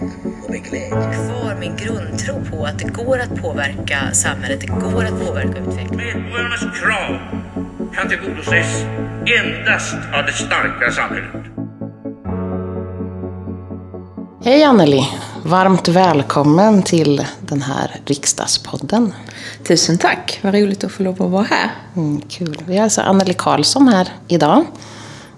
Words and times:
och 0.44 0.50
med 0.50 0.64
glädje. 0.64 0.88
Kvar 0.88 1.56
min 1.60 1.76
grundtro 1.76 2.34
på 2.50 2.64
att 2.64 2.78
det 2.78 2.92
går 2.92 3.18
att 3.18 3.42
påverka 3.42 3.98
samhället, 4.12 4.60
det 4.60 4.66
går 4.66 5.04
att 5.04 5.26
påverka 5.26 5.58
utvecklingen. 5.58 6.22
Medborgarnas 6.22 6.80
krav 6.80 7.18
kan 7.94 8.08
tillgodoses 8.08 8.84
endast 9.40 9.94
av 10.14 10.26
det 10.26 10.32
starka 10.32 10.90
samhället. 10.90 11.57
Hej 14.44 14.62
Anneli! 14.62 15.08
Varmt 15.42 15.88
välkommen 15.88 16.82
till 16.82 17.24
den 17.40 17.62
här 17.62 18.00
riksdagspodden. 18.06 19.14
Tusen 19.66 19.98
tack! 19.98 20.38
Vad 20.42 20.54
roligt 20.54 20.84
att 20.84 20.92
få 20.92 21.02
lov 21.02 21.22
att 21.22 21.30
vara 21.30 21.42
här. 21.42 21.70
Mm, 21.96 22.20
kul. 22.28 22.62
Vi 22.66 22.76
har 22.76 22.84
alltså 22.84 23.00
Anneli 23.00 23.34
Karlsson 23.34 23.88
här 23.88 24.08
idag. 24.28 24.64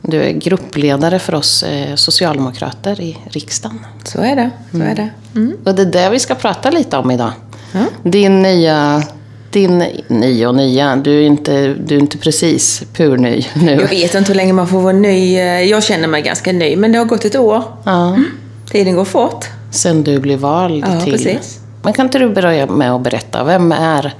Du 0.03 0.23
är 0.23 0.31
gruppledare 0.31 1.19
för 1.19 1.35
oss 1.35 1.63
eh, 1.63 1.95
socialdemokrater 1.95 3.01
i 3.01 3.19
riksdagen. 3.25 3.87
Så 4.05 4.21
är 4.21 4.37
det. 4.37 4.51
Så 4.71 4.83
är 4.83 4.95
det. 4.95 5.11
Mm. 5.35 5.57
Och 5.65 5.75
det 5.75 5.83
är 5.83 5.87
det 5.87 6.11
vi 6.11 6.19
ska 6.19 6.35
prata 6.35 6.71
lite 6.71 6.97
om 6.97 7.11
idag. 7.11 7.33
Mm. 7.73 7.87
Din 8.03 8.43
nya 8.43 9.03
din 9.51 9.85
nya 10.09 10.49
och 10.49 10.55
nya, 10.55 10.97
du 10.97 11.21
är 11.21 11.27
inte, 11.27 11.75
du 11.75 11.95
är 11.97 12.01
inte 12.01 12.19
precis 12.19 12.83
purny 12.95 13.47
nu. 13.55 13.73
Jag 13.73 13.89
vet 13.89 14.15
inte 14.15 14.29
hur 14.29 14.37
länge 14.37 14.53
man 14.53 14.69
får 14.69 14.81
vara 14.81 14.93
ny. 14.93 15.39
Jag 15.69 15.85
känner 15.85 16.09
mig 16.09 16.23
ganska 16.23 16.53
ny, 16.53 16.77
men 16.77 16.93
det 16.93 16.99
har 16.99 17.05
gått 17.05 17.25
ett 17.25 17.37
år. 17.37 17.63
Ja. 17.85 18.09
Mm. 18.09 18.25
Tiden 18.71 18.97
går 18.97 19.05
fort. 19.05 19.45
Sen 19.71 20.05
du 20.05 20.21
blev 20.21 20.39
vald 20.39 20.85
ja, 20.89 21.01
till... 21.01 21.13
Precis. 21.13 21.61
Men 21.83 21.93
kan 21.93 22.07
inte 22.07 22.19
du 22.19 22.35
börja 22.35 22.67
med 22.67 22.93
att 22.93 23.03
berätta, 23.03 23.45
vem 23.45 23.73
är 23.73 24.15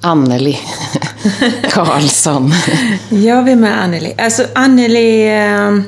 Anneli 0.00 0.58
Karlsson? 1.70 2.52
ja, 3.10 3.40
vem 3.40 3.64
är 3.64 3.72
Anneli? 3.72 4.14
Alltså 4.18 4.44
Anneli 4.54 5.28
eh, 5.28 5.80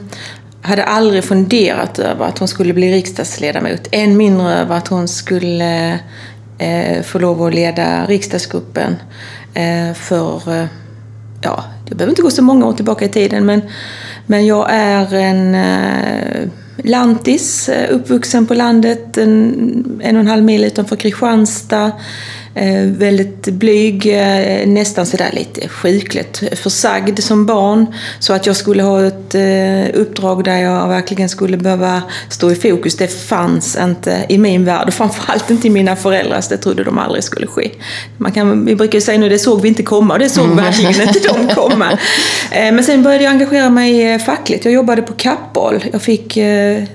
hade 0.62 0.84
aldrig 0.84 1.24
funderat 1.24 1.98
över 1.98 2.27
att 2.27 2.38
hon 2.38 2.48
skulle 2.48 2.72
bli 2.72 2.92
riksdagsledamot. 2.92 3.88
Än 3.92 4.16
mindre 4.16 4.55
över 4.55 4.77
att 4.77 4.89
hon 4.89 5.08
skulle 5.08 5.98
eh, 6.58 7.02
få 7.02 7.18
lov 7.18 7.42
att 7.42 7.55
leda 7.55 8.06
riksdagsgruppen 8.06 8.96
eh, 9.55 9.94
för, 9.94 10.61
eh, 10.61 10.66
ja, 11.41 11.64
jag 11.89 11.96
behöver 11.96 12.12
inte 12.12 12.22
gå 12.22 12.30
så 12.30 12.42
många 12.42 12.66
år 12.66 12.72
tillbaka 12.72 13.05
i 13.05 13.08
tiden, 13.08 13.46
men, 13.46 13.62
men 14.27 14.46
jag 14.46 14.66
är 14.70 15.14
en 15.14 15.55
lantis, 16.77 17.69
eh, 17.69 17.94
uppvuxen 17.94 18.47
på 18.47 18.55
landet, 18.55 19.19
en, 19.19 20.00
en 20.03 20.17
och 20.17 20.20
en 20.20 20.28
halv 20.28 20.44
mil 20.44 20.64
utanför 20.64 20.97
Kristianstad. 20.97 21.92
Eh, 22.56 22.83
väldigt 22.84 23.44
blyg, 23.44 24.06
eh, 24.06 24.66
nästan 24.66 25.06
sådär 25.06 25.30
lite 25.33 25.69
sjukligt 25.69 26.42
försagd 26.52 27.22
som 27.22 27.46
barn. 27.46 27.86
Så 28.19 28.33
att 28.33 28.46
jag 28.46 28.56
skulle 28.56 28.83
ha 28.83 29.06
ett 29.06 29.34
eh, 29.34 30.00
uppdrag 30.00 30.44
där 30.44 30.56
jag 30.56 30.88
verkligen 30.88 31.28
skulle 31.28 31.56
behöva 31.56 32.02
stå 32.28 32.50
i 32.50 32.55
fokus, 32.55 32.96
det 32.96 33.08
fanns 33.08 33.77
inte 33.77 34.27
i 34.28 34.38
min 34.38 34.64
värld. 34.64 34.89
Och 34.89 34.95
framförallt 34.95 35.51
inte 35.51 35.67
i 35.67 35.70
mina 35.70 35.96
föräldrars, 35.96 36.48
det 36.48 36.56
trodde 36.56 36.84
de 36.84 36.98
aldrig 36.98 37.24
skulle 37.24 37.46
ske. 37.46 37.70
Man 38.18 38.33
kan, 38.33 38.64
vi 38.64 38.77
brukar 38.77 38.95
ju 38.95 39.00
säga 39.00 39.18
nu, 39.18 39.29
det 39.29 39.39
såg 39.39 39.61
vi 39.61 39.68
inte 39.68 39.83
komma 39.83 40.14
och 40.14 40.20
det 40.20 40.29
såg 40.29 40.45
mm. 40.45 40.56
verkligen 40.56 41.08
inte 41.08 41.18
de 41.18 41.48
komma. 41.55 41.98
Men 42.50 42.84
sen 42.84 43.02
började 43.02 43.24
jag 43.24 43.30
engagera 43.30 43.70
mig 43.70 44.18
fackligt. 44.18 44.64
Jag 44.64 44.74
jobbade 44.74 45.02
på 45.02 45.12
Kappahl. 45.12 45.84
Jag 45.92 46.02
fick 46.02 46.39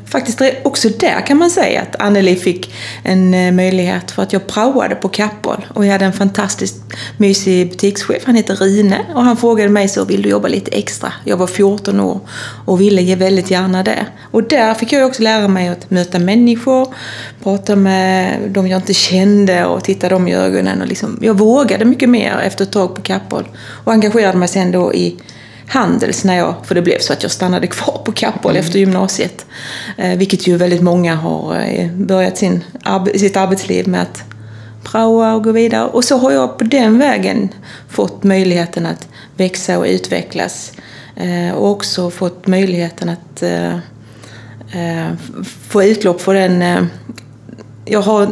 faktiskt 0.05 0.41
också 0.63 0.89
där 1.00 1.25
kan 1.28 1.38
man 1.38 1.50
säga 1.50 1.81
att 1.81 2.01
Anneli 2.01 2.35
fick 2.35 2.73
en 3.03 3.55
möjlighet 3.55 4.11
för 4.11 4.23
att 4.23 4.34
jag 4.34 4.47
praoade 4.47 4.95
på 4.95 5.09
Kappahl 5.09 5.48
fotboll. 5.49 5.65
Och 5.75 5.85
jag 5.85 5.91
hade 5.91 6.05
en 6.05 6.13
fantastiskt 6.13 6.81
mysig 7.17 7.69
butikschef, 7.69 8.23
han 8.25 8.35
heter 8.35 8.55
Rine. 8.55 9.05
Och 9.15 9.23
han 9.23 9.37
frågade 9.37 9.69
mig 9.69 9.87
så, 9.87 10.05
vill 10.05 10.21
du 10.21 10.29
jobba 10.29 10.47
lite 10.47 10.71
extra? 10.71 11.13
Jag 11.23 11.37
var 11.37 11.47
14 11.47 11.99
år 11.99 12.19
och 12.65 12.81
ville 12.81 13.01
ge 13.01 13.15
väldigt 13.15 13.51
gärna 13.51 13.83
det. 13.83 14.05
Och 14.31 14.43
där 14.43 14.73
fick 14.73 14.93
jag 14.93 15.07
också 15.07 15.23
lära 15.23 15.47
mig 15.47 15.67
att 15.67 15.91
möta 15.91 16.19
människor, 16.19 16.93
prata 17.43 17.75
med 17.75 18.39
de 18.51 18.67
jag 18.67 18.77
inte 18.77 18.93
kände 18.93 19.65
och 19.65 19.83
titta 19.83 20.09
dem 20.09 20.27
i 20.27 20.35
ögonen. 20.35 20.81
Och 20.81 20.87
liksom, 20.87 21.19
jag 21.21 21.33
vågade 21.33 21.85
mycket 21.85 22.09
mer 22.09 22.37
efter 22.43 22.63
ett 22.63 22.71
tag 22.71 22.95
på 22.95 23.01
Kappahl. 23.01 23.47
Och 23.85 23.93
engagerade 23.93 24.37
mig 24.37 24.47
sen 24.47 24.71
då 24.71 24.93
i 24.93 25.16
Handels 25.67 26.23
när 26.23 26.37
jag, 26.37 26.55
för 26.63 26.75
det 26.75 26.81
blev 26.81 26.99
så 26.99 27.13
att 27.13 27.23
jag 27.23 27.31
stannade 27.31 27.67
kvar 27.67 28.01
på 28.05 28.11
Kappahl 28.11 28.51
mm. 28.51 28.66
efter 28.66 28.79
gymnasiet. 28.79 29.45
Eh, 29.97 30.17
vilket 30.17 30.47
ju 30.47 30.57
väldigt 30.57 30.81
många 30.81 31.16
har 31.16 31.55
eh, 31.55 31.91
börjat 31.91 32.37
sin, 32.37 32.63
sitt 33.16 33.37
arbetsliv 33.37 33.87
med 33.87 34.01
att 34.01 34.28
praoa 34.84 35.34
och 35.34 35.44
gå 35.44 35.51
vidare. 35.51 35.88
Och 35.88 36.03
så 36.03 36.17
har 36.17 36.31
jag 36.31 36.57
på 36.57 36.63
den 36.63 37.00
vägen 37.00 37.50
fått 37.90 38.23
möjligheten 38.23 38.85
att 38.85 39.07
växa 39.38 39.79
och 39.79 39.85
utvecklas. 39.85 40.73
Eh, 41.16 41.56
och 41.56 41.69
också 41.69 42.09
fått 42.09 42.47
möjligheten 42.47 43.09
att 43.09 43.44
eh, 43.44 43.73
eh, 44.72 45.13
få 45.67 45.84
utlopp 45.84 46.22
för 46.22 46.34
den... 46.34 46.62
Eh, 46.62 46.84
jag 47.85 48.01
har 48.01 48.28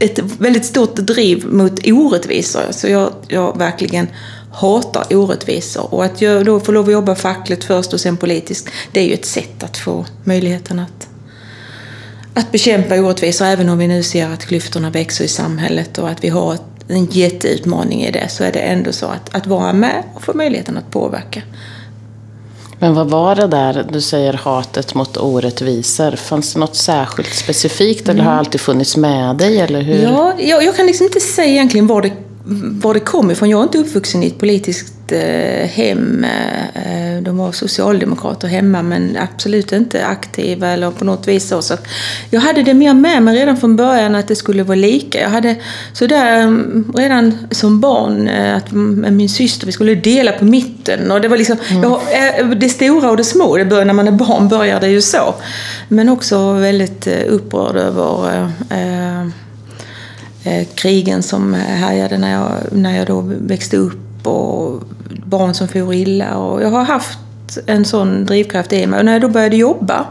ett 0.00 0.18
väldigt 0.38 0.64
stort 0.64 0.96
driv 0.96 1.46
mot 1.46 1.86
orättvisor. 1.86 2.62
Så 2.70 2.88
jag, 2.88 3.12
jag 3.28 3.58
verkligen 3.58 4.08
hatar 4.52 5.16
orättvisor. 5.16 5.94
Och 5.94 6.04
att 6.04 6.22
jag 6.22 6.44
då 6.44 6.60
får 6.60 6.72
lov 6.72 6.86
att 6.86 6.92
jobba 6.92 7.14
fackligt 7.14 7.64
först 7.64 7.92
och 7.92 8.00
sen 8.00 8.16
politiskt, 8.16 8.68
det 8.92 9.00
är 9.00 9.04
ju 9.04 9.14
ett 9.14 9.24
sätt 9.24 9.62
att 9.62 9.76
få 9.76 10.06
möjligheten 10.24 10.78
att 10.78 11.08
att 12.34 12.52
bekämpa 12.52 12.94
orättvisor, 13.00 13.46
även 13.46 13.68
om 13.68 13.78
vi 13.78 13.88
nu 13.88 14.02
ser 14.02 14.28
att 14.28 14.46
klyftorna 14.46 14.90
växer 14.90 15.24
i 15.24 15.28
samhället 15.28 15.98
och 15.98 16.08
att 16.08 16.24
vi 16.24 16.28
har 16.28 16.58
en 16.88 17.04
jätteutmaning 17.04 18.04
i 18.04 18.10
det, 18.10 18.28
så 18.28 18.44
är 18.44 18.52
det 18.52 18.58
ändå 18.58 18.92
så 18.92 19.06
att, 19.06 19.34
att 19.34 19.46
vara 19.46 19.72
med 19.72 20.02
och 20.14 20.22
få 20.22 20.34
möjligheten 20.34 20.76
att 20.76 20.90
påverka. 20.90 21.42
Men 22.78 22.94
vad 22.94 23.10
var 23.10 23.34
det 23.34 23.46
där, 23.46 23.86
du 23.92 24.00
säger 24.00 24.32
hatet 24.32 24.94
mot 24.94 25.16
orättvisor, 25.16 26.16
fanns 26.16 26.52
det 26.52 26.60
något 26.60 26.76
särskilt 26.76 27.34
specifikt 27.34 28.08
eller 28.08 28.22
har 28.22 28.32
det 28.32 28.38
alltid 28.38 28.60
funnits 28.60 28.96
med 28.96 29.36
dig? 29.36 29.60
Eller 29.60 29.80
hur? 29.80 30.02
Ja, 30.02 30.34
jag, 30.38 30.64
jag 30.64 30.76
kan 30.76 30.86
liksom 30.86 31.06
inte 31.06 31.20
säga 31.20 31.48
egentligen 31.48 31.86
var 31.86 32.02
det, 32.02 32.12
var 32.46 32.94
det 32.94 33.00
kom 33.00 33.30
ifrån. 33.30 33.50
Jag 33.50 33.58
är 33.60 33.62
inte 33.62 33.78
uppvuxen 33.78 34.22
i 34.22 34.26
ett 34.26 34.38
politiskt 34.38 35.12
eh, 35.12 35.68
hem. 35.68 36.24
Eh, 36.74 37.22
de 37.22 37.36
var 37.36 37.52
socialdemokrater 37.52 38.48
hemma 38.48 38.82
men 38.82 39.16
absolut 39.20 39.72
inte 39.72 40.06
aktiva 40.06 40.68
eller 40.68 40.90
på 40.90 41.04
något 41.04 41.28
vis 41.28 41.48
så. 41.48 41.62
så 41.62 41.76
jag 42.30 42.40
hade 42.40 42.62
det 42.62 42.74
mer 42.74 42.94
med 42.94 43.22
mig 43.22 43.36
redan 43.36 43.56
från 43.56 43.76
början 43.76 44.14
att 44.14 44.28
det 44.28 44.36
skulle 44.36 44.62
vara 44.62 44.76
lika. 44.76 45.20
Jag 45.20 45.28
hade 45.28 45.56
sådär 45.92 46.40
mm, 46.40 46.92
redan 46.96 47.38
som 47.50 47.80
barn 47.80 48.28
eh, 48.28 48.56
att 48.56 48.72
med 48.72 49.12
min 49.12 49.28
syster, 49.28 49.66
vi 49.66 49.72
skulle 49.72 49.94
dela 49.94 50.32
på 50.32 50.44
mitten. 50.44 51.10
Och 51.10 51.20
det 51.20 51.28
var 51.28 51.36
liksom, 51.36 51.56
mm. 51.68 51.82
jag, 51.82 52.60
det 52.60 52.68
stora 52.68 53.10
och 53.10 53.16
det 53.16 53.24
små, 53.24 53.56
det 53.56 53.64
börjar, 53.64 53.84
när 53.84 53.94
man 53.94 54.08
är 54.08 54.12
barn 54.12 54.48
börjar 54.48 54.80
det 54.80 54.88
ju 54.88 55.02
så. 55.02 55.34
Men 55.88 56.08
också 56.08 56.52
väldigt 56.52 57.06
upprörd 57.06 57.76
över 57.76 58.42
eh, 58.70 59.28
Eh, 60.44 60.66
krigen 60.74 61.22
som 61.22 61.54
härjade 61.54 62.18
när 62.18 62.32
jag, 62.32 62.50
när 62.72 62.98
jag 62.98 63.06
då 63.06 63.20
växte 63.26 63.76
upp 63.76 64.26
och 64.26 64.82
barn 65.26 65.54
som 65.54 65.68
for 65.68 65.94
illa. 65.94 66.36
Och 66.36 66.62
jag 66.62 66.70
har 66.70 66.84
haft 66.84 67.18
en 67.66 67.84
sån 67.84 68.26
drivkraft 68.26 68.72
i 68.72 68.86
mig. 68.86 68.98
Och 68.98 69.04
när 69.04 69.12
jag 69.12 69.22
då 69.22 69.28
började 69.28 69.56
jobba 69.56 70.06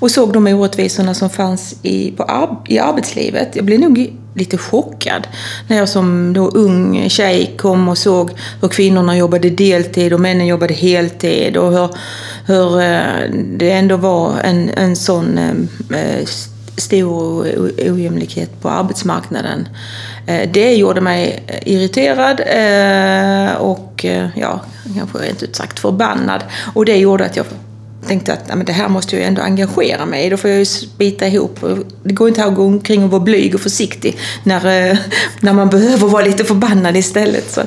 och 0.00 0.10
såg 0.10 0.32
de 0.32 0.46
orättvisorna 0.46 1.14
som 1.14 1.30
fanns 1.30 1.74
i, 1.82 2.10
på 2.10 2.22
ar 2.22 2.56
i 2.66 2.78
arbetslivet. 2.78 3.56
Jag 3.56 3.64
blev 3.64 3.80
nog 3.80 4.12
lite 4.34 4.58
chockad 4.58 5.26
när 5.68 5.76
jag 5.76 5.88
som 5.88 6.32
då 6.32 6.48
ung 6.48 7.08
tjej 7.10 7.54
kom 7.58 7.88
och 7.88 7.98
såg 7.98 8.30
hur 8.60 8.68
kvinnorna 8.68 9.16
jobbade 9.16 9.50
deltid 9.50 10.12
och 10.12 10.20
männen 10.20 10.46
jobbade 10.46 10.74
heltid 10.74 11.56
och 11.56 11.72
hur, 11.72 11.88
hur 12.46 12.80
eh, 12.80 13.30
det 13.56 13.70
ändå 13.70 13.96
var 13.96 14.40
en, 14.44 14.70
en 14.76 14.96
sån 14.96 15.38
eh, 15.38 15.98
eh 15.98 16.26
stor 16.78 17.46
ojämlikhet 17.78 18.60
på 18.62 18.68
arbetsmarknaden. 18.68 19.68
Eh, 20.26 20.50
det 20.52 20.74
gjorde 20.74 21.00
mig 21.00 21.42
irriterad 21.66 22.40
eh, 22.40 23.54
och 23.56 24.04
eh, 24.04 24.28
ja, 24.36 24.60
kanske 24.96 25.18
rent 25.18 25.42
ut 25.42 25.56
sagt 25.56 25.78
förbannad. 25.78 26.42
Och 26.74 26.84
det 26.84 26.96
gjorde 26.96 27.24
att 27.24 27.36
jag 27.36 27.46
tänkte 28.06 28.32
att 28.32 28.48
men 28.48 28.64
det 28.64 28.72
här 28.72 28.88
måste 28.88 29.16
jag 29.16 29.26
ändå 29.26 29.42
engagera 29.42 30.06
mig 30.06 30.26
i. 30.26 30.30
Då 30.30 30.36
får 30.36 30.50
jag 30.50 30.58
ju 30.58 30.66
bita 30.98 31.26
ihop. 31.26 31.64
Det 32.02 32.12
går 32.12 32.28
inte 32.28 32.44
att 32.44 32.54
gå 32.54 32.64
omkring 32.64 33.04
och 33.04 33.10
vara 33.10 33.22
blyg 33.22 33.54
och 33.54 33.60
försiktig 33.60 34.18
när, 34.42 34.62
när 35.40 35.52
man 35.52 35.70
behöver 35.70 36.08
vara 36.08 36.24
lite 36.24 36.44
förbannad 36.44 36.96
istället. 36.96 37.50
Så 37.50 37.60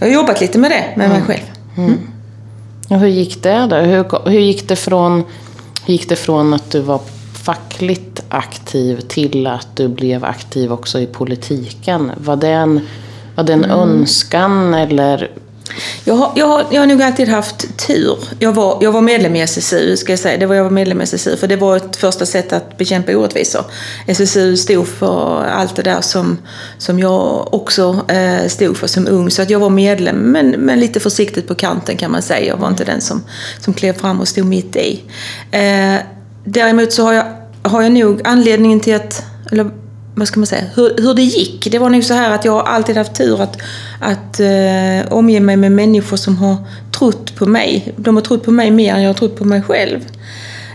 jag 0.00 0.06
har 0.06 0.14
jobbat 0.14 0.40
lite 0.40 0.58
med 0.58 0.70
det, 0.70 0.84
med 0.96 1.08
mig 1.08 1.16
mm. 1.16 1.26
själv. 1.26 1.44
Mm. 1.76 1.98
Och 2.88 2.98
hur 3.00 3.08
gick 3.08 3.42
det 3.42 3.66
då? 3.70 3.76
Hur, 3.76 4.30
hur, 4.30 4.40
gick 4.40 4.68
det 4.68 4.76
från, 4.76 5.24
hur 5.86 5.92
gick 5.92 6.08
det 6.08 6.16
från 6.16 6.54
att 6.54 6.70
du 6.70 6.80
var 6.80 7.00
fackligt 7.44 8.13
aktiv 8.28 9.00
till 9.00 9.46
att 9.46 9.76
du 9.76 9.88
blev 9.88 10.24
aktiv 10.24 10.72
också 10.72 11.00
i 11.00 11.06
politiken? 11.06 12.12
Var 12.16 12.36
det 12.36 12.48
en, 12.48 12.80
var 13.34 13.44
det 13.44 13.52
en 13.52 13.64
mm. 13.64 13.78
önskan 13.78 14.74
eller 14.74 15.30
jag 16.04 16.14
har, 16.14 16.32
jag, 16.36 16.46
har, 16.46 16.66
jag 16.70 16.82
har 16.82 16.86
nog 16.86 17.02
alltid 17.02 17.28
haft 17.28 17.86
tur. 17.86 18.18
Jag 18.38 18.52
var, 18.52 18.78
jag 18.80 18.92
var 18.92 19.00
medlem 19.00 19.36
i 19.36 19.40
SSU, 19.40 19.96
ska 19.96 20.12
jag 20.12 20.18
säga. 20.18 20.38
Det 20.38 20.46
var 20.46 20.54
jag 20.54 20.64
var 20.64 20.70
medlem 20.70 21.00
i 21.00 21.04
SSU, 21.04 21.36
för 21.36 21.46
det 21.46 21.56
var 21.56 21.76
ett 21.76 21.96
första 21.96 22.26
sätt 22.26 22.52
att 22.52 22.78
bekämpa 22.78 23.16
orättvisor. 23.16 23.64
SSU 24.06 24.56
stod 24.56 24.88
för 24.88 25.44
allt 25.44 25.76
det 25.76 25.82
där 25.82 26.00
som, 26.00 26.38
som 26.78 26.98
jag 26.98 27.54
också 27.54 28.00
eh, 28.08 28.48
stod 28.48 28.76
för 28.76 28.86
som 28.86 29.08
ung. 29.08 29.30
Så 29.30 29.42
att 29.42 29.50
jag 29.50 29.58
var 29.58 29.70
medlem, 29.70 30.16
men, 30.16 30.50
men 30.50 30.80
lite 30.80 31.00
försiktigt 31.00 31.48
på 31.48 31.54
kanten 31.54 31.96
kan 31.96 32.10
man 32.10 32.22
säga. 32.22 32.46
Jag 32.46 32.56
var 32.56 32.68
inte 32.68 32.84
den 32.84 33.00
som, 33.00 33.24
som 33.60 33.74
klev 33.74 33.92
fram 33.92 34.20
och 34.20 34.28
stod 34.28 34.46
mitt 34.46 34.76
i. 34.76 35.02
Eh, 35.50 35.96
däremot 36.44 36.92
så 36.92 37.04
har 37.04 37.12
jag, 37.12 37.26
har 37.64 37.82
jag 37.82 37.92
nog 37.92 38.20
anledningen 38.24 38.80
till 38.80 38.94
att, 38.94 39.22
eller 39.52 39.70
vad 40.14 40.28
ska 40.28 40.40
man 40.40 40.46
säga, 40.46 40.64
hur, 40.74 40.96
hur 40.98 41.14
det 41.14 41.22
gick. 41.22 41.68
Det 41.70 41.78
var 41.78 41.90
nog 41.90 42.04
så 42.04 42.14
här 42.14 42.30
att 42.30 42.44
jag 42.44 42.52
har 42.52 42.62
alltid 42.62 42.96
haft 42.96 43.14
tur 43.14 43.42
att, 43.42 43.62
att 44.00 44.40
eh, 44.40 45.12
omge 45.12 45.40
mig 45.40 45.56
med 45.56 45.72
människor 45.72 46.16
som 46.16 46.36
har 46.36 46.56
trott 46.98 47.36
på 47.36 47.46
mig. 47.46 47.92
De 47.96 48.16
har 48.16 48.22
trott 48.22 48.44
på 48.44 48.50
mig 48.50 48.70
mer 48.70 48.94
än 48.94 49.02
jag 49.02 49.08
har 49.08 49.14
trott 49.14 49.36
på 49.36 49.44
mig 49.44 49.62
själv. 49.62 50.00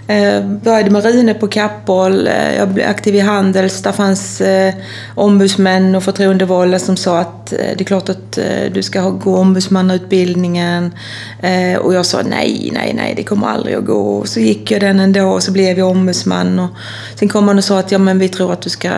Eh, 0.10 0.46
började 0.46 0.90
med 0.90 1.04
Rune 1.04 1.34
på 1.34 1.48
Kappahl, 1.48 2.28
eh, 2.28 2.56
jag 2.56 2.70
blev 2.70 2.90
aktiv 2.90 3.16
i 3.16 3.20
Handels. 3.20 3.82
Där 3.82 3.92
fanns 3.92 4.42
eh, 4.42 4.74
ombudsmän 5.16 5.96
och 5.96 6.04
förtroendevalda 6.04 6.80
som 6.80 6.98
sa 6.98 7.20
att 7.20 7.54
eh, 7.54 7.58
det 7.58 7.82
är 7.82 7.84
klart 7.84 8.10
att 8.10 8.38
eh, 8.38 8.72
du 8.74 8.84
ska 8.84 9.10
gå 9.10 9.38
ombudsmannautbildningen. 9.38 10.94
Eh, 11.42 11.80
och 11.80 11.94
jag 11.94 12.06
sa 12.06 12.22
nej, 12.22 12.70
nej, 12.74 12.94
nej, 12.94 13.14
det 13.16 13.24
kommer 13.24 13.48
aldrig 13.48 13.76
att 13.76 13.86
gå. 13.86 14.18
Och 14.18 14.28
så 14.28 14.40
gick 14.40 14.72
jag 14.72 14.82
den 14.82 15.00
ändå 15.00 15.26
och 15.26 15.44
så 15.44 15.52
blev 15.52 15.80
jag 15.80 15.90
ombudsman. 15.90 16.60
Och 16.60 16.70
sen 17.16 17.30
kom 17.30 17.46
man 17.46 17.58
och 17.58 17.64
sa 17.64 17.80
att 17.80 17.92
ja, 17.92 17.98
men 17.98 18.20
vi 18.20 18.30
tror 18.30 18.54
att 18.54 18.62
du 18.62 18.70
ska 18.70 18.90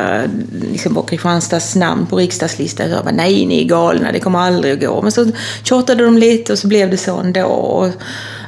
liksom 0.72 0.94
vara 0.94 1.06
Kristianstads 1.06 1.76
namn 1.76 2.06
på 2.06 2.18
riksdagslistan. 2.18 2.90
Jag 2.90 3.04
bara, 3.04 3.16
nej, 3.16 3.46
ni 3.46 3.62
är 3.62 3.68
galna, 3.68 4.12
det 4.12 4.20
kommer 4.20 4.40
aldrig 4.40 4.74
att 4.74 4.90
gå. 4.90 5.02
Men 5.02 5.12
så 5.12 5.32
tjatade 5.64 6.04
de 6.04 6.18
lite 6.18 6.52
och 6.52 6.60
så 6.60 6.68
blev 6.68 6.90
det 6.90 6.98
så 6.98 7.18
ändå. 7.18 7.92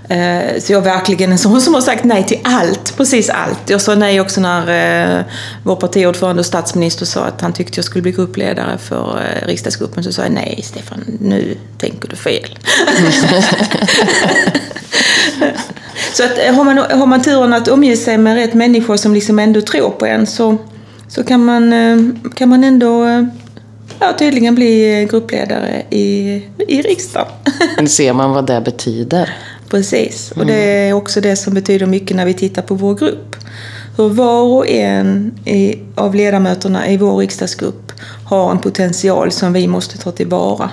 Eh, 0.09 0.59
så 0.59 0.73
jag 0.73 0.79
är 0.79 0.93
verkligen 0.93 1.31
en 1.31 1.37
sån 1.37 1.61
som 1.61 1.73
har 1.73 1.81
sagt 1.81 2.03
nej 2.03 2.23
till 2.23 2.39
allt, 2.43 2.97
precis 2.97 3.29
allt. 3.29 3.69
Jag 3.69 3.81
sa 3.81 3.95
nej 3.95 4.21
också 4.21 4.41
när 4.41 5.19
eh, 5.19 5.23
vår 5.63 5.75
partiordförande 5.75 6.39
och 6.39 6.45
statsminister 6.45 7.05
sa 7.05 7.25
att 7.25 7.41
han 7.41 7.53
tyckte 7.53 7.77
jag 7.77 7.85
skulle 7.85 8.01
bli 8.01 8.11
gruppledare 8.11 8.77
för 8.77 9.21
eh, 9.21 9.47
riksdagsgruppen. 9.47 10.03
Så 10.03 10.13
sa 10.13 10.21
jag 10.21 10.31
nej 10.31 10.59
Stefan, 10.63 11.17
nu 11.19 11.57
tänker 11.77 12.09
du 12.09 12.15
fel. 12.15 12.59
så 16.13 16.23
att 16.23 16.55
har 16.55 16.63
man, 16.63 16.77
har 16.77 17.05
man 17.05 17.21
turen 17.21 17.53
att 17.53 17.67
omge 17.67 17.97
sig 17.97 18.17
med 18.17 18.35
rätt 18.35 18.53
människor 18.53 18.97
som 18.97 19.13
liksom 19.13 19.39
ändå 19.39 19.61
tror 19.61 19.89
på 19.89 20.05
en 20.05 20.27
så, 20.27 20.57
så 21.07 21.23
kan, 21.23 21.45
man, 21.45 22.21
kan 22.35 22.49
man 22.49 22.63
ändå 22.63 23.05
ja, 23.99 24.13
tydligen 24.19 24.55
bli 24.55 25.07
gruppledare 25.11 25.83
i, 25.89 26.33
i 26.67 26.81
riksdagen. 26.81 27.27
Men 27.75 27.89
ser 27.89 28.13
man 28.13 28.31
vad 28.31 28.47
det 28.47 28.61
betyder? 28.61 29.29
Precis, 29.73 30.31
och 30.31 30.45
det 30.45 30.53
är 30.53 30.93
också 30.93 31.21
det 31.21 31.35
som 31.35 31.53
betyder 31.53 31.85
mycket 31.85 32.17
när 32.17 32.25
vi 32.25 32.33
tittar 32.33 32.61
på 32.61 32.75
vår 32.75 32.95
grupp. 32.95 33.35
Hur 33.97 34.09
var 34.09 34.41
och 34.41 34.67
en 34.67 35.33
av 35.95 36.15
ledamöterna 36.15 36.89
i 36.89 36.97
vår 36.97 37.17
riksdagsgrupp 37.17 37.91
har 38.25 38.51
en 38.51 38.59
potential 38.59 39.31
som 39.31 39.53
vi 39.53 39.67
måste 39.67 39.97
ta 39.97 40.11
tillvara. 40.11 40.69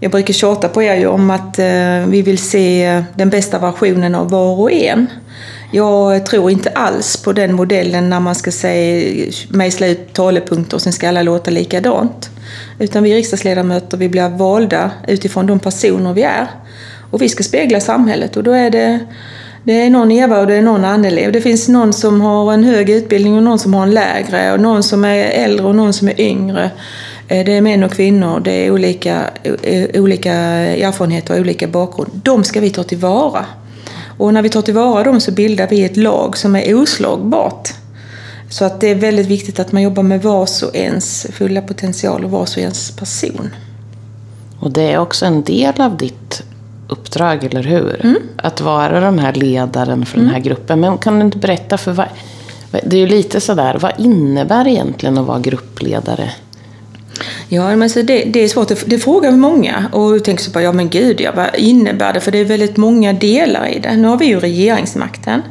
Jag 0.00 0.10
brukar 0.10 0.34
tjata 0.34 0.68
på 0.68 0.82
er 0.82 1.06
om 1.06 1.30
att 1.30 1.58
eh, 1.58 2.06
vi 2.06 2.22
vill 2.22 2.38
se 2.38 3.04
den 3.14 3.30
bästa 3.30 3.58
versionen 3.58 4.14
av 4.14 4.30
var 4.30 4.60
och 4.60 4.72
en. 4.72 5.06
Jag 5.72 6.26
tror 6.26 6.50
inte 6.50 6.70
alls 6.70 7.16
på 7.16 7.32
den 7.32 7.54
modellen 7.54 8.10
när 8.10 8.20
man 8.20 8.34
ska 8.34 8.52
säga, 8.52 9.32
mejsla 9.48 9.86
ut 9.86 10.12
talepunkter 10.12 10.76
och 10.76 10.82
sen 10.82 10.92
ska 10.92 11.08
alla 11.08 11.22
låta 11.22 11.50
likadant. 11.50 12.30
Utan 12.78 13.02
vi 13.02 13.14
riksdagsledamöter 13.14 13.96
vi 13.96 14.08
blir 14.08 14.28
valda 14.28 14.90
utifrån 15.08 15.46
de 15.46 15.58
personer 15.58 16.12
vi 16.12 16.22
är. 16.22 16.46
Och 17.12 17.22
vi 17.22 17.28
ska 17.28 17.42
spegla 17.42 17.80
samhället 17.80 18.36
och 18.36 18.42
då 18.42 18.52
är 18.52 18.70
det, 18.70 18.98
det 19.64 19.72
är 19.72 19.90
någon 19.90 20.12
Eva 20.12 20.40
och 20.40 20.46
det 20.46 20.54
är 20.54 20.62
någon 20.62 20.84
Anneli. 20.84 21.26
Och 21.26 21.32
det 21.32 21.40
finns 21.40 21.68
någon 21.68 21.92
som 21.92 22.20
har 22.20 22.52
en 22.52 22.64
hög 22.64 22.90
utbildning 22.90 23.36
och 23.36 23.42
någon 23.42 23.58
som 23.58 23.74
har 23.74 23.82
en 23.82 23.90
lägre. 23.90 24.52
Och 24.52 24.60
någon 24.60 24.82
som 24.82 25.04
är 25.04 25.16
äldre 25.16 25.66
och 25.66 25.74
någon 25.74 25.92
som 25.92 26.08
är 26.08 26.20
yngre. 26.20 26.70
Eh, 27.28 27.44
det 27.44 27.52
är 27.52 27.60
män 27.60 27.84
och 27.84 27.92
kvinnor, 27.92 28.40
det 28.40 28.66
är 28.66 28.70
olika, 28.70 29.30
olika 29.94 30.32
erfarenheter 30.32 31.34
och 31.34 31.40
olika 31.40 31.68
bakgrund. 31.68 32.10
De 32.12 32.44
ska 32.44 32.60
vi 32.60 32.70
ta 32.70 32.82
tillvara. 32.82 33.46
Och 34.18 34.34
när 34.34 34.42
vi 34.42 34.48
tar 34.48 34.62
tillvara 34.62 35.04
dem 35.04 35.20
så 35.20 35.32
bildar 35.32 35.68
vi 35.68 35.84
ett 35.84 35.96
lag 35.96 36.36
som 36.36 36.56
är 36.56 36.74
oslagbart. 36.74 37.68
Så 38.48 38.64
att 38.64 38.80
det 38.80 38.90
är 38.90 38.94
väldigt 38.94 39.26
viktigt 39.26 39.60
att 39.60 39.72
man 39.72 39.82
jobbar 39.82 40.02
med 40.02 40.22
vars 40.22 40.62
och 40.62 40.76
ens 40.76 41.26
fulla 41.32 41.62
potential 41.62 42.24
och 42.24 42.30
vars 42.30 42.56
och 42.56 42.62
ens 42.62 42.90
person. 42.90 43.50
Och 44.60 44.70
det 44.70 44.92
är 44.92 44.98
också 44.98 45.26
en 45.26 45.42
del 45.42 45.80
av 45.80 45.96
ditt 45.96 46.42
uppdrag, 46.92 47.44
eller 47.44 47.62
hur? 47.62 48.00
Mm. 48.04 48.22
Att 48.36 48.60
vara 48.60 49.00
den 49.00 49.18
här 49.18 49.32
ledaren 49.32 50.06
för 50.06 50.16
mm. 50.18 50.26
den 50.26 50.34
här 50.34 50.42
gruppen. 50.42 50.80
Men 50.80 50.98
kan 50.98 51.18
du 51.18 51.24
inte 51.24 51.38
berätta 51.38 51.78
för 51.78 51.92
vad... 51.92 52.06
Det 52.84 52.96
är 52.96 53.00
ju 53.00 53.06
lite 53.06 53.40
sådär, 53.40 53.78
vad 53.80 53.92
innebär 53.98 54.68
egentligen 54.68 55.18
att 55.18 55.26
vara 55.26 55.38
gruppledare? 55.38 56.30
Ja, 57.52 57.76
men 57.76 57.90
så 57.90 58.02
det, 58.02 58.24
det 58.24 58.44
är 58.44 58.48
svårt. 58.48 58.72
Det 58.86 58.98
frågar 58.98 59.30
många. 59.30 59.90
Och 59.92 60.12
du 60.12 60.20
tänker 60.20 60.44
så 60.44 60.50
bara, 60.50 60.62
ja 60.62 60.72
men 60.72 60.88
gud, 60.88 61.20
ja, 61.20 61.32
vad 61.36 61.54
innebär 61.54 62.12
det? 62.12 62.20
För 62.20 62.32
det 62.32 62.38
är 62.38 62.44
väldigt 62.44 62.76
många 62.76 63.12
delar 63.12 63.66
i 63.66 63.78
det. 63.78 63.96
Nu 63.96 64.08
har 64.08 64.16
vi 64.16 64.26
ju 64.26 64.40
regeringsmakten. 64.40 65.42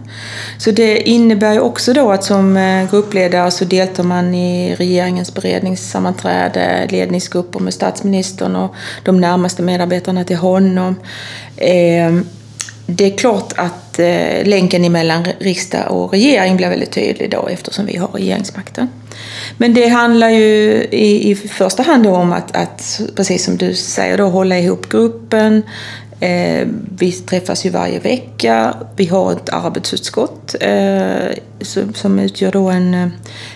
Så 0.57 0.71
det 0.71 1.09
innebär 1.09 1.53
ju 1.53 1.59
också 1.59 1.94
då 1.94 2.12
att 2.12 2.24
som 2.24 2.57
eh, 2.57 2.92
gruppledare 2.92 3.51
så 3.51 3.65
deltar 3.65 4.03
man 4.03 4.36
i 4.36 4.75
regeringens 4.75 5.33
beredningssammanträde, 5.33 6.88
ledningsgrupper 6.89 7.59
med 7.59 7.74
statsministern 7.74 8.56
och 8.56 8.75
de 9.03 9.21
närmaste 9.21 9.62
medarbetarna 9.63 10.24
till 10.24 10.38
honom. 10.38 10.95
Eh, 11.57 12.12
det 12.86 13.13
är 13.13 13.18
klart 13.18 13.54
att 13.57 14.00
eh, 14.00 14.45
länken 14.45 14.92
mellan 14.92 15.28
riksdag 15.39 15.92
och 15.92 16.12
regering 16.12 16.57
blir 16.57 16.69
väldigt 16.69 16.92
tydlig 16.92 17.31
då 17.31 17.48
eftersom 17.48 17.86
vi 17.86 17.98
har 17.98 18.07
regeringsmakten. 18.07 18.89
Men 19.57 19.74
det 19.74 19.88
handlar 19.88 20.30
ju 20.30 20.88
i, 20.92 21.31
i 21.31 21.36
första 21.36 21.83
hand 21.83 22.07
om 22.07 22.33
att, 22.33 22.56
att, 22.56 23.01
precis 23.16 23.45
som 23.45 23.57
du 23.57 23.74
säger, 23.74 24.18
då, 24.18 24.24
hålla 24.24 24.60
ihop 24.60 24.89
gruppen. 24.89 25.63
Eh, 26.21 26.68
vi 26.97 27.12
träffas 27.12 27.65
ju 27.65 27.69
varje 27.69 28.00
vecka. 28.00 28.75
Vi 28.95 29.05
har 29.05 29.31
ett 29.31 29.50
arbetsutskott 29.50 30.55
eh, 30.60 31.36
som, 31.62 31.93
som 31.93 32.19
utgör 32.19 32.51
då 32.51 32.69
en, 32.69 32.93
eh, 32.93 33.07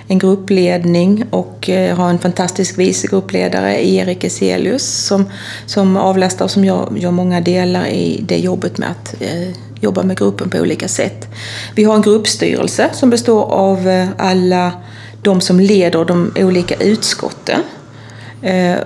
en 0.07 0.19
gruppledning 0.19 1.25
och 1.29 1.69
eh, 1.69 1.97
har 1.97 2.09
en 2.09 2.19
fantastisk 2.19 2.77
vice 2.77 3.07
gruppledare, 3.07 3.87
Erik 3.87 4.23
Eselius, 4.23 4.83
som, 4.83 5.25
som 5.65 5.97
avlastar 5.97 6.45
och 6.45 6.51
som 6.51 6.65
gör, 6.65 6.93
gör 6.97 7.11
många 7.11 7.41
delar 7.41 7.85
i 7.87 8.23
det 8.27 8.37
jobbet 8.37 8.77
med 8.77 8.91
att 8.91 9.21
eh, 9.21 9.49
jobba 9.81 10.03
med 10.03 10.17
gruppen 10.17 10.49
på 10.49 10.57
olika 10.57 10.87
sätt. 10.87 11.27
Vi 11.75 11.83
har 11.83 11.95
en 11.95 12.01
gruppstyrelse 12.01 12.89
som 12.93 13.09
består 13.09 13.43
av 13.43 13.87
eh, 13.87 14.07
alla 14.17 14.71
de 15.21 15.41
som 15.41 15.59
leder 15.59 16.05
de 16.05 16.33
olika 16.35 16.75
utskotten. 16.75 17.61
Eh, 18.41 18.77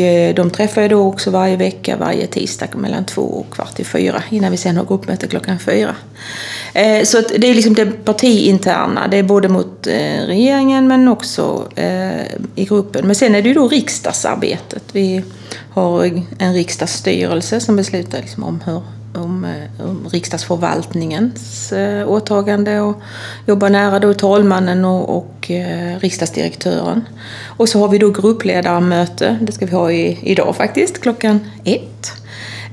och 0.00 0.34
de 0.34 0.50
träffar 0.50 0.82
jag 0.82 0.90
då 0.90 1.06
också 1.06 1.30
varje 1.30 1.56
vecka, 1.56 1.96
varje 1.96 2.26
tisdag 2.26 2.68
mellan 2.76 3.04
två 3.04 3.22
och 3.22 3.54
kvart 3.54 3.80
i 3.80 3.84
fyra 3.84 4.22
innan 4.30 4.50
vi 4.50 4.56
sen 4.56 4.76
har 4.76 4.84
gruppmöte 4.84 5.26
klockan 5.26 5.58
fyra. 5.58 5.96
Eh, 6.74 7.04
så 7.04 7.20
det 7.20 7.50
är 7.50 7.54
liksom 7.54 7.74
det 7.74 7.86
partiinterna, 7.86 9.08
det 9.08 9.16
är 9.16 9.22
både 9.22 9.48
mot 9.48 9.86
eh, 9.86 10.26
regeringen 10.26 10.88
men 10.88 11.08
också 11.08 11.68
i 12.54 12.64
gruppen. 12.64 13.06
Men 13.06 13.14
sen 13.14 13.34
är 13.34 13.42
det 13.42 13.48
ju 13.48 13.54
då 13.54 13.68
riksdagsarbetet. 13.68 14.82
Vi 14.92 15.22
har 15.70 16.22
en 16.38 16.54
riksdagsstyrelse 16.54 17.60
som 17.60 17.76
beslutar 17.76 18.18
liksom 18.18 18.44
om 18.44 18.60
hur 18.66 18.82
om, 19.14 19.44
eh, 19.44 19.86
om 19.86 20.08
riksdagsförvaltningens 20.08 21.72
eh, 21.72 22.08
åtagande 22.08 22.80
och 22.80 23.00
jobbar 23.46 23.70
nära 23.70 23.98
då 23.98 24.14
talmannen 24.14 24.84
och, 24.84 25.16
och 25.16 25.50
eh, 25.50 25.98
riksdagsdirektören. 25.98 27.04
Och 27.46 27.68
så 27.68 27.78
har 27.78 27.88
vi 27.88 27.98
då 27.98 28.10
gruppledarmöte, 28.10 29.38
det 29.42 29.52
ska 29.52 29.66
vi 29.66 29.72
ha 29.72 29.92
i, 29.92 30.18
idag 30.22 30.56
faktiskt, 30.56 31.00
klockan 31.00 31.40
ett. 31.64 32.12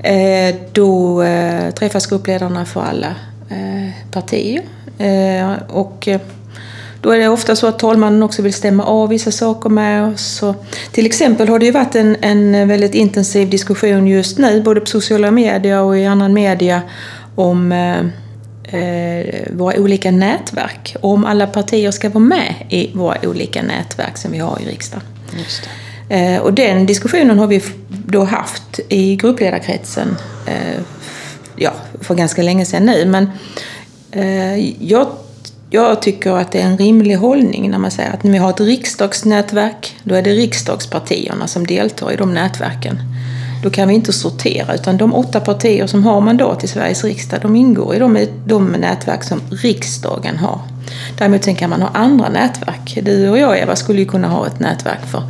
Eh, 0.04 0.56
då 0.72 1.22
eh, 1.24 1.72
träffas 1.72 2.08
gruppledarna 2.08 2.66
för 2.66 2.82
alla 2.82 3.16
eh, 3.50 4.12
partier. 4.12 4.62
Eh, 4.98 5.54
och 5.70 6.08
eh, 6.08 6.22
då 7.06 7.12
är 7.12 7.20
det 7.20 7.28
ofta 7.28 7.56
så 7.56 7.68
att 7.68 7.80
talmannen 7.80 8.24
också 8.24 8.42
vill 8.42 8.54
stämma 8.54 8.84
av 8.84 9.10
vissa 9.10 9.32
saker 9.32 9.70
med 9.70 10.14
oss. 10.14 10.44
Till 10.92 11.06
exempel 11.06 11.48
har 11.48 11.60
det 11.60 11.66
ju 11.66 11.72
varit 11.72 11.96
en, 11.96 12.16
en 12.22 12.68
väldigt 12.68 12.94
intensiv 12.94 13.50
diskussion 13.50 14.08
just 14.08 14.38
nu, 14.38 14.62
både 14.62 14.80
på 14.80 14.86
sociala 14.86 15.32
medier 15.32 15.82
och 15.82 15.98
i 15.98 16.06
annan 16.06 16.34
media, 16.34 16.82
om 17.36 17.72
eh, 17.72 18.00
eh, 18.82 19.26
våra 19.52 19.80
olika 19.80 20.12
nätverk. 20.12 20.96
Och 21.02 21.10
om 21.10 21.26
alla 21.26 21.48
partier 21.48 21.92
ska 21.92 22.10
vara 22.10 22.24
med 22.24 22.54
i 22.70 22.92
våra 22.94 23.18
olika 23.24 23.62
nätverk 23.62 24.18
som 24.18 24.32
vi 24.32 24.38
har 24.38 24.60
i 24.62 24.66
riksdagen. 24.66 25.04
Eh, 26.10 26.42
och 26.42 26.54
den 26.54 26.86
diskussionen 26.86 27.40
har 27.40 27.48
vi 27.48 27.64
då 27.88 28.24
haft 28.24 28.80
i 28.90 29.16
gruppledarkretsen 29.16 30.16
eh, 30.48 30.82
ja, 31.56 31.74
för 32.02 32.16
ganska 32.16 32.42
länge 32.42 32.66
sedan 32.66 32.86
nu. 32.86 33.06
Men 33.06 33.30
eh, 34.12 34.86
jag, 34.86 35.08
jag 35.70 36.02
tycker 36.02 36.32
att 36.32 36.52
det 36.52 36.62
är 36.62 36.66
en 36.66 36.78
rimlig 36.78 37.16
hållning 37.16 37.72
när 37.72 37.78
man 37.78 37.92
säger 37.92 38.14
att 38.14 38.24
när 38.24 38.32
vi 38.32 38.38
har 38.38 38.50
ett 38.50 38.62
riksdagsnätverk, 38.62 39.96
då 40.04 40.16
är 40.16 40.22
det 40.22 40.32
riksdagspartierna 40.32 41.48
som 41.48 41.68
deltar 41.68 42.12
i 42.12 42.16
de 42.16 42.34
nätverken. 42.34 43.00
Då 43.64 43.70
kan 43.70 43.88
vi 43.88 43.94
inte 43.94 44.14
sortera, 44.14 44.76
utan 44.76 44.98
de 44.98 45.14
åtta 45.14 45.40
partier 45.40 45.88
som 45.88 46.04
har 46.04 46.22
mandat 46.22 46.64
i 46.64 46.68
Sveriges 46.68 47.04
riksdag, 47.04 47.40
de 47.42 47.56
ingår 47.56 47.96
i 47.96 48.00
de, 48.00 48.28
de 48.46 48.72
nätverk 48.72 49.24
som 49.24 49.42
riksdagen 49.50 50.38
har. 50.38 50.60
Däremot 51.18 51.44
sen 51.44 51.56
kan 51.56 51.70
man 51.70 51.82
ha 51.82 51.90
andra 51.90 52.30
nätverk. 52.30 53.00
Du 53.04 53.30
och 53.30 53.38
jag, 53.38 53.60
Eva, 53.60 53.76
skulle 53.76 54.00
ju 54.00 54.06
kunna 54.06 54.28
ha 54.28 54.48
ett 54.48 54.60
nätverk 54.60 55.06
för, 55.12 55.24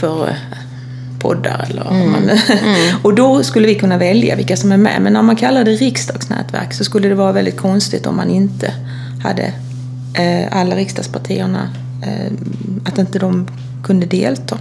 för 0.00 0.28
eh, 0.28 0.34
poddar. 1.20 1.66
Eller 1.70 1.90
mm. 1.90 2.10
Man, 2.10 2.22
mm. 2.22 2.96
och 3.02 3.14
då 3.14 3.42
skulle 3.42 3.66
vi 3.66 3.74
kunna 3.74 3.98
välja 3.98 4.36
vilka 4.36 4.56
som 4.56 4.72
är 4.72 4.76
med. 4.76 5.02
Men 5.02 5.12
när 5.12 5.22
man 5.22 5.36
kallar 5.36 5.64
det 5.64 5.70
riksdagsnätverk 5.70 6.74
så 6.74 6.84
skulle 6.84 7.08
det 7.08 7.14
vara 7.14 7.32
väldigt 7.32 7.56
konstigt 7.56 8.06
om 8.06 8.16
man 8.16 8.30
inte 8.30 8.72
hade 9.22 9.52
Eh, 10.14 10.48
alla 10.50 10.76
riksdagspartierna, 10.76 11.68
eh, 12.02 12.32
att 12.84 12.98
inte 12.98 13.18
de 13.18 13.46
kunde 13.84 14.06
delta. 14.06 14.58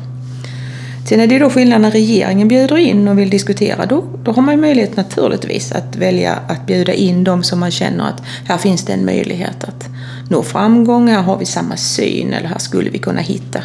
Sen 1.06 1.20
är 1.20 1.28
det 1.28 1.40
då 1.40 1.50
skillnad 1.50 1.82
när 1.82 1.92
regeringen 1.92 2.48
bjuder 2.48 2.78
in 2.78 3.08
och 3.08 3.20
vill 3.20 3.30
diskutera. 3.30 3.86
Då, 3.86 4.04
då 4.24 4.32
har 4.32 4.42
man 4.42 4.62
möjlighet 4.62 4.98
naturligtvis 4.98 5.72
att 5.72 5.96
välja 5.96 6.40
att 6.48 6.66
bjuda 6.68 6.94
in 6.94 7.24
de 7.24 7.44
som 7.44 7.60
man 7.60 7.72
känner 7.72 8.10
att 8.10 8.22
här 8.46 8.58
finns 8.58 8.86
det 8.86 8.94
en 8.94 9.06
möjlighet 9.06 9.64
att 9.64 9.90
nå 10.30 10.44
framgång, 10.44 11.08
här 11.08 11.22
har 11.22 11.38
vi 11.38 11.46
samma 11.46 11.78
syn 11.78 12.34
eller 12.34 12.48
här 12.48 12.58
skulle 12.58 12.90
vi 12.90 12.98
kunna 12.98 13.22
hitta 13.22 13.60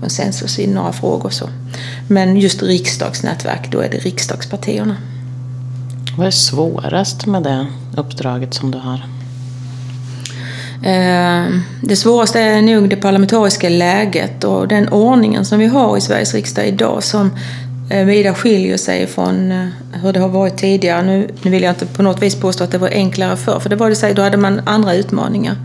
konsensus 0.00 0.58
i 0.58 0.66
några 0.66 0.92
frågor. 0.92 1.30
Så. 1.30 1.48
Men 2.08 2.36
just 2.36 2.62
riksdagsnätverk, 2.62 3.72
då 3.72 3.80
är 3.80 3.90
det 3.90 3.98
riksdagspartierna. 3.98 4.96
Vad 6.18 6.26
är 6.26 6.30
svårast 6.30 7.26
med 7.26 7.42
det 7.42 7.66
uppdraget 7.96 8.54
som 8.54 8.70
du 8.70 8.78
har? 8.78 9.21
Eh, 10.82 11.44
det 11.80 11.96
svåraste 11.96 12.40
är 12.40 12.62
nog 12.62 12.88
det 12.88 12.96
parlamentariska 12.96 13.68
läget 13.68 14.44
och 14.44 14.68
den 14.68 14.88
ordningen 14.88 15.44
som 15.44 15.58
vi 15.58 15.66
har 15.66 15.96
i 15.96 16.00
Sveriges 16.00 16.34
riksdag 16.34 16.68
idag 16.68 17.02
som 17.02 17.30
eh, 17.90 18.04
vida 18.04 18.34
skiljer 18.34 18.76
sig 18.76 19.06
från 19.06 19.52
eh, 19.52 19.66
hur 20.02 20.12
det 20.12 20.20
har 20.20 20.28
varit 20.28 20.56
tidigare. 20.56 21.02
Nu, 21.02 21.28
nu 21.42 21.50
vill 21.50 21.62
jag 21.62 21.70
inte 21.70 21.86
på 21.86 22.02
något 22.02 22.22
vis 22.22 22.34
påstå 22.34 22.64
att 22.64 22.70
det 22.70 22.78
var 22.78 22.88
enklare 22.88 23.36
förr, 23.36 23.60
för 23.60 23.70
det 23.70 23.76
var 23.76 23.88
det 23.88 23.96
sig, 23.96 24.14
då 24.14 24.22
hade 24.22 24.36
man 24.36 24.60
andra 24.64 24.94
utmaningar. 24.94 25.56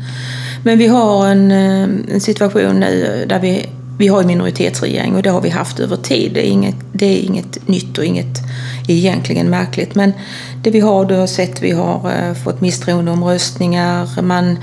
Men 0.64 0.78
vi 0.78 0.88
har 0.88 1.28
en, 1.28 1.52
en 1.52 2.22
situation 2.22 2.80
nu 2.80 3.26
där 3.30 3.40
vi, 3.40 3.66
vi 3.98 4.08
har 4.08 4.22
en 4.22 4.28
minoritetsregering 4.28 5.16
och 5.16 5.24
det 5.24 5.30
har 5.30 5.42
vi 5.42 5.50
haft 5.50 5.80
över 5.80 5.96
tid. 5.96 6.32
Det 6.34 6.48
är 6.48 6.50
inget, 6.50 6.76
det 6.92 7.06
är 7.06 7.20
inget 7.20 7.68
nytt 7.68 7.98
och 7.98 8.06
inget 8.06 8.38
egentligen 8.88 9.50
märkligt. 9.50 9.96
Men 9.96 10.14
det 10.64 10.72
vi 10.72 10.80
har, 10.80 11.06
du 11.06 11.16
har 11.16 11.28
sett, 11.28 11.62
vi 11.62 11.72
har 11.72 12.34
fått 12.34 12.62
misstroendeomröstningar, 12.62 14.22
man 14.22 14.58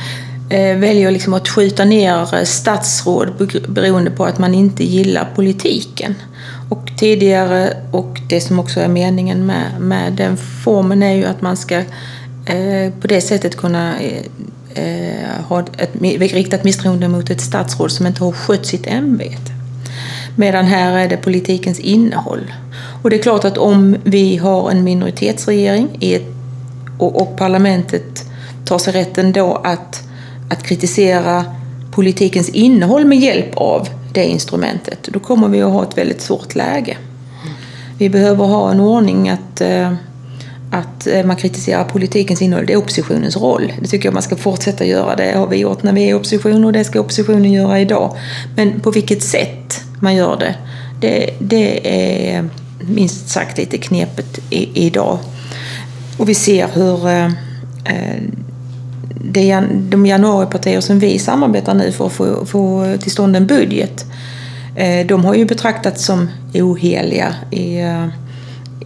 Eh, 0.49 0.77
väljer 0.77 1.11
liksom 1.11 1.35
att 1.35 1.49
skjuta 1.49 1.85
ner 1.85 2.35
eh, 2.35 2.45
statsråd 2.45 3.49
beroende 3.69 4.11
på 4.11 4.25
att 4.25 4.39
man 4.39 4.55
inte 4.55 4.85
gillar 4.85 5.33
politiken. 5.35 6.15
Och 6.69 6.91
tidigare, 6.99 7.77
och 7.91 8.21
det 8.29 8.41
som 8.41 8.59
också 8.59 8.81
är 8.81 8.89
meningen 8.89 9.47
med, 9.47 9.81
med 9.81 10.13
den 10.13 10.37
formen 10.37 11.03
är 11.03 11.13
ju 11.13 11.25
att 11.25 11.43
man 11.43 11.57
ska 11.57 11.77
eh, 12.47 12.93
på 13.01 13.07
det 13.07 13.21
sättet 13.21 13.57
kunna 13.57 14.01
eh, 14.01 14.23
eh 14.75 15.43
ha 15.49 15.61
ett, 15.61 15.91
riktat 16.33 16.65
misstroende 16.65 17.09
mot 17.09 17.31
ett 17.31 17.41
statsråd 17.41 17.93
som 17.93 18.07
inte 18.07 18.25
har 18.25 18.33
skött 18.33 18.67
sitt 18.67 18.87
ämbete. 18.87 19.53
Medan 20.37 20.65
här 20.65 20.99
är 20.99 21.09
det 21.09 21.17
politikens 21.17 21.81
innehåll. 21.81 22.53
Och 23.03 23.11
det 23.11 23.17
är 23.17 23.23
klart 23.23 23.45
att 23.45 23.59
om 23.59 23.97
vi 24.05 24.37
har 24.37 24.71
en 24.71 24.85
minoritetsregering 24.85 25.89
i 26.01 26.15
ett, 26.15 26.27
och, 26.99 27.23
och 27.23 27.37
parlamentet 27.37 28.25
tar 28.65 28.79
sig 28.79 28.93
rätten 28.93 29.33
då 29.33 29.55
att 29.55 30.04
att 30.55 30.63
kritisera 30.63 31.45
politikens 31.91 32.49
innehåll 32.49 33.05
med 33.05 33.19
hjälp 33.19 33.57
av 33.57 33.89
det 34.13 34.25
instrumentet, 34.25 35.09
då 35.13 35.19
kommer 35.19 35.49
vi 35.49 35.63
att 35.63 35.73
ha 35.73 35.83
ett 35.83 35.99
väldigt 35.99 36.21
svårt 36.21 36.55
läge. 36.55 36.97
Vi 37.99 38.11
behöver 38.11 38.45
ha 38.45 38.71
en 38.71 38.81
ordning 38.81 39.29
att, 39.29 39.61
eh, 39.61 39.95
att 40.71 41.07
eh, 41.07 41.25
man 41.25 41.37
kritiserar 41.37 41.85
politikens 41.85 42.43
innehåll. 42.43 42.67
Det 42.67 42.73
är 42.73 42.77
oppositionens 42.77 43.37
roll. 43.37 43.73
Det 43.81 43.89
tycker 43.89 44.07
jag 44.07 44.15
man 44.15 44.23
ska 44.23 44.37
fortsätta 44.37 44.85
göra. 44.85 45.17
Det 45.17 45.33
har 45.39 45.47
vi 45.47 45.57
gjort 45.57 45.83
när 45.83 45.93
vi 45.93 46.05
är 46.05 46.09
i 46.09 46.15
opposition 46.15 46.65
och 46.65 46.73
det 46.73 46.85
ska 46.85 47.01
oppositionen 47.01 47.53
göra 47.53 47.81
idag. 47.81 48.17
Men 48.57 48.81
på 48.81 48.91
vilket 48.91 49.23
sätt 49.23 49.81
man 50.01 50.15
gör 50.15 50.37
det, 50.37 50.55
det, 51.01 51.31
det 51.39 51.89
är 52.29 52.49
minst 52.81 53.29
sagt 53.29 53.59
lite 53.59 53.79
knepigt 53.79 54.39
idag. 54.51 55.19
Och 56.19 56.29
vi 56.29 56.35
ser 56.35 56.69
hur 56.75 57.09
eh, 57.09 57.25
eh 57.25 58.23
det, 59.21 59.61
de 59.71 60.07
januaripartier 60.07 60.81
som 60.81 60.99
vi 60.99 61.19
samarbetar 61.19 61.75
nu 61.75 61.93
för 61.93 62.07
att 62.07 62.13
få, 62.13 62.47
få 62.47 62.97
till 63.01 63.11
stånd 63.11 63.37
en 63.37 63.47
budget, 63.47 64.07
eh, 64.77 65.07
de 65.07 65.25
har 65.25 65.35
ju 65.35 65.45
betraktats 65.45 66.05
som 66.05 66.29
oheliga 66.55 67.35
i, 67.51 67.81
eh, 67.81 68.07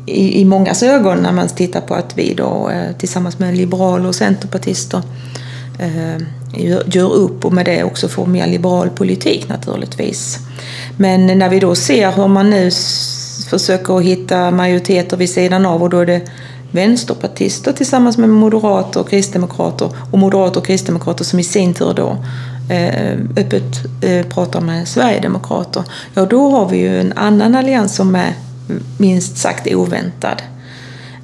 i, 0.07 0.41
i 0.41 0.45
mångas 0.45 0.83
ögon 0.83 1.19
när 1.19 1.33
man 1.33 1.49
tittar 1.49 1.81
på 1.81 1.95
att 1.95 2.19
vi 2.19 2.35
då 2.35 2.71
eh, 2.71 2.97
tillsammans 2.99 3.39
med 3.39 3.57
liberaler 3.57 4.09
och 4.09 4.15
centerpartister 4.15 5.03
gör 6.87 7.13
upp 7.13 7.45
och 7.45 7.53
med 7.53 7.67
det 7.67 7.85
också 7.85 8.09
får 8.09 8.27
mer 8.27 8.47
liberal 8.47 8.91
politik 8.91 9.49
naturligtvis. 9.49 10.39
Men 10.97 11.39
när 11.39 11.49
vi 11.49 11.61
då 11.61 11.75
ser 11.75 12.13
hur 12.13 12.29
man 12.29 12.51
nu 12.51 12.71
försöker 13.51 14.01
hitta 14.01 14.51
majoriteter 14.51 15.17
vid 15.17 15.31
sidan 15.31 15.67
av 15.67 15.83
och 15.83 15.91
då 15.91 15.99
är 15.99 16.07
det 16.07 16.23
vänsterpartister 16.71 17.73
tillsammans 17.73 18.19
med 18.19 18.29
moderater 18.29 19.01
och 19.01 19.11
kristdemokrater 19.11 19.91
och 20.11 20.19
moderater 20.19 20.61
och 20.61 20.67
kristdemokrater 20.67 21.25
som 21.25 21.39
i 21.39 21.45
sin 21.45 21.75
tur 21.75 21.95
då 21.95 22.17
eh, 22.71 23.19
öppet 23.37 23.85
eh, 24.01 24.27
pratar 24.27 24.61
med 24.61 24.89
sverigedemokrater. 24.89 25.85
Ja, 26.15 26.27
då 26.27 26.51
har 26.51 26.69
vi 26.69 26.77
ju 26.77 27.01
en 27.01 27.13
annan 27.13 27.55
allians 27.55 27.95
som 27.95 28.15
är 28.15 28.35
minst 28.99 29.37
sagt 29.37 29.75
oväntad. 29.75 30.43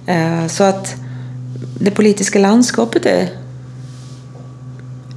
Eh, 0.07 0.47
så 0.47 0.65
att 0.65 0.95
det 1.81 1.91
politiska 1.91 2.39
landskapet 2.39 3.07
är, 3.07 3.29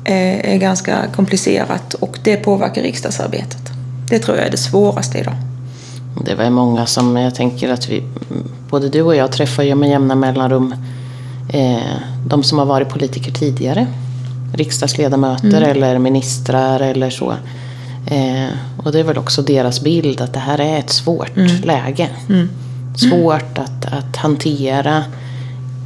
är 0.05 0.57
ganska 0.57 1.07
komplicerat 1.15 1.93
och 1.93 2.19
det 2.23 2.37
påverkar 2.37 2.81
riksdagsarbetet. 2.81 3.61
Det 4.09 4.19
tror 4.19 4.37
jag 4.37 4.47
är 4.47 4.51
det 4.51 4.57
svåraste 4.57 5.17
idag. 5.17 5.35
Det 6.25 6.35
var 6.35 6.49
många 6.49 6.85
som, 6.85 7.17
jag 7.17 7.35
tänker 7.35 7.69
att 7.69 7.89
vi, 7.89 8.03
både 8.69 8.89
du 8.89 9.01
och 9.01 9.15
jag 9.15 9.31
träffar 9.31 9.63
ju 9.63 9.75
med 9.75 9.89
jämna 9.89 10.15
mellanrum 10.15 10.75
eh, 11.49 11.97
de 12.25 12.43
som 12.43 12.59
har 12.59 12.65
varit 12.65 12.89
politiker 12.89 13.31
tidigare. 13.31 13.87
Riksdagsledamöter 14.53 15.61
mm. 15.61 15.71
eller 15.71 15.99
ministrar 15.99 16.79
eller 16.79 17.09
så. 17.09 17.33
Eh, 18.07 18.49
och 18.77 18.91
det 18.91 18.99
är 18.99 19.03
väl 19.03 19.17
också 19.17 19.41
deras 19.41 19.81
bild 19.81 20.21
att 20.21 20.33
det 20.33 20.39
här 20.39 20.59
är 20.59 20.79
ett 20.79 20.89
svårt 20.89 21.37
mm. 21.37 21.61
läge. 21.61 22.09
Mm. 22.29 22.49
Svårt 22.95 23.57
att, 23.57 23.85
att 23.85 24.15
hantera. 24.15 25.03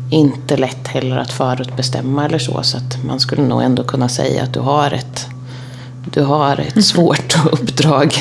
Inte 0.10 0.58
lätt 0.58 0.88
heller 0.88 1.18
att 1.18 1.32
förutbestämma 1.32 2.26
eller 2.26 2.40
så. 2.40 2.64
Så 2.64 2.78
att 2.78 3.04
man 3.06 3.20
skulle 3.20 3.42
nog 3.42 3.62
ändå 3.62 3.84
kunna 3.84 4.10
säga 4.10 4.44
att 4.44 4.54
du 4.54 4.60
har 4.60 4.92
ett 4.92 5.28
du 6.06 6.22
har 6.22 6.54
ett 6.54 6.72
mm. 6.72 6.84
svårt 6.84 7.36
uppdrag. 7.52 8.14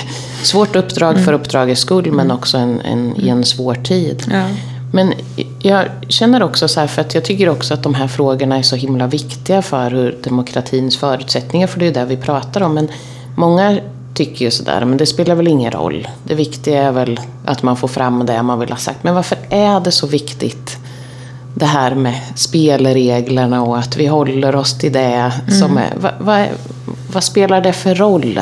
Svårt 0.43 0.77
uppdrag 0.77 1.15
för 1.15 1.33
mm. 1.33 1.41
uppdragets 1.41 1.81
skull 1.81 2.13
men 2.13 2.31
också 2.31 2.59
en, 2.59 2.81
en, 2.81 3.17
i 3.17 3.29
en 3.29 3.45
svår 3.45 3.75
tid. 3.75 4.23
Ja. 4.31 4.45
Men 4.93 5.15
jag 5.59 5.87
känner 6.09 6.43
också 6.43 6.69
så 6.69 6.81
här, 6.81 6.87
för 6.87 7.01
att 7.01 7.15
jag 7.15 7.25
tycker 7.25 7.49
också 7.49 7.75
att 7.75 7.83
de 7.83 7.95
här 7.95 8.09
frågorna 8.09 8.59
är 8.59 8.63
så 8.63 8.77
himla 8.77 9.07
viktiga 9.07 9.63
för 9.63 9.91
hur 9.91 10.19
demokratins 10.23 10.97
förutsättningar, 10.97 11.67
för 11.67 11.81
det 11.81 11.87
är 11.87 11.95
det 11.95 12.05
vi 12.05 12.17
pratar 12.17 12.61
om. 12.61 12.75
Men 12.75 12.89
många 13.37 13.79
tycker 14.15 14.45
ju 14.45 14.51
sådär, 14.51 14.85
men 14.85 14.99
det 14.99 15.07
spelar 15.07 15.35
väl 15.35 15.49
ingen 15.49 15.71
roll. 15.71 16.09
Det 16.25 16.35
viktiga 16.35 16.83
är 16.83 16.93
väl 16.93 17.21
att 17.45 17.63
man 17.63 17.77
får 17.77 17.89
fram 17.89 18.27
det 18.27 18.43
man 18.43 18.61
vill 18.61 18.71
ha 18.71 18.77
sagt. 18.77 19.05
Men 19.05 19.15
varför 19.15 19.39
är 19.51 19.81
det 19.81 19.93
så 19.93 20.07
viktigt 20.07 20.79
det 21.55 21.67
här 21.67 21.95
med 21.95 22.21
spelreglerna 22.35 23.63
och 23.63 23.79
att 23.79 23.97
vi 23.97 24.07
håller 24.07 24.57
oss 24.57 24.79
till 24.79 24.93
det 24.93 25.33
mm. 25.49 25.61
som 25.61 25.79
är... 25.79 25.93
Vad, 25.97 26.13
vad, 26.19 26.49
vad, 27.13 27.25
spelar 27.25 27.61
det 27.61 27.73
för 27.73 27.95
roll? 27.95 28.41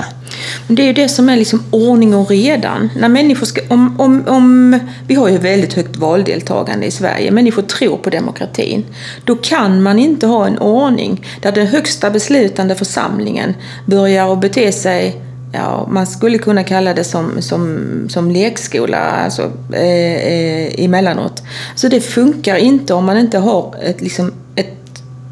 Det 0.69 0.83
är 0.83 0.87
ju 0.87 0.93
det 0.93 1.09
som 1.09 1.29
är 1.29 1.37
liksom 1.37 1.63
ordning 1.71 2.15
och 2.15 2.31
redan. 2.31 2.91
När 2.97 3.09
människor 3.09 3.47
ska, 3.47 3.61
om, 3.69 4.01
om, 4.01 4.25
om, 4.29 4.79
vi 5.07 5.15
har 5.15 5.29
ju 5.29 5.39
väldigt 5.39 5.75
högt 5.75 5.97
valdeltagande 5.97 6.87
i 6.87 6.91
Sverige. 6.91 7.31
Människor 7.31 7.63
tror 7.63 7.97
på 7.97 8.11
demokratin. 8.11 8.85
Då 9.25 9.37
kan 9.37 9.83
man 9.83 9.99
inte 9.99 10.27
ha 10.27 10.47
en 10.47 10.59
ordning 10.59 11.27
där 11.43 11.53
den 11.53 11.67
högsta 11.67 12.11
beslutande 12.11 12.75
församlingen 12.75 13.55
börjar 13.87 14.33
att 14.33 14.41
bete 14.41 14.73
sig 14.73 15.23
ja, 15.53 15.87
man 15.91 16.07
skulle 16.07 16.39
kunna 16.39 16.65
kalla 16.65 16.95
det 16.95 17.05
som, 17.05 17.43
som, 17.43 17.89
som 18.09 18.31
lekskola 18.31 18.99
alltså, 18.99 19.53
eh, 19.73 20.15
eh, 20.15 20.85
emellanåt. 20.85 21.43
Så 21.75 21.89
det 21.89 22.01
funkar 22.01 22.57
inte 22.57 22.95
om 22.95 23.05
man 23.05 23.19
inte 23.19 23.39
har 23.39 23.75
ett, 23.83 24.01
liksom, 24.01 24.33
ett, 24.55 24.78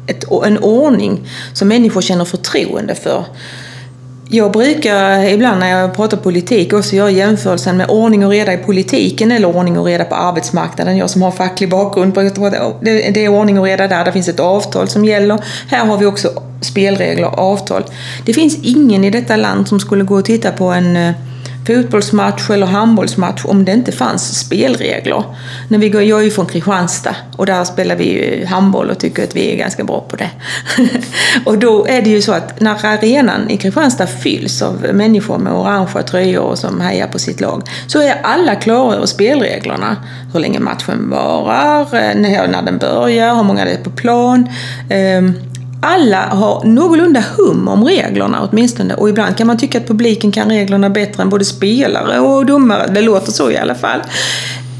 ett, 0.07 0.23
en 0.45 0.57
ordning 0.57 1.29
som 1.53 1.67
människor 1.67 2.01
känner 2.01 2.25
förtroende 2.25 2.95
för. 2.95 3.25
Jag 4.29 4.51
brukar 4.51 5.23
ibland 5.23 5.59
när 5.59 5.69
jag 5.69 5.95
pratar 5.95 6.17
politik 6.17 6.73
också 6.73 6.95
göra 6.95 7.09
jämförelsen 7.09 7.77
med 7.77 7.89
ordning 7.89 8.25
och 8.25 8.31
reda 8.31 8.53
i 8.53 8.57
politiken 8.57 9.31
eller 9.31 9.55
ordning 9.57 9.79
och 9.79 9.85
reda 9.85 10.03
på 10.03 10.15
arbetsmarknaden. 10.15 10.97
Jag 10.97 11.09
som 11.09 11.21
har 11.21 11.31
facklig 11.31 11.69
bakgrund, 11.69 12.13
det 12.13 13.25
är 13.25 13.29
ordning 13.29 13.59
och 13.59 13.65
reda 13.65 13.87
där, 13.87 14.05
det 14.05 14.11
finns 14.11 14.27
ett 14.27 14.39
avtal 14.39 14.87
som 14.87 15.05
gäller. 15.05 15.39
Här 15.67 15.85
har 15.85 15.97
vi 15.97 16.05
också 16.05 16.29
spelregler 16.61 17.25
och 17.25 17.39
avtal. 17.39 17.83
Det 18.25 18.33
finns 18.33 18.57
ingen 18.61 19.03
i 19.03 19.09
detta 19.09 19.35
land 19.35 19.67
som 19.67 19.79
skulle 19.79 20.03
gå 20.03 20.15
och 20.15 20.25
titta 20.25 20.51
på 20.51 20.65
en 20.65 20.97
eh, 20.97 21.11
fotbollsmatch 21.67 22.49
eller 22.49 22.65
handbollsmatch 22.65 23.45
om 23.45 23.65
det 23.65 23.71
inte 23.71 23.91
fanns 23.91 24.39
spelregler. 24.39 25.23
När 25.67 25.77
vi 25.77 25.89
går, 25.89 26.01
jag 26.01 26.19
är 26.19 26.23
ju 26.23 26.31
från 26.31 26.45
Kristianstad 26.45 27.15
och 27.37 27.45
där 27.45 27.63
spelar 27.63 27.95
vi 27.95 28.03
ju 28.03 28.45
handboll 28.45 28.89
och 28.89 28.99
tycker 28.99 29.23
att 29.23 29.35
vi 29.35 29.53
är 29.53 29.57
ganska 29.57 29.83
bra 29.83 30.01
på 30.09 30.15
det. 30.15 30.29
och 31.45 31.57
då 31.57 31.87
är 31.87 32.01
det 32.01 32.09
ju 32.09 32.21
så 32.21 32.33
att 32.33 32.59
när 32.59 32.85
arenan 32.85 33.49
i 33.49 33.57
Kristianstad 33.57 34.07
fylls 34.07 34.61
av 34.61 34.87
människor 34.93 35.37
med 35.37 35.53
orangea 35.53 36.03
tröjor 36.03 36.55
som 36.55 36.81
hejar 36.81 37.07
på 37.07 37.19
sitt 37.19 37.41
lag 37.41 37.63
så 37.87 38.01
är 38.01 38.21
alla 38.23 38.55
klara 38.55 38.95
över 38.95 39.05
spelreglerna. 39.05 39.95
Hur 40.33 40.39
länge 40.39 40.59
matchen 40.59 41.09
varar, 41.09 42.15
när 42.15 42.61
den 42.61 42.77
börjar, 42.77 43.35
hur 43.35 43.43
många 43.43 43.65
det 43.65 43.71
är 43.71 43.83
på 43.83 43.89
plan. 43.89 44.49
Ehm, 44.89 45.33
alla 45.81 46.25
har 46.25 46.63
någorlunda 46.63 47.23
hum 47.37 47.67
om 47.67 47.83
reglerna 47.83 48.49
åtminstone. 48.51 48.93
Och 48.93 49.09
ibland 49.09 49.37
kan 49.37 49.47
man 49.47 49.57
tycka 49.57 49.77
att 49.77 49.87
publiken 49.87 50.31
kan 50.31 50.49
reglerna 50.49 50.89
bättre 50.89 51.23
än 51.23 51.29
både 51.29 51.45
spelare 51.45 52.19
och 52.19 52.45
domare. 52.45 52.87
Det 52.87 53.01
låter 53.01 53.31
så 53.31 53.51
i 53.51 53.57
alla 53.57 53.75
fall. 53.75 53.99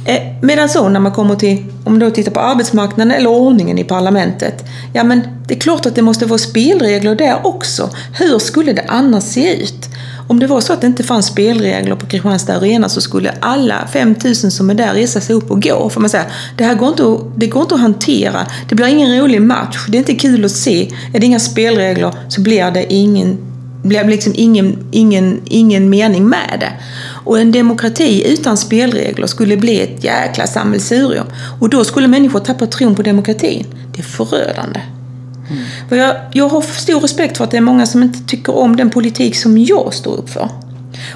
Eh, 0.06 0.22
medan 0.42 0.70
så 0.70 0.90
när 0.90 1.00
man 1.00 1.12
kommer 1.12 1.36
till, 1.36 1.58
om 1.84 1.94
man 1.94 2.00
då 2.00 2.10
tittar 2.10 2.32
på 2.32 2.40
arbetsmarknaden 2.40 3.12
eller 3.12 3.30
ordningen 3.30 3.78
i 3.78 3.84
parlamentet. 3.84 4.66
Ja 4.94 5.04
men 5.04 5.22
det 5.48 5.54
är 5.56 5.60
klart 5.60 5.86
att 5.86 5.96
det 5.96 6.02
måste 6.02 6.26
vara 6.26 6.38
spelregler 6.38 7.16
där 7.16 7.40
också. 7.44 7.90
Hur 8.14 8.40
skulle 8.40 8.74
det 8.74 8.86
annars 8.88 9.24
se 9.24 9.64
ut? 9.64 9.90
Om 10.28 10.40
det 10.40 10.48
var 10.48 10.62
så 10.62 10.74
att 10.74 10.82
det 10.82 10.88
inte 10.88 11.04
fanns 11.04 11.26
spelregler 11.26 11.96
på 11.96 12.06
Kristianstad 12.06 12.56
Arena 12.56 12.90
så 12.90 13.02
skulle 13.02 13.34
alla 13.40 13.88
5000 13.88 14.52
som 14.52 14.70
är 14.70 14.74
där 14.74 14.94
resa 14.94 15.22
sig 15.22 15.36
upp 15.36 15.52
och 15.52 15.64
gå. 15.64 15.90
För 15.90 16.02
man 16.02 16.10
säger, 16.10 16.26
det 16.58 16.64
här 16.64 16.76
går 16.76 16.90
inte, 16.90 17.04
att, 17.04 17.40
det 17.40 17.48
går 17.48 17.62
inte 17.62 17.76
att 17.76 17.82
hantera. 17.82 18.48
Det 18.70 18.76
blir 18.76 18.88
ingen 18.88 19.22
rolig 19.22 19.42
match. 19.42 19.78
Det 19.90 19.98
är 19.98 20.00
inte 20.00 20.16
kul 20.16 20.46
att 20.46 20.52
se. 20.52 20.92
Är 21.14 21.20
det 21.20 21.26
inga 21.26 21.40
spelregler 21.40 22.14
så 22.30 22.42
blir 22.42 22.72
det 22.72 22.94
ingen, 22.94 23.38
blir 23.84 24.04
liksom 24.04 24.34
ingen, 24.36 24.78
ingen, 24.92 25.42
ingen 25.46 25.90
mening 25.90 26.30
med 26.30 26.58
det. 26.60 26.72
Och 27.26 27.40
en 27.40 27.52
demokrati 27.52 28.34
utan 28.34 28.58
spelregler 28.58 29.28
skulle 29.28 29.58
bli 29.58 29.82
ett 29.82 30.04
jäkla 30.04 30.48
sammelsurium. 30.48 31.26
Och 31.62 31.70
då 31.70 31.84
skulle 31.84 32.08
människor 32.08 32.40
tappa 32.40 32.66
tron 32.66 32.96
på 32.96 33.02
demokratin. 33.02 33.66
Det 33.94 34.00
är 34.00 34.04
förödande. 34.04 34.97
Mm. 35.50 35.64
Jag, 36.00 36.16
jag 36.32 36.50
har 36.50 36.62
stor 36.62 37.00
respekt 37.00 37.38
för 37.38 37.44
att 37.44 37.52
det 37.52 37.58
är 37.58 37.62
många 37.62 37.86
som 37.86 38.04
inte 38.04 38.20
tycker 38.28 38.56
om 38.56 38.76
den 38.76 38.90
politik 38.90 39.36
som 39.36 39.58
jag 39.58 39.94
står 39.94 40.18
upp 40.18 40.30
för. 40.30 40.50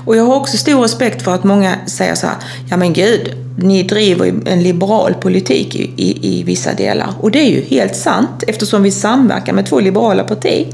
Och 0.05 0.15
jag 0.15 0.25
har 0.25 0.35
också 0.35 0.57
stor 0.57 0.81
respekt 0.81 1.21
för 1.21 1.35
att 1.35 1.43
många 1.43 1.75
säger 1.85 2.15
så 2.15 2.27
här, 2.27 2.35
ja 2.69 2.77
men 2.77 2.93
gud, 2.93 3.33
ni 3.57 3.83
driver 3.83 4.33
en 4.45 4.63
liberal 4.63 5.13
politik 5.13 5.75
i, 5.75 5.93
i, 5.97 6.39
i 6.39 6.43
vissa 6.43 6.73
delar. 6.73 7.13
Och 7.19 7.31
det 7.31 7.39
är 7.39 7.49
ju 7.49 7.61
helt 7.61 7.95
sant 7.95 8.43
eftersom 8.47 8.83
vi 8.83 8.91
samverkar 8.91 9.53
med 9.53 9.65
två 9.65 9.79
liberala 9.79 10.23
partier 10.23 10.67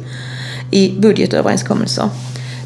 i 0.71 0.89
budgetöverenskommelser. 0.99 2.09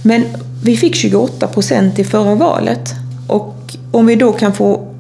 Men 0.04 0.26
vi 0.64 0.78
fick 0.78 0.96
28 0.96 1.48
procent 1.48 2.00
i 2.00 2.04
förra 2.04 2.36
valet. 2.36 2.94
Och 3.28 3.56
om 3.92 4.06
vi 4.06 4.16
då 4.16 4.32
kan 4.32 4.54
få 4.54 4.91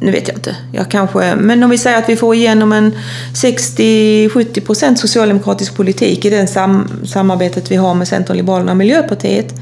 nu 0.00 0.10
vet 0.10 0.28
jag 0.28 0.36
inte, 0.36 0.56
jag 0.72 0.90
kanske, 0.90 1.34
men 1.34 1.62
om 1.62 1.70
vi 1.70 1.78
säger 1.78 1.98
att 1.98 2.08
vi 2.08 2.16
får 2.16 2.34
igenom 2.34 2.72
en 2.72 2.94
60-70 3.34 4.60
procent 4.60 4.98
socialdemokratisk 4.98 5.76
politik 5.76 6.24
i 6.24 6.30
det 6.30 6.46
sam, 6.46 6.88
samarbetet 7.06 7.70
vi 7.70 7.76
har 7.76 7.94
med 7.94 8.08
Centern, 8.08 8.36
Liberalerna 8.36 8.70
och 8.70 8.76
Miljöpartiet. 8.76 9.54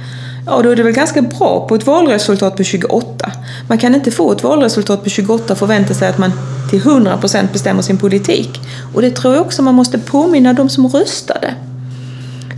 Ja, 0.46 0.62
då 0.62 0.70
är 0.70 0.76
det 0.76 0.82
väl 0.82 0.92
ganska 0.92 1.22
bra 1.22 1.66
på 1.68 1.74
ett 1.74 1.86
valresultat 1.86 2.56
på 2.56 2.62
28. 2.62 3.32
Man 3.68 3.78
kan 3.78 3.94
inte 3.94 4.10
få 4.10 4.32
ett 4.32 4.42
valresultat 4.42 5.04
på 5.04 5.10
28 5.10 5.52
och 5.52 5.58
förvänta 5.58 5.94
sig 5.94 6.08
att 6.08 6.18
man 6.18 6.32
till 6.70 6.78
100 6.78 7.16
procent 7.16 7.52
bestämmer 7.52 7.82
sin 7.82 7.98
politik. 7.98 8.60
Och 8.94 9.02
det 9.02 9.10
tror 9.10 9.34
jag 9.34 9.42
också 9.42 9.62
man 9.62 9.74
måste 9.74 9.98
påminna 9.98 10.52
de 10.52 10.68
som 10.68 10.88
röstade. 10.88 11.54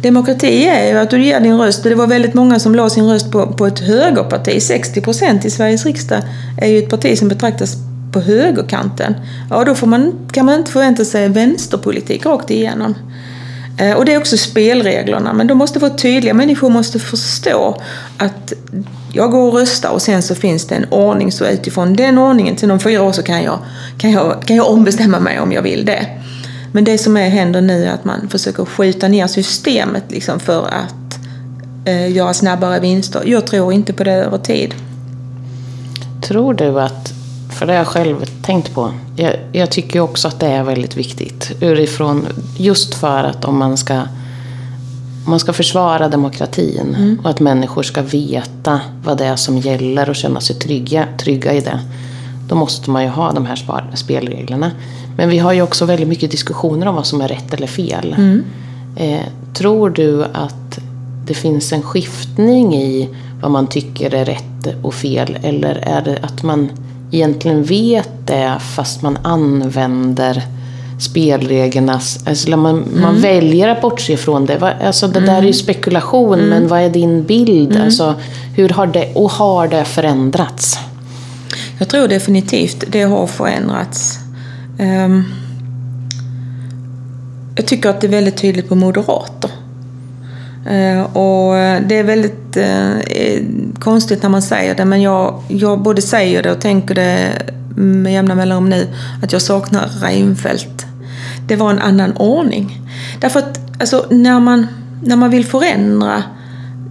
Demokrati 0.02 0.66
är 0.66 0.92
ju 0.92 0.98
att 0.98 1.10
du 1.10 1.24
ger 1.24 1.40
din 1.40 1.58
röst. 1.58 1.82
Det 1.82 1.94
var 1.94 2.06
väldigt 2.06 2.34
många 2.34 2.58
som 2.58 2.74
la 2.74 2.90
sin 2.90 3.04
röst 3.04 3.32
på, 3.32 3.46
på 3.46 3.66
ett 3.66 3.78
högerparti. 3.78 4.62
60 4.62 5.00
procent 5.00 5.44
i 5.44 5.50
Sveriges 5.50 5.86
riksdag 5.86 6.22
är 6.60 6.68
ju 6.68 6.78
ett 6.78 6.90
parti 6.90 7.18
som 7.18 7.28
betraktas 7.28 7.76
på 8.12 8.20
högerkanten. 8.20 9.14
Ja, 9.50 9.64
då 9.64 9.74
får 9.74 9.86
man, 9.86 10.12
kan 10.32 10.46
man 10.46 10.54
inte 10.54 10.72
förvänta 10.72 11.04
sig 11.04 11.28
vänsterpolitik 11.28 12.26
rakt 12.26 12.50
igenom. 12.50 12.94
Eh, 13.78 13.92
och 13.92 14.04
det 14.04 14.14
är 14.14 14.18
också 14.18 14.36
spelreglerna, 14.36 15.32
men 15.32 15.46
de 15.46 15.58
måste 15.58 15.78
vara 15.78 15.94
tydliga. 15.94 16.34
Människor 16.34 16.68
måste 16.68 16.98
förstå 16.98 17.82
att 18.16 18.52
jag 19.12 19.30
går 19.30 19.48
och 19.48 19.54
röstar 19.54 19.90
och 19.90 20.02
sen 20.02 20.22
så 20.22 20.34
finns 20.34 20.66
det 20.66 20.74
en 20.74 20.86
ordning, 20.90 21.32
så 21.32 21.46
utifrån 21.46 21.96
den 21.96 22.18
ordningen 22.18 22.56
till 22.56 22.70
om 22.70 22.80
fyra 22.80 23.02
år 23.02 23.12
så 23.12 23.22
kan 23.22 23.42
jag, 23.42 23.58
kan 23.98 24.10
jag, 24.10 24.42
kan 24.46 24.56
jag 24.56 24.70
ombestämma 24.70 25.20
mig 25.20 25.40
om 25.40 25.52
jag 25.52 25.62
vill 25.62 25.84
det. 25.84 26.06
Men 26.78 26.84
det 26.84 26.98
som 26.98 27.16
är, 27.16 27.28
händer 27.28 27.60
nu 27.60 27.84
är 27.84 27.92
att 27.92 28.04
man 28.04 28.28
försöker 28.28 28.64
skjuta 28.64 29.08
ner 29.08 29.26
systemet 29.26 30.04
liksom 30.08 30.40
för 30.40 30.66
att 30.66 31.18
eh, 31.84 32.12
göra 32.12 32.34
snabbare 32.34 32.80
vinster. 32.80 33.22
Jag 33.26 33.46
tror 33.46 33.72
inte 33.72 33.92
på 33.92 34.04
det 34.04 34.12
över 34.12 34.38
tid. 34.38 34.74
Tror 36.22 36.54
du 36.54 36.80
att, 36.80 37.12
för 37.58 37.66
det 37.66 37.72
har 37.72 37.78
jag 37.78 37.86
själv 37.86 38.24
tänkt 38.42 38.74
på, 38.74 38.92
jag, 39.16 39.32
jag 39.52 39.70
tycker 39.70 40.00
också 40.00 40.28
att 40.28 40.40
det 40.40 40.46
är 40.46 40.62
väldigt 40.62 40.96
viktigt. 40.96 41.52
Urifrån, 41.60 42.26
just 42.56 42.94
för 42.94 43.24
att 43.24 43.44
om 43.44 43.58
man 43.58 43.76
ska 43.76 44.02
man 45.26 45.40
ska 45.40 45.52
försvara 45.52 46.08
demokratin 46.08 46.94
mm. 46.98 47.20
och 47.24 47.30
att 47.30 47.40
människor 47.40 47.82
ska 47.82 48.02
veta 48.02 48.80
vad 49.04 49.18
det 49.18 49.24
är 49.24 49.36
som 49.36 49.58
gäller 49.58 50.10
och 50.10 50.16
känna 50.16 50.40
sig 50.40 50.56
trygga, 50.56 51.06
trygga 51.18 51.52
i 51.52 51.60
det. 51.60 51.80
Då 52.48 52.54
måste 52.54 52.90
man 52.90 53.02
ju 53.02 53.08
ha 53.08 53.32
de 53.32 53.46
här 53.46 53.56
spelreglerna. 53.94 54.70
Men 55.18 55.28
vi 55.28 55.38
har 55.38 55.52
ju 55.52 55.62
också 55.62 55.84
väldigt 55.84 56.08
mycket 56.08 56.30
diskussioner 56.30 56.86
om 56.86 56.94
vad 56.94 57.06
som 57.06 57.20
är 57.20 57.28
rätt 57.28 57.54
eller 57.54 57.66
fel. 57.66 58.14
Mm. 58.18 58.44
Eh, 58.96 59.26
tror 59.54 59.90
du 59.90 60.24
att 60.24 60.78
det 61.26 61.34
finns 61.34 61.72
en 61.72 61.82
skiftning 61.82 62.76
i 62.76 63.08
vad 63.42 63.50
man 63.50 63.66
tycker 63.66 64.14
är 64.14 64.24
rätt 64.24 64.74
och 64.82 64.94
fel? 64.94 65.38
Eller 65.42 65.74
är 65.74 66.02
det 66.02 66.18
att 66.22 66.42
man 66.42 66.70
egentligen 67.10 67.62
vet 67.62 68.10
det 68.26 68.58
fast 68.76 69.02
man 69.02 69.18
använder 69.22 70.42
spelreglernas... 71.00 72.26
Alltså 72.26 72.56
man, 72.56 72.82
mm. 72.82 73.00
man 73.00 73.20
väljer 73.20 73.68
att 73.68 73.80
bortse 73.80 74.12
ifrån 74.12 74.46
det. 74.46 74.76
Alltså 74.86 75.08
det 75.08 75.18
mm. 75.18 75.26
där 75.26 75.36
är 75.36 75.42
ju 75.42 75.48
mm. 75.48 75.54
spekulation, 75.54 76.34
mm. 76.34 76.48
men 76.48 76.68
vad 76.68 76.80
är 76.80 76.90
din 76.90 77.22
bild? 77.22 77.72
Mm. 77.72 77.84
Alltså, 77.84 78.14
hur 78.56 78.68
har 78.68 78.86
det, 78.86 79.14
och 79.14 79.30
har 79.30 79.68
det 79.68 79.84
förändrats? 79.84 80.78
Jag 81.78 81.88
tror 81.88 82.08
definitivt 82.08 82.84
det 82.88 83.02
har 83.02 83.26
förändrats. 83.26 84.18
Um, 84.78 85.24
jag 87.56 87.66
tycker 87.66 87.90
att 87.90 88.00
det 88.00 88.06
är 88.06 88.10
väldigt 88.10 88.36
tydligt 88.36 88.68
på 88.68 88.74
moderater. 88.74 89.50
Ehm, 90.68 91.04
och 91.04 91.54
det 91.88 91.98
är 91.98 92.04
väldigt 92.04 92.56
eh, 92.56 92.98
eh, 92.98 93.42
konstigt 93.78 94.22
när 94.22 94.30
man 94.30 94.42
säger 94.42 94.74
det, 94.74 94.84
men 94.84 95.02
jag, 95.02 95.42
jag 95.48 95.82
både 95.82 96.02
säger 96.02 96.42
det 96.42 96.52
och 96.52 96.60
tänker 96.60 96.94
det 96.94 97.32
med 97.76 98.12
jämna 98.12 98.34
mellanrum 98.34 98.68
nu, 98.68 98.86
att 99.22 99.32
jag 99.32 99.42
saknar 99.42 99.88
Reinfeldt. 100.02 100.86
Det 101.46 101.56
var 101.56 101.70
en 101.70 101.78
annan 101.78 102.16
ordning. 102.16 102.80
Därför 103.20 103.38
att 103.38 103.60
alltså, 103.80 104.06
när, 104.10 104.40
man, 104.40 104.66
när 105.02 105.16
man 105.16 105.30
vill 105.30 105.46
förändra 105.46 106.22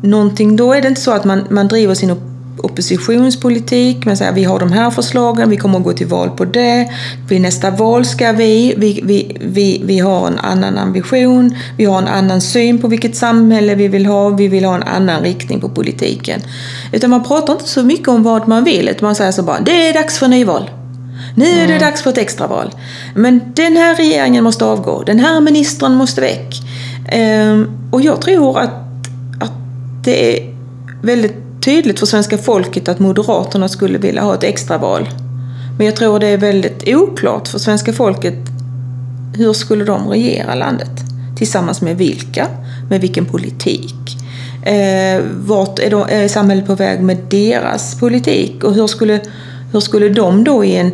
någonting, 0.02 0.56
då 0.56 0.74
är 0.74 0.82
det 0.82 0.88
inte 0.88 1.02
så 1.02 1.12
att 1.12 1.26
man, 1.26 1.44
man 1.50 1.68
driver 1.68 1.96
sin 1.96 2.12
oppositionspolitik. 2.60 4.06
Man 4.06 4.18
säger 4.18 4.34
vi 4.34 4.44
har 4.44 4.60
de 4.60 4.72
här 4.72 4.92
förslagen, 4.92 5.50
vi 5.50 5.58
kommer 5.58 5.78
att 5.78 5.84
gå 5.84 5.94
till 5.94 6.08
val 6.08 6.30
på 6.30 6.46
det. 6.46 6.90
Vid 7.30 7.42
nästa 7.42 7.72
val 7.72 8.06
ska 8.06 8.32
vi, 8.32 8.74
vi, 8.78 9.02
vi, 9.04 9.38
vi, 9.42 9.82
vi 9.86 10.00
har 10.00 10.28
en 10.28 10.40
annan 10.40 10.78
ambition, 10.78 11.56
vi 11.78 11.86
har 11.86 11.98
en 11.98 12.08
annan 12.08 12.42
syn 12.42 12.82
på 12.82 12.88
vilket 12.88 13.16
samhälle 13.16 13.76
vi 13.76 13.88
vill 13.88 14.06
ha, 14.06 14.30
vi 14.30 14.48
vill 14.48 14.66
ha 14.66 14.76
en 14.76 14.84
annan 14.84 15.22
riktning 15.22 15.62
på 15.62 15.70
politiken. 15.70 16.42
Utan 16.92 17.10
man 17.10 17.24
pratar 17.24 17.54
inte 17.54 17.68
så 17.68 17.84
mycket 17.84 18.08
om 18.08 18.24
vad 18.24 18.48
man 18.48 18.64
vill, 18.64 18.90
utan 18.90 19.06
man 19.06 19.16
säger 19.16 19.32
så 19.32 19.44
bara 19.44 19.60
det 19.60 19.90
är 19.90 19.94
dags 19.94 20.18
för 20.20 20.28
nyval. 20.28 20.70
Nu 21.36 21.46
är 21.46 21.68
det 21.68 21.74
mm. 21.74 21.80
dags 21.80 22.02
för 22.02 22.10
ett 22.10 22.18
extraval. 22.18 22.72
Men 23.16 23.42
den 23.56 23.78
här 23.78 23.96
regeringen 23.96 24.44
måste 24.44 24.66
avgå, 24.66 25.04
den 25.04 25.20
här 25.20 25.42
ministern 25.42 25.96
måste 25.96 26.22
väck. 26.22 26.62
Ehm, 27.10 27.72
och 27.92 28.02
jag 28.02 28.22
tror 28.22 28.60
att, 28.60 28.70
att 29.40 29.52
det 30.04 30.38
är 30.38 30.54
väldigt 31.02 31.47
tydligt 31.62 32.00
för 32.00 32.06
svenska 32.06 32.38
folket 32.38 32.88
att 32.88 33.00
Moderaterna 33.00 33.70
skulle 33.70 33.98
vilja 33.98 34.22
ha 34.22 34.34
ett 34.36 34.44
extraval. 34.44 35.10
Men 35.78 35.86
jag 35.86 35.96
tror 35.96 36.20
det 36.20 36.28
är 36.28 36.38
väldigt 36.38 36.88
oklart 36.88 37.48
för 37.48 37.60
svenska 37.60 37.94
folket 37.94 38.36
hur 39.38 39.54
skulle 39.54 39.86
de 39.86 40.08
regera 40.08 40.56
landet? 40.56 40.92
Tillsammans 41.38 41.82
med 41.82 41.98
vilka? 41.98 42.48
Med 42.90 43.02
vilken 43.02 43.26
politik? 43.26 43.96
Eh, 44.64 45.22
vart 45.40 45.80
är, 45.80 45.90
de, 45.90 46.06
är 46.10 46.28
samhället 46.28 46.68
på 46.68 46.76
väg 46.76 47.02
med 47.02 47.18
deras 47.30 48.00
politik? 48.00 48.64
Och 48.64 48.74
hur 48.74 48.88
skulle, 48.88 49.20
hur 49.72 49.80
skulle 49.80 50.10
de 50.10 50.44
då 50.44 50.66
i 50.66 50.76
en 50.76 50.92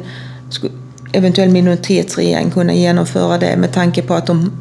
eventuell 1.14 1.50
minoritetsregering 1.50 2.52
kunna 2.52 2.74
genomföra 2.74 3.38
det 3.38 3.58
med 3.58 3.74
tanke 3.74 4.02
på 4.02 4.14
att 4.14 4.28
de 4.28 4.52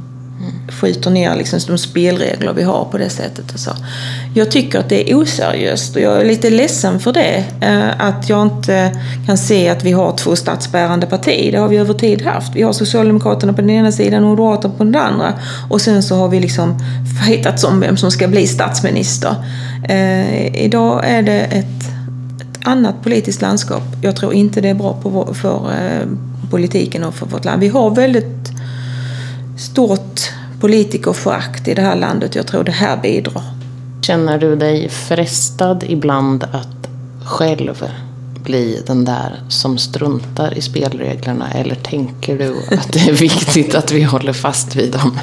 skjuter 0.68 1.10
ner 1.10 1.36
liksom 1.36 1.60
de 1.66 1.78
spelregler 1.78 2.52
vi 2.52 2.62
har 2.62 2.84
på 2.84 2.98
det 2.98 3.10
sättet. 3.10 3.52
Och 3.52 3.60
så. 3.60 3.70
Jag 4.34 4.50
tycker 4.50 4.78
att 4.78 4.88
det 4.88 5.10
är 5.10 5.16
oseriöst 5.16 5.96
och 5.96 6.02
jag 6.02 6.20
är 6.20 6.24
lite 6.24 6.50
ledsen 6.50 7.00
för 7.00 7.12
det. 7.12 7.44
Eh, 7.60 8.06
att 8.06 8.28
jag 8.28 8.42
inte 8.42 8.92
kan 9.26 9.38
se 9.38 9.68
att 9.68 9.84
vi 9.84 9.92
har 9.92 10.16
två 10.16 10.36
statsbärande 10.36 11.06
partier. 11.06 11.52
Det 11.52 11.58
har 11.58 11.68
vi 11.68 11.76
över 11.76 11.94
tid 11.94 12.22
haft. 12.22 12.54
Vi 12.54 12.62
har 12.62 12.72
Socialdemokraterna 12.72 13.52
på 13.52 13.60
den 13.60 13.70
ena 13.70 13.92
sidan 13.92 14.24
och 14.24 14.30
Moderaterna 14.30 14.74
på 14.78 14.84
den 14.84 14.96
andra. 14.96 15.34
Och 15.70 15.80
sen 15.80 16.02
så 16.02 16.16
har 16.16 16.28
vi 16.28 16.40
liksom 16.40 16.78
fightats 17.26 17.64
om 17.64 17.80
vem 17.80 17.96
som 17.96 18.10
ska 18.10 18.28
bli 18.28 18.46
statsminister. 18.46 19.34
Eh, 19.88 20.64
idag 20.64 21.00
är 21.04 21.22
det 21.22 21.40
ett, 21.40 21.82
ett 22.40 22.66
annat 22.66 23.02
politiskt 23.02 23.42
landskap. 23.42 23.82
Jag 24.02 24.16
tror 24.16 24.34
inte 24.34 24.60
det 24.60 24.68
är 24.68 24.74
bra 24.74 24.98
på 25.02 25.34
för 25.34 25.56
eh, 25.56 26.08
politiken 26.50 27.04
och 27.04 27.14
för 27.14 27.26
vårt 27.26 27.44
land. 27.44 27.60
Vi 27.60 27.68
har 27.68 27.90
väldigt 27.90 28.51
stort 29.58 30.20
politikerförakt 30.60 31.68
i 31.68 31.74
det 31.74 31.82
här 31.82 31.96
landet. 31.96 32.34
Jag 32.34 32.46
tror 32.46 32.64
det 32.64 32.72
här 32.72 32.96
bidrar. 32.96 33.44
Känner 34.02 34.38
du 34.38 34.56
dig 34.56 34.88
frestad 34.88 35.84
ibland 35.88 36.44
att 36.44 36.88
själv 37.24 37.84
bli 38.44 38.82
den 38.86 39.04
där 39.04 39.40
som 39.48 39.78
struntar 39.78 40.58
i 40.58 40.60
spelreglerna? 40.60 41.50
Eller 41.50 41.74
tänker 41.74 42.38
du 42.38 42.76
att 42.76 42.92
det 42.92 43.08
är 43.08 43.12
viktigt 43.12 43.74
att 43.74 43.92
vi 43.92 44.02
håller 44.02 44.32
fast 44.32 44.76
vid 44.76 44.92
dem? 44.92 45.18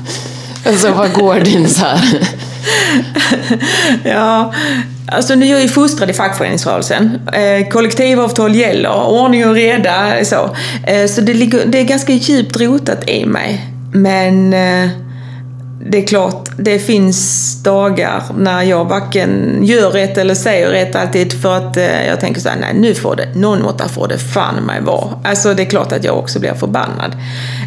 Alltså 0.65 0.92
vad 0.92 1.13
går 1.13 1.39
din 1.39 1.70
så 1.70 1.86
här? 1.86 2.30
ja, 4.04 4.54
alltså 5.08 5.36
nu 5.36 5.46
är 5.46 5.52
jag 5.52 5.62
ju 5.62 5.68
fostrad 5.68 6.10
i 6.10 6.13
fackföreningsrörelsen. 6.13 7.20
Eh, 7.34 7.70
kollektivavtal 7.70 8.56
gäller, 8.56 9.08
ordning 9.08 9.48
och 9.48 9.54
reda. 9.54 10.26
Så, 10.26 10.56
eh, 10.88 11.08
så 11.08 11.22
det, 11.22 11.34
ligger, 11.34 11.65
det 11.65 11.80
är 11.80 11.84
ganska 11.84 12.13
djupt 12.13 12.60
rotat 12.60 13.10
i 13.10 13.26
mig. 13.26 13.79
Men 13.91 14.54
eh, 14.54 14.89
det 15.86 15.98
är 15.98 16.08
klart, 16.08 16.50
det 16.58 16.80
finns 16.80 17.63
dagar 17.63 18.24
när 18.38 18.63
jag 18.63 18.86
varken 18.86 19.60
gör 19.63 19.89
rätt 19.89 20.18
eller 20.18 20.36
säger 20.36 20.68
rätt 20.70 20.96
alltid 20.96 21.42
för 21.42 21.58
att 21.58 21.78
eh, 21.78 22.08
jag 22.08 22.20
tänker 22.20 22.42
så 22.42 22.50
här, 22.50 22.58
nej 22.62 22.74
nu 22.74 22.96
får 22.96 23.15
det, 23.15 23.28
någon 23.36 23.62
måtta 23.62 23.88
får 23.88 24.08
det 24.08 24.18
fan 24.18 24.56
mig 24.56 24.82
vara. 24.82 25.10
Alltså 25.24 25.54
det 25.54 25.63
är 25.63 25.65
klart 25.65 25.92
att 25.92 26.04
jag 26.04 26.18
också 26.18 26.39
blir 26.39 26.54
förbannad. 26.54 27.15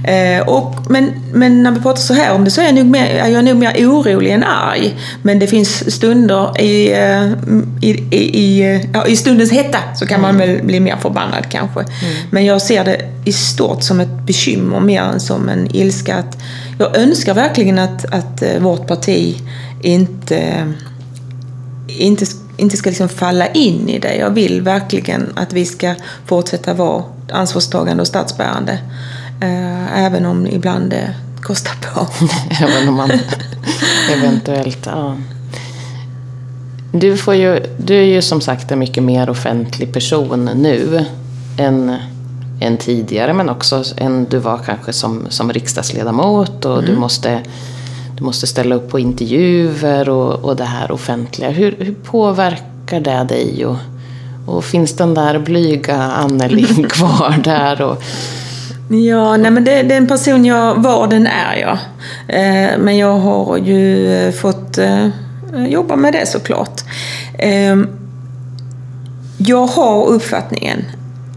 Eh, 0.05 0.49
och, 0.49 0.75
men, 0.89 1.11
men 1.33 1.63
när 1.63 1.71
vi 1.71 1.81
pratar 1.81 2.01
så 2.01 2.15
här 2.15 2.35
om 2.35 2.45
det 2.45 2.51
så 2.51 2.61
är 2.61 2.65
jag 2.65 2.75
nog 2.75 2.87
mer, 2.87 3.07
är 3.07 3.29
jag 3.29 3.45
nog 3.45 3.57
mer 3.57 3.87
orolig 3.89 4.31
än 4.31 4.45
arg. 4.45 4.97
Men 5.23 5.39
det 5.39 5.47
finns 5.47 5.95
stunder 5.95 6.61
i, 6.61 6.93
eh, 6.93 7.33
i, 7.81 7.91
i, 8.11 8.41
i, 8.41 8.81
ja, 8.95 9.07
i 9.07 9.17
stundens 9.17 9.53
hetta 9.53 9.79
så 9.95 10.07
kan 10.07 10.21
man 10.21 10.39
väl 10.39 10.63
bli 10.63 10.81
mer 10.81 10.97
förbannad 10.97 11.45
kanske. 11.51 11.81
Mm. 11.81 12.15
Men 12.31 12.45
jag 12.45 12.63
ser 12.63 12.85
det 12.85 13.01
i 13.25 13.33
stort 13.33 13.83
som 13.83 14.01
ett 14.01 14.27
bekymmer 14.27 14.81
mer 14.81 15.03
än 15.03 15.21
som 15.21 15.49
en 15.49 15.77
ilska. 15.77 16.17
Att 16.17 16.39
jag 16.83 16.97
önskar 16.97 17.35
verkligen 17.35 17.79
att, 17.79 18.05
att 18.15 18.43
eh, 18.43 18.59
vårt 18.61 18.87
parti 18.87 19.37
inte, 19.83 20.73
inte, 21.87 22.25
inte 22.57 22.77
ska 22.77 22.91
liksom 22.91 23.09
falla 23.09 23.47
in 23.47 23.89
i 23.89 23.99
det. 23.99 24.17
Jag 24.17 24.31
vill 24.31 24.63
verkligen 24.63 25.33
att 25.35 25.53
vi 25.53 25.65
ska 25.65 25.95
fortsätta 26.27 26.75
vara 26.75 27.05
ansvarstagande 27.33 28.01
och 28.01 28.07
statsbärande. 28.07 28.73
Eh, 29.41 30.05
även 30.05 30.27
om 30.27 30.47
ibland 30.47 30.91
det 30.91 31.15
kostar 31.43 31.75
på. 31.81 32.07
även 32.65 32.89
om 32.89 32.95
man 32.95 33.11
eventuellt... 34.13 34.87
Ja. 34.87 35.17
Du, 36.93 37.17
får 37.17 37.35
ju, 37.35 37.67
du 37.79 37.95
är 37.95 38.07
ju 38.07 38.23
som 38.23 38.41
sagt 38.41 38.71
en 38.71 38.79
mycket 38.79 39.03
mer 39.03 39.31
offentlig 39.31 39.93
person 39.93 40.51
nu 40.55 41.05
än 41.59 41.97
än 42.63 42.77
tidigare 42.77 43.33
men 43.33 43.49
också 43.49 43.85
än 43.97 44.25
du 44.25 44.39
var 44.39 44.59
kanske 44.59 44.93
som, 44.93 45.27
som 45.29 45.53
riksdagsledamot 45.53 46.65
och 46.65 46.79
mm. 46.79 46.85
du, 46.85 46.97
måste, 46.97 47.41
du 48.19 48.25
måste 48.25 48.47
ställa 48.47 48.75
upp 48.75 48.91
på 48.91 48.99
intervjuer 48.99 50.09
och, 50.09 50.45
och 50.45 50.57
det 50.57 50.65
här 50.65 50.93
offentliga. 50.93 51.51
Hur, 51.51 51.77
hur 51.79 51.95
påverkar 51.95 53.01
det 53.01 53.25
dig? 53.29 53.67
Och, 53.67 53.77
och 54.47 54.65
finns 54.65 54.97
den 54.97 55.15
där 55.15 55.39
blyga 55.39 55.97
Anneli 55.97 56.65
kvar 56.89 57.41
där? 57.45 57.83
Och... 57.83 58.03
Ja, 58.89 59.37
nej 59.37 59.51
men 59.51 59.65
det, 59.65 59.83
den 59.83 60.07
person 60.07 60.45
jag 60.45 60.75
var, 60.75 61.07
den 61.07 61.27
är 61.27 61.57
jag. 61.57 61.79
Eh, 62.29 62.79
men 62.79 62.99
jag 62.99 63.19
har 63.19 63.57
ju 63.57 64.15
eh, 64.15 64.33
fått 64.33 64.79
eh, 64.79 65.09
jobba 65.69 65.97
med 65.97 66.13
det 66.13 66.27
såklart. 66.27 66.81
Eh, 67.39 67.77
jag 69.39 69.67
har 69.67 70.07
uppfattningen 70.07 70.85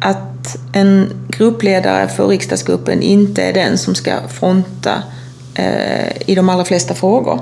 att 0.05 0.57
en 0.73 1.09
gruppledare 1.27 2.07
för 2.07 2.27
riksdagsgruppen 2.27 3.01
inte 3.01 3.43
är 3.43 3.53
den 3.53 3.77
som 3.77 3.95
ska 3.95 4.11
fronta 4.27 5.03
eh, 5.55 6.29
i 6.29 6.35
de 6.35 6.49
allra 6.49 6.65
flesta 6.65 6.93
frågor. 6.93 7.39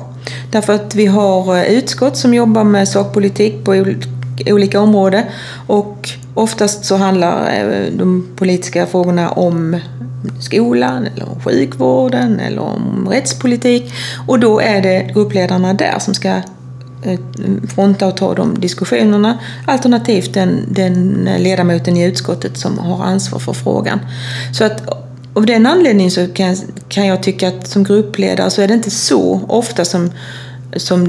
Därför 0.51 0.73
att 0.73 0.95
vi 0.95 1.05
har 1.05 1.57
eh, 1.57 1.63
utskott 1.63 2.17
som 2.17 2.33
jobbar 2.33 2.63
med 2.63 2.87
sakpolitik 2.87 3.63
på 3.65 3.85
olika 4.45 4.79
områden 4.79 5.23
och 5.67 6.09
oftast 6.33 6.85
så 6.85 6.95
handlar 6.95 7.53
eh, 7.53 7.91
de 7.97 8.27
politiska 8.35 8.85
frågorna 8.85 9.29
om 9.29 9.79
skolan, 10.39 11.07
eller 11.07 11.29
om 11.29 11.39
sjukvården 11.41 12.39
eller 12.39 12.61
om 12.61 13.07
rättspolitik. 13.11 13.93
Och 14.27 14.39
då 14.39 14.59
är 14.59 14.81
det 14.81 15.11
gruppledarna 15.13 15.73
där 15.73 15.99
som 15.99 16.13
ska 16.13 16.41
Eh, 17.05 17.19
fronta 17.75 18.07
och 18.07 18.17
ta 18.17 18.33
de 18.33 18.59
diskussionerna. 18.59 19.39
Alternativt 19.65 20.33
den, 20.33 20.65
den 20.69 21.29
ledamoten 21.39 21.97
i 21.97 22.05
utskottet 22.05 22.57
som 22.57 22.79
har 22.79 23.05
ansvar 23.05 23.39
för 23.39 23.53
frågan. 23.53 23.99
Så 24.53 24.63
att 24.63 24.81
av 25.33 25.45
den 25.45 25.65
anledningen 25.65 26.11
så 26.11 26.27
kan, 26.27 26.55
kan 26.87 27.07
jag 27.07 27.23
tycka 27.23 27.47
att 27.47 27.67
som 27.67 27.83
gruppledare 27.83 28.49
så 28.49 28.61
är 28.61 28.67
det 28.67 28.73
inte 28.73 28.91
så 28.91 29.41
ofta 29.47 29.85
som, 29.85 30.11
som 30.75 31.05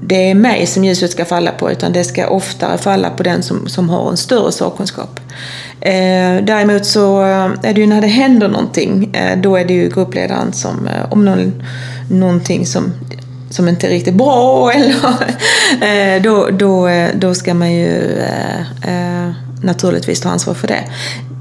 det 0.00 0.30
är 0.30 0.34
mig 0.34 0.66
som 0.66 0.84
ljuset 0.84 1.10
ska 1.10 1.24
falla 1.24 1.50
på 1.50 1.70
utan 1.70 1.92
det 1.92 2.04
ska 2.04 2.28
oftare 2.28 2.78
falla 2.78 3.10
på 3.10 3.22
den 3.22 3.42
som, 3.42 3.68
som 3.68 3.88
har 3.88 4.10
en 4.10 4.16
större 4.16 4.52
sakkunskap. 4.52 5.20
Eh, 5.80 6.44
däremot 6.44 6.86
så 6.86 7.22
eh, 7.22 7.50
är 7.62 7.74
det 7.74 7.80
ju 7.80 7.86
när 7.86 8.00
det 8.00 8.06
händer 8.06 8.48
någonting, 8.48 9.14
eh, 9.14 9.38
då 9.38 9.56
är 9.56 9.64
det 9.64 9.74
ju 9.74 9.88
gruppledaren 9.88 10.52
som, 10.52 10.88
eh, 10.88 11.12
om 11.12 11.24
någon, 11.24 11.62
någonting 12.10 12.66
som 12.66 12.92
som 13.52 13.68
inte 13.68 13.86
är 13.86 13.90
riktigt 13.90 14.14
bra 14.14 14.72
eller 14.76 16.16
eh, 16.16 16.22
då, 16.22 16.48
då, 16.50 16.88
eh, 16.88 17.10
då 17.14 17.34
ska 17.34 17.54
man 17.54 17.72
ju 17.72 18.18
eh, 18.18 18.60
eh, 18.60 19.30
naturligtvis 19.62 20.20
ta 20.20 20.28
ansvar 20.28 20.54
för 20.54 20.68
det. 20.68 20.84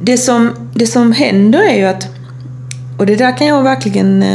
Det 0.03 0.17
som, 0.17 0.51
det 0.73 0.87
som 0.87 1.11
händer 1.11 1.59
är 1.59 1.75
ju 1.75 1.85
att, 1.85 2.07
och 2.97 3.05
det 3.05 3.15
där 3.15 3.37
kan 3.37 3.47
jag 3.47 3.63
verkligen 3.63 4.25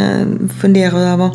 fundera 0.60 0.98
över, 0.98 1.30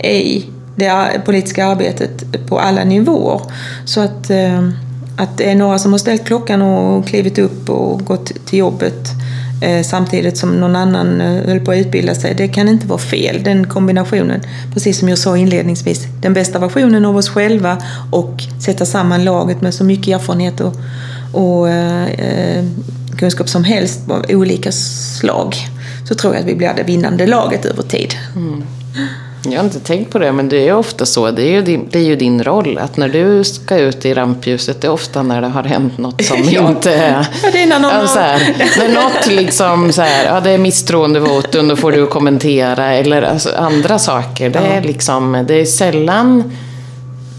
i 0.05 0.45
det 0.77 1.21
politiska 1.25 1.67
arbetet 1.67 2.25
på 2.47 2.59
alla 2.59 2.85
nivåer. 2.85 3.41
Så 3.85 4.01
att, 4.01 4.31
eh, 4.31 4.69
att 5.17 5.39
det 5.39 5.51
är 5.51 5.55
några 5.55 5.79
som 5.79 5.93
har 5.93 5.99
ställt 5.99 6.25
klockan 6.25 6.63
och 6.63 7.07
klivit 7.07 7.39
upp 7.39 7.71
och 7.71 8.05
gått 8.05 8.47
till 8.47 8.59
jobbet 8.59 9.09
eh, 9.63 9.83
samtidigt 9.83 10.39
som 10.39 10.51
någon 10.51 10.77
annan 10.77 11.21
höll 11.21 11.61
på 11.61 11.71
att 11.71 11.79
utbilda 11.79 12.15
sig. 12.15 12.35
Det 12.35 12.49
kan 12.49 12.69
inte 12.69 12.87
vara 12.87 12.99
fel, 12.99 13.43
den 13.43 13.67
kombinationen. 13.67 14.41
Precis 14.73 14.99
som 14.99 15.09
jag 15.09 15.19
sa 15.19 15.37
inledningsvis, 15.37 16.07
den 16.23 16.35
bästa 16.35 16.59
versionen 16.59 17.05
av 17.05 17.17
oss 17.17 17.29
själva 17.29 17.79
och 18.11 18.43
sätta 18.65 18.87
samman 18.87 19.25
laget 19.25 19.61
med 19.61 19.75
så 19.75 19.85
mycket 19.85 20.15
erfarenhet 20.15 20.61
och, 20.61 20.75
och 21.33 21.69
eh, 21.69 22.65
kunskap 23.17 23.49
som 23.49 23.65
helst 23.65 24.11
av 24.11 24.25
olika 24.29 24.73
slag 24.73 25.57
så 26.09 26.15
tror 26.15 26.35
jag 26.35 26.41
att 26.41 26.49
vi 26.49 26.55
blir 26.55 26.73
det 26.77 26.83
vinnande 26.83 27.27
laget 27.27 27.65
över 27.65 27.83
tid. 27.83 28.15
Mm. 28.37 28.63
Jag 29.47 29.59
har 29.59 29.65
inte 29.65 29.81
tänkt 29.81 30.11
på 30.13 30.19
det, 30.19 30.33
men 30.33 30.49
det 30.49 30.57
är 30.57 30.65
ju 30.65 30.73
ofta 30.73 31.07
så. 31.07 31.31
Det 31.31 31.43
är 31.43 31.51
ju 31.51 31.63
din, 31.63 31.89
det 31.91 31.99
är 31.99 32.03
ju 32.03 32.17
din 32.17 32.45
roll. 32.45 32.79
Att 32.79 32.97
när 32.97 33.09
du 33.09 33.45
ska 33.45 33.77
ut 33.77 34.05
i 34.05 34.15
rampljuset, 34.15 34.81
det 34.81 34.87
är 34.87 34.91
ofta 34.91 35.23
när 35.23 35.41
det 35.41 35.47
har 35.47 35.63
hänt 35.63 35.99
något 35.99 36.25
som 36.25 36.37
Ja. 36.51 36.69
inte 36.69 36.95
är... 36.95 37.27
Ja, 37.43 37.51
det 37.53 37.63
är 37.63 37.67
när 37.67 37.79
någon 37.79 37.91
Ja, 37.95 38.07
så 38.07 38.19
här, 38.19 38.57
när 38.79 38.95
något 38.95 39.27
liksom 39.27 39.93
så 39.93 40.03
här, 40.03 40.25
ja 40.25 40.41
det 40.41 40.51
är 40.51 40.59
misstroendevotum, 40.59 41.69
då 41.69 41.77
får 41.77 41.93
du 41.93 42.07
kommentera. 42.07 42.93
Eller 42.93 43.23
alltså, 43.23 43.51
andra 43.57 43.99
saker. 43.99 44.51
Det 44.51 44.59
är 44.59 44.83
liksom, 44.83 45.45
det 45.49 45.55
är 45.61 45.65
sällan, 45.65 46.53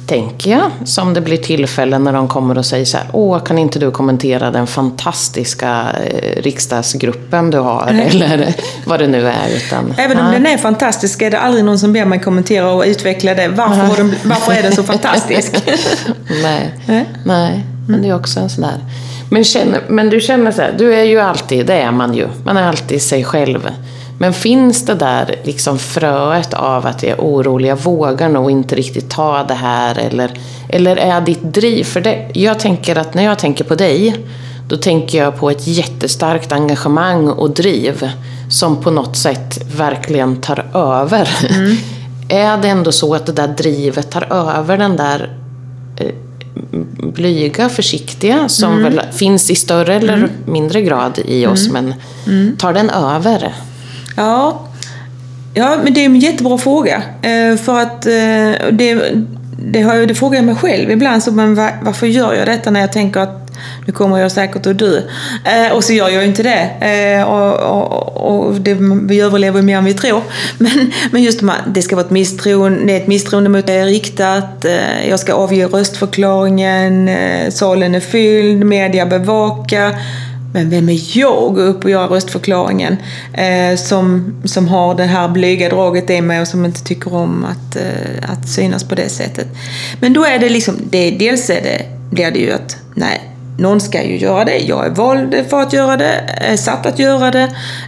tänker 0.07 0.51
jag, 0.51 0.71
som 0.85 1.13
det 1.13 1.21
blir 1.21 1.37
tillfällen 1.37 2.03
när 2.03 2.13
de 2.13 2.27
kommer 2.27 2.57
och 2.57 2.65
säger 2.65 2.85
så 2.85 2.97
här, 2.97 3.07
åh, 3.13 3.43
kan 3.43 3.57
inte 3.57 3.79
du 3.79 3.91
kommentera 3.91 4.51
den 4.51 4.67
fantastiska 4.67 5.85
eh, 6.05 6.41
riksdagsgruppen 6.41 7.51
du 7.51 7.57
har? 7.57 7.87
Eller 7.87 8.53
vad 8.85 8.99
det 8.99 9.07
nu 9.07 9.27
är. 9.27 9.49
Utan, 9.55 9.93
Även 9.97 10.19
om 10.19 10.25
nej. 10.25 10.33
den 10.33 10.45
är 10.45 10.57
fantastisk 10.57 11.21
är 11.21 11.31
det 11.31 11.39
aldrig 11.39 11.65
någon 11.65 11.79
som 11.79 11.93
ber 11.93 12.05
mig 12.05 12.19
kommentera 12.19 12.71
och 12.71 12.83
utveckla 12.87 13.33
det. 13.33 13.47
Varför, 13.47 13.97
den, 13.97 14.15
varför 14.23 14.53
är 14.53 14.63
den 14.63 14.75
så 14.75 14.83
fantastisk? 14.93 15.63
Nej. 16.43 16.73
Nej. 16.85 17.05
Nej, 17.23 17.63
men 17.87 18.01
det 18.01 18.09
är 18.09 18.15
också 18.15 18.39
en 18.39 18.49
sån 18.49 18.61
där... 18.61 18.79
Men, 19.29 19.43
känner, 19.43 19.81
men 19.87 20.09
du 20.09 20.21
känner 20.21 20.51
så 20.51 20.61
här, 20.61 20.75
du 20.77 20.93
är 20.93 21.03
ju 21.03 21.19
alltid, 21.19 21.65
det 21.65 21.73
är 21.73 21.91
man 21.91 22.13
ju, 22.13 22.27
man 22.43 22.57
är 22.57 22.67
alltid 22.67 23.01
sig 23.01 23.23
själv. 23.23 23.69
Men 24.17 24.33
finns 24.33 24.85
det 24.85 24.93
där 24.93 25.35
liksom 25.43 25.79
fröet 25.79 26.53
av 26.53 26.85
att 26.85 27.03
jag 27.03 27.11
är 27.11 27.17
orolig, 27.17 27.69
jag 27.69 27.83
vågar 27.83 28.29
nog 28.29 28.51
inte 28.51 28.75
riktigt 28.75 29.09
ta 29.09 29.43
det 29.43 29.53
här 29.53 29.99
eller, 29.99 30.31
eller 30.69 30.95
är 30.95 31.21
ditt 31.21 31.43
driv, 31.43 31.83
för 31.83 32.01
det, 32.01 32.31
jag 32.33 32.59
tänker 32.59 32.95
att 32.95 33.13
när 33.13 33.23
jag 33.23 33.39
tänker 33.39 33.63
på 33.63 33.75
dig, 33.75 34.15
då 34.67 34.77
tänker 34.77 35.17
jag 35.17 35.39
på 35.39 35.49
ett 35.49 35.67
jättestarkt 35.67 36.51
engagemang 36.51 37.27
och 37.27 37.51
driv 37.51 38.09
som 38.49 38.81
på 38.81 38.91
något 38.91 39.17
sätt 39.17 39.59
verkligen 39.75 40.41
tar 40.41 40.65
över. 40.73 41.29
Är 42.29 42.57
det 42.57 42.67
ändå 42.67 42.91
så 42.91 43.15
att 43.15 43.25
det 43.25 43.31
där 43.31 43.47
drivet 43.47 44.11
tar 44.11 44.33
över 44.33 44.77
den 44.77 44.97
där 44.97 45.29
blyga, 46.97 47.69
försiktiga 47.69 48.49
som 48.49 48.83
väl 48.83 49.01
finns 49.13 49.49
i 49.49 49.55
större 49.55 49.95
eller 49.95 50.29
mindre 50.45 50.81
grad 50.81 51.19
i 51.25 51.47
oss. 51.47 51.69
Men 51.69 51.93
tar 52.57 52.73
den 52.73 52.89
över? 52.89 53.53
Ja, 54.15 54.61
ja 55.53 55.77
men 55.83 55.93
det 55.93 56.01
är 56.01 56.05
en 56.05 56.19
jättebra 56.19 56.57
fråga. 56.57 57.03
Eh, 57.21 57.57
för 57.57 57.79
att 57.79 58.05
eh, 58.05 58.71
det, 58.71 59.13
det, 59.71 59.81
har, 59.81 59.95
jag- 59.95 60.07
det 60.07 60.15
frågar 60.15 60.35
jag 60.37 60.45
mig 60.45 60.55
själv 60.55 60.91
ibland. 60.91 61.23
Så, 61.23 61.31
men 61.31 61.55
varför 61.55 62.07
gör 62.07 62.33
jag 62.33 62.47
detta 62.47 62.71
när 62.71 62.79
jag 62.79 62.91
tänker 62.91 63.19
att 63.19 63.41
nu 63.87 63.93
kommer 63.93 64.17
jag 64.17 64.31
säkert 64.31 64.65
att 64.67 64.77
dö? 64.79 64.97
Eh, 65.45 65.73
och 65.75 65.83
så 65.83 65.93
gör 65.93 66.09
jag 66.09 66.21
ju 66.23 66.27
inte 66.29 66.43
det. 66.43 67.23
Och 67.25 67.55
och, 67.59 68.45
och 68.45 68.55
det, 68.55 68.73
vi 69.03 69.19
överlever 69.21 69.59
ju 69.59 69.65
mer 69.65 69.77
än 69.77 69.85
vi 69.85 69.93
tror. 69.93 70.21
Men, 70.57 70.91
men 71.11 71.23
just 71.23 71.39
de 71.39 71.49
här, 71.49 71.57
det 71.67 71.81
ska 71.81 71.95
vara 71.95 72.05
ett 72.05 72.11
misstroende, 72.11 72.85
det 72.85 72.93
är 72.93 72.97
ett 72.97 73.07
misstroende 73.07 73.49
mot 73.49 73.67
det 73.67 73.85
riktat. 73.85 74.65
Jag 75.09 75.19
ska 75.19 75.33
avge 75.33 75.65
röstförklaringen. 75.65 77.09
Salen 77.51 77.95
är 77.95 77.99
fylld, 77.99 78.65
media 78.65 79.05
bevakar. 79.05 79.95
Men 80.55 80.69
vem 80.69 80.89
är 80.89 81.17
jag 81.17 81.43
att 81.43 81.55
gå 81.55 81.61
upp 81.61 81.83
och 81.83 81.89
göra 81.89 82.07
röstförklaringen 82.07 82.97
eh, 83.33 83.77
som, 83.77 84.33
som 84.45 84.67
har 84.67 84.95
det 84.95 85.03
här 85.03 85.27
blyga 85.27 85.69
draget 85.69 86.09
i 86.09 86.21
mig 86.21 86.41
och 86.41 86.47
som 86.47 86.65
inte 86.65 86.83
tycker 86.83 87.13
om 87.13 87.45
att, 87.45 87.75
eh, 87.75 88.31
att 88.31 88.49
synas 88.49 88.83
på 88.83 88.95
det 88.95 89.09
sättet. 89.09 89.47
Men 89.99 90.13
då 90.13 90.25
är 90.25 90.39
det 90.39 90.49
liksom, 90.49 90.75
det, 90.89 91.11
dels 91.11 91.49
är 91.49 91.61
det, 91.61 91.81
blir 92.11 92.31
det 92.31 92.39
ju 92.39 92.51
att 92.51 92.77
nej, 92.93 93.21
någon 93.59 93.81
ska 93.81 94.03
ju 94.03 94.17
göra 94.17 94.45
det. 94.45 94.57
Jag 94.57 94.85
är 94.85 94.89
vald 94.89 95.35
för 95.49 95.61
att 95.61 95.73
göra 95.73 95.97
det, 95.97 96.21
är 96.37 96.57
satt 96.57 96.85
att 96.85 96.99
göra 96.99 97.31
det. 97.31 97.43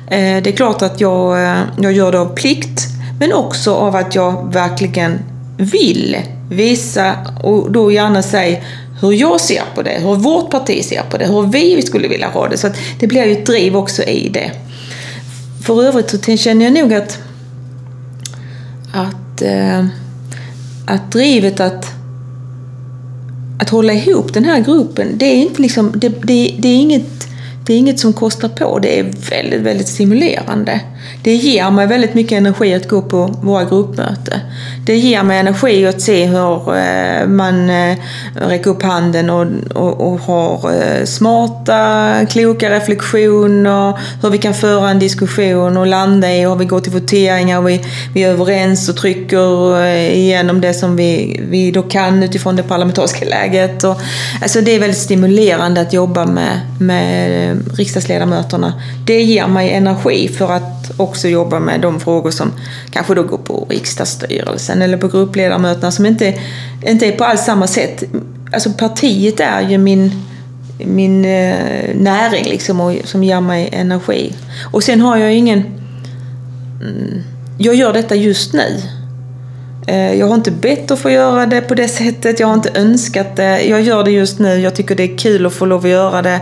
Eh, 0.07 0.43
det 0.43 0.47
är 0.47 0.55
klart 0.55 0.81
att 0.81 1.01
jag, 1.01 1.43
eh, 1.43 1.59
jag 1.81 1.91
gör 1.91 2.11
det 2.11 2.19
av 2.19 2.35
plikt, 2.35 2.81
men 3.19 3.33
också 3.33 3.73
av 3.73 3.95
att 3.95 4.15
jag 4.15 4.53
verkligen 4.53 5.19
vill 5.57 6.17
visa 6.49 7.15
och 7.43 7.71
då 7.71 7.91
gärna 7.91 8.21
säga 8.21 8.57
hur 9.01 9.11
jag 9.13 9.41
ser 9.41 9.63
på 9.75 9.81
det, 9.81 9.99
hur 9.99 10.15
vårt 10.15 10.51
parti 10.51 10.85
ser 10.85 11.01
på 11.01 11.17
det, 11.17 11.25
hur 11.25 11.47
vi 11.51 11.81
skulle 11.81 12.07
vilja 12.07 12.29
ha 12.29 12.47
det. 12.47 12.57
Så 12.57 12.67
att 12.67 12.77
det 12.99 13.07
blir 13.07 13.25
ju 13.25 13.31
ett 13.31 13.45
driv 13.45 13.77
också 13.77 14.03
i 14.03 14.29
det. 14.29 14.51
För 15.65 15.83
övrigt 15.83 16.09
så 16.09 16.37
känner 16.37 16.65
jag 16.65 16.73
nog 16.73 16.93
att, 16.93 17.19
att, 18.93 19.41
eh, 19.41 19.85
att 20.85 21.11
drivet 21.11 21.59
att, 21.59 21.85
att 23.59 23.69
hålla 23.69 23.93
ihop 23.93 24.33
den 24.33 24.45
här 24.45 24.59
gruppen, 24.59 25.07
det 25.17 25.25
är, 25.25 25.35
inte 25.35 25.61
liksom, 25.61 25.91
det, 25.95 26.09
det, 26.09 26.55
det, 26.59 26.67
är 26.67 26.75
inget, 26.75 27.27
det 27.65 27.73
är 27.73 27.77
inget 27.77 27.99
som 27.99 28.13
kostar 28.13 28.49
på. 28.49 28.79
Det 28.79 28.99
är 28.99 29.13
väldigt, 29.29 29.61
väldigt 29.61 29.87
stimulerande. 29.87 30.81
Det 31.23 31.35
ger 31.35 31.71
mig 31.71 31.87
väldigt 31.87 32.13
mycket 32.13 32.37
energi 32.37 32.73
att 32.73 32.87
gå 32.87 33.01
på 33.01 33.25
våra 33.41 33.63
gruppmöten. 33.63 34.39
Det 34.85 34.97
ger 34.97 35.23
mig 35.23 35.39
energi 35.39 35.85
att 35.87 36.01
se 36.01 36.25
hur 36.25 36.77
eh, 36.77 37.27
man 37.27 37.69
eh, 37.69 37.97
räcker 38.35 38.69
upp 38.69 38.83
handen 38.83 39.29
och, 39.29 39.47
och, 39.75 40.13
och 40.13 40.19
har 40.19 40.73
eh, 40.73 41.05
smarta, 41.05 42.11
kloka 42.29 42.69
reflektioner, 42.69 43.99
hur 44.21 44.29
vi 44.29 44.37
kan 44.37 44.53
föra 44.53 44.89
en 44.89 44.99
diskussion 44.99 45.77
och 45.77 45.87
landa 45.87 46.31
i 46.31 46.41
hur 46.41 46.55
vi 46.55 46.65
går 46.65 46.79
till 46.79 46.91
voteringar 46.91 47.57
och 47.57 47.69
vi, 47.69 47.85
vi 48.13 48.23
är 48.23 48.29
överens 48.29 48.89
och 48.89 48.97
trycker 48.97 49.85
igenom 49.95 50.61
det 50.61 50.73
som 50.73 50.95
vi, 50.95 51.41
vi 51.49 51.71
då 51.71 51.81
kan 51.81 52.23
utifrån 52.23 52.55
det 52.55 52.63
parlamentariska 52.63 53.25
läget. 53.29 53.83
Och, 53.83 54.01
alltså 54.41 54.61
det 54.61 54.71
är 54.71 54.79
väldigt 54.79 54.99
stimulerande 54.99 55.81
att 55.81 55.93
jobba 55.93 56.25
med, 56.25 56.59
med 56.79 57.77
riksdagsledamöterna. 57.77 58.73
Det 59.05 59.21
ger 59.21 59.47
mig 59.47 59.69
energi 59.69 60.27
för 60.27 60.51
att 60.51 60.96
också 60.97 61.27
jobba 61.27 61.59
med 61.59 61.81
de 61.81 61.99
frågor 61.99 62.31
som 62.31 62.51
kanske 62.91 63.15
då 63.15 63.23
går 63.23 63.37
på 63.37 63.67
riksdagsstyrelsen 63.69 64.81
eller 64.81 64.97
på 64.97 65.07
gruppledamöterna 65.07 65.91
som 65.91 66.05
inte, 66.05 66.39
inte 66.85 67.05
är 67.05 67.11
på 67.11 67.23
alls 67.23 67.45
samma 67.45 67.67
sätt. 67.67 68.03
Alltså 68.53 68.69
partiet 68.69 69.39
är 69.39 69.69
ju 69.69 69.77
min, 69.77 70.11
min 70.85 71.25
eh, 71.25 71.95
näring 71.95 72.45
liksom 72.45 72.79
och, 72.79 72.93
som 73.03 73.23
ger 73.23 73.41
mig 73.41 73.69
energi. 73.71 74.33
Och 74.71 74.83
sen 74.83 75.01
har 75.01 75.17
jag 75.17 75.33
ingen... 75.33 75.59
Mm, 76.81 77.23
jag 77.57 77.75
gör 77.75 77.93
detta 77.93 78.15
just 78.15 78.53
nu. 78.53 78.81
Eh, 79.87 80.13
Jag 80.13 80.27
har 80.27 80.35
inte 80.35 80.51
bett 80.51 80.91
att 80.91 80.99
få 80.99 81.09
göra 81.09 81.45
det 81.45 81.61
på 81.61 81.75
det 81.75 81.87
sättet, 81.87 82.39
jag 82.39 82.47
har 82.47 82.53
inte 82.53 82.71
önskat 82.75 83.35
det. 83.35 83.61
Jag 83.63 83.81
gör 83.81 84.03
det 84.03 84.11
just 84.11 84.39
nu, 84.39 84.55
jag 84.59 84.75
tycker 84.75 84.95
det 84.95 85.03
är 85.03 85.17
kul 85.17 85.45
att 85.45 85.53
få 85.53 85.65
lov 85.65 85.83
att 85.85 85.89
göra 85.91 86.21
det. 86.21 86.35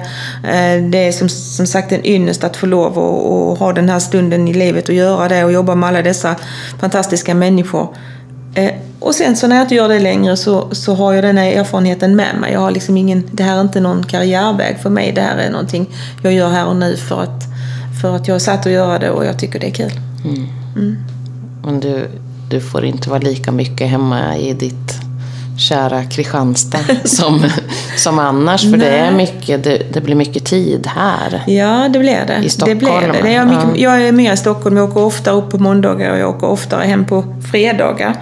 Eh, 0.43 0.83
Det 0.89 1.07
är 1.07 1.11
som, 1.11 1.29
som 1.29 1.67
sagt 1.67 1.91
en 1.91 2.05
ynnest 2.05 2.43
att 2.43 2.57
få 2.57 2.65
lov 2.65 2.87
att, 2.99 3.53
att 3.53 3.59
ha 3.59 3.73
den 3.73 3.89
här 3.89 3.99
stunden 3.99 4.47
i 4.47 4.53
livet 4.53 4.89
och 4.89 4.95
göra 4.95 5.27
det 5.27 5.43
och 5.43 5.51
jobba 5.51 5.75
med 5.75 5.89
alla 5.89 6.01
dessa 6.01 6.35
fantastiska 6.79 7.33
människor. 7.35 7.95
Eh, 8.55 8.71
Och 8.99 9.15
sen 9.15 9.35
så 9.35 9.47
när 9.47 9.55
jag 9.55 9.63
inte 9.63 9.75
gör 9.75 9.89
det 9.89 9.99
längre 9.99 10.37
så, 10.37 10.67
så 10.71 10.93
har 10.95 11.13
jag 11.13 11.23
den 11.23 11.37
här 11.37 11.51
erfarenheten 11.51 12.15
med 12.15 12.35
mig. 12.41 12.53
Jag 12.53 12.59
har 12.59 12.71
liksom 12.71 12.97
ingen, 12.97 13.29
det 13.31 13.43
här 13.43 13.57
är 13.57 13.61
inte 13.61 13.79
någon 13.79 14.03
karriärväg 14.03 14.77
för 14.81 14.89
mig, 14.89 15.11
det 15.15 15.21
här 15.21 15.37
är 15.37 15.49
någonting 15.51 15.89
jag 16.23 16.33
gör 16.33 16.49
här 16.49 16.65
och 16.67 16.75
nu 16.75 16.97
för 16.97 17.21
att, 17.23 17.43
för 18.01 18.15
att 18.15 18.27
jag 18.27 18.35
är 18.35 18.39
satt 18.39 18.65
att 18.65 18.71
göra 18.71 18.99
det 18.99 19.09
och 19.09 19.25
jag 19.25 19.39
tycker 19.39 19.59
det 19.59 19.67
är 19.67 19.71
kul. 19.73 19.91
Men 21.65 21.79
du, 21.79 22.07
du 22.49 22.61
får 22.61 22.85
inte 22.85 23.09
vara 23.09 23.19
lika 23.19 23.51
mycket 23.51 23.89
hemma 23.89 24.37
i 24.37 24.53
ditt 24.53 25.05
kära 25.57 26.03
Kristianstad 26.03 26.79
som, 27.03 27.45
som 27.97 28.19
annars. 28.19 28.71
För 28.71 28.77
det, 28.77 28.89
är 28.97 29.11
mycket, 29.11 29.63
det, 29.63 29.93
det 29.93 30.01
blir 30.01 30.15
mycket 30.15 30.45
tid 30.45 30.87
här. 30.87 31.43
Ja, 31.47 31.89
det 31.89 31.99
blir 31.99 32.25
det. 32.27 32.41
I 32.43 32.49
Stockholm, 32.49 32.79
Det 32.79 32.85
blir 32.85 33.13
det. 33.13 33.21
det 33.21 33.29
är 33.29 33.35
jag, 33.35 33.47
mycket, 33.47 33.81
ja. 33.81 33.97
jag 33.97 34.07
är 34.07 34.11
mer 34.11 34.33
i 34.33 34.37
Stockholm. 34.37 34.77
Jag 34.77 34.89
åker 34.89 35.01
oftare 35.01 35.35
upp 35.35 35.51
på 35.51 35.57
måndagar 35.57 36.11
och 36.11 36.17
jag 36.17 36.29
åker 36.29 36.47
oftare 36.47 36.83
hem 36.83 37.05
på 37.05 37.23
fredagar. 37.51 38.15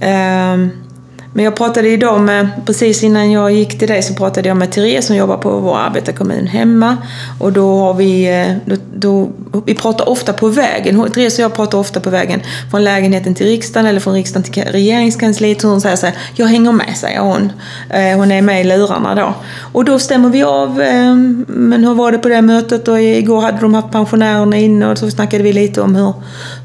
Ehm, 0.00 0.70
men 1.36 1.44
jag 1.44 1.56
pratade 1.56 1.88
idag 1.88 2.20
med, 2.20 2.48
precis 2.66 3.02
innan 3.02 3.30
jag 3.30 3.52
gick 3.52 3.78
till 3.78 3.88
dig 3.88 4.02
så 4.02 4.14
pratade 4.14 4.48
jag 4.48 4.56
med 4.56 4.72
Therese 4.72 5.06
som 5.06 5.16
jobbar 5.16 5.36
på 5.36 5.50
vår 5.50 5.78
arbetarkommun 5.78 6.46
hemma. 6.46 6.96
Och 7.40 7.52
då 7.52 7.78
har 7.78 7.94
vi, 7.94 8.40
eh, 8.40 8.56
då, 8.66 8.76
då, 8.94 9.28
vi 9.66 9.74
pratar 9.74 10.08
ofta 10.08 10.32
på 10.32 10.48
vägen. 10.48 11.10
Therese 11.14 11.38
och 11.38 11.44
jag 11.44 11.54
pratar 11.54 11.78
ofta 11.78 12.00
på 12.00 12.10
vägen 12.10 12.40
från 12.70 12.84
lägenheten 12.84 13.34
till 13.34 13.46
riksdagen 13.46 13.86
eller 13.86 14.00
från 14.00 14.14
riksdagen 14.14 14.52
till 14.52 14.62
regeringskansliet. 14.62 15.60
Så 15.60 15.68
hon 15.68 15.80
säger 15.80 15.96
så 15.96 16.06
här, 16.06 16.14
jag 16.34 16.46
hänger 16.46 16.72
med, 16.72 16.96
säger 16.96 17.20
hon. 17.20 17.52
Eh, 17.90 18.18
hon 18.18 18.32
är 18.32 18.42
med 18.42 18.60
i 18.60 18.64
lurarna 18.64 19.14
då. 19.14 19.34
Och 19.72 19.84
då 19.84 19.98
stämmer 19.98 20.28
vi 20.28 20.42
av, 20.42 20.80
ehm, 20.80 21.46
men 21.48 21.84
hur 21.84 21.94
var 21.94 22.12
det 22.12 22.18
på 22.18 22.28
det 22.28 22.42
mötet? 22.42 22.88
Och 22.88 23.00
igår 23.00 23.40
hade 23.40 23.60
de 23.60 23.74
haft 23.74 23.90
pensionärerna 23.90 24.56
inne 24.56 24.86
och 24.86 24.98
så 24.98 25.10
snackade 25.10 25.42
vi 25.42 25.52
lite 25.52 25.80
om 25.80 25.96
hur, 25.96 26.12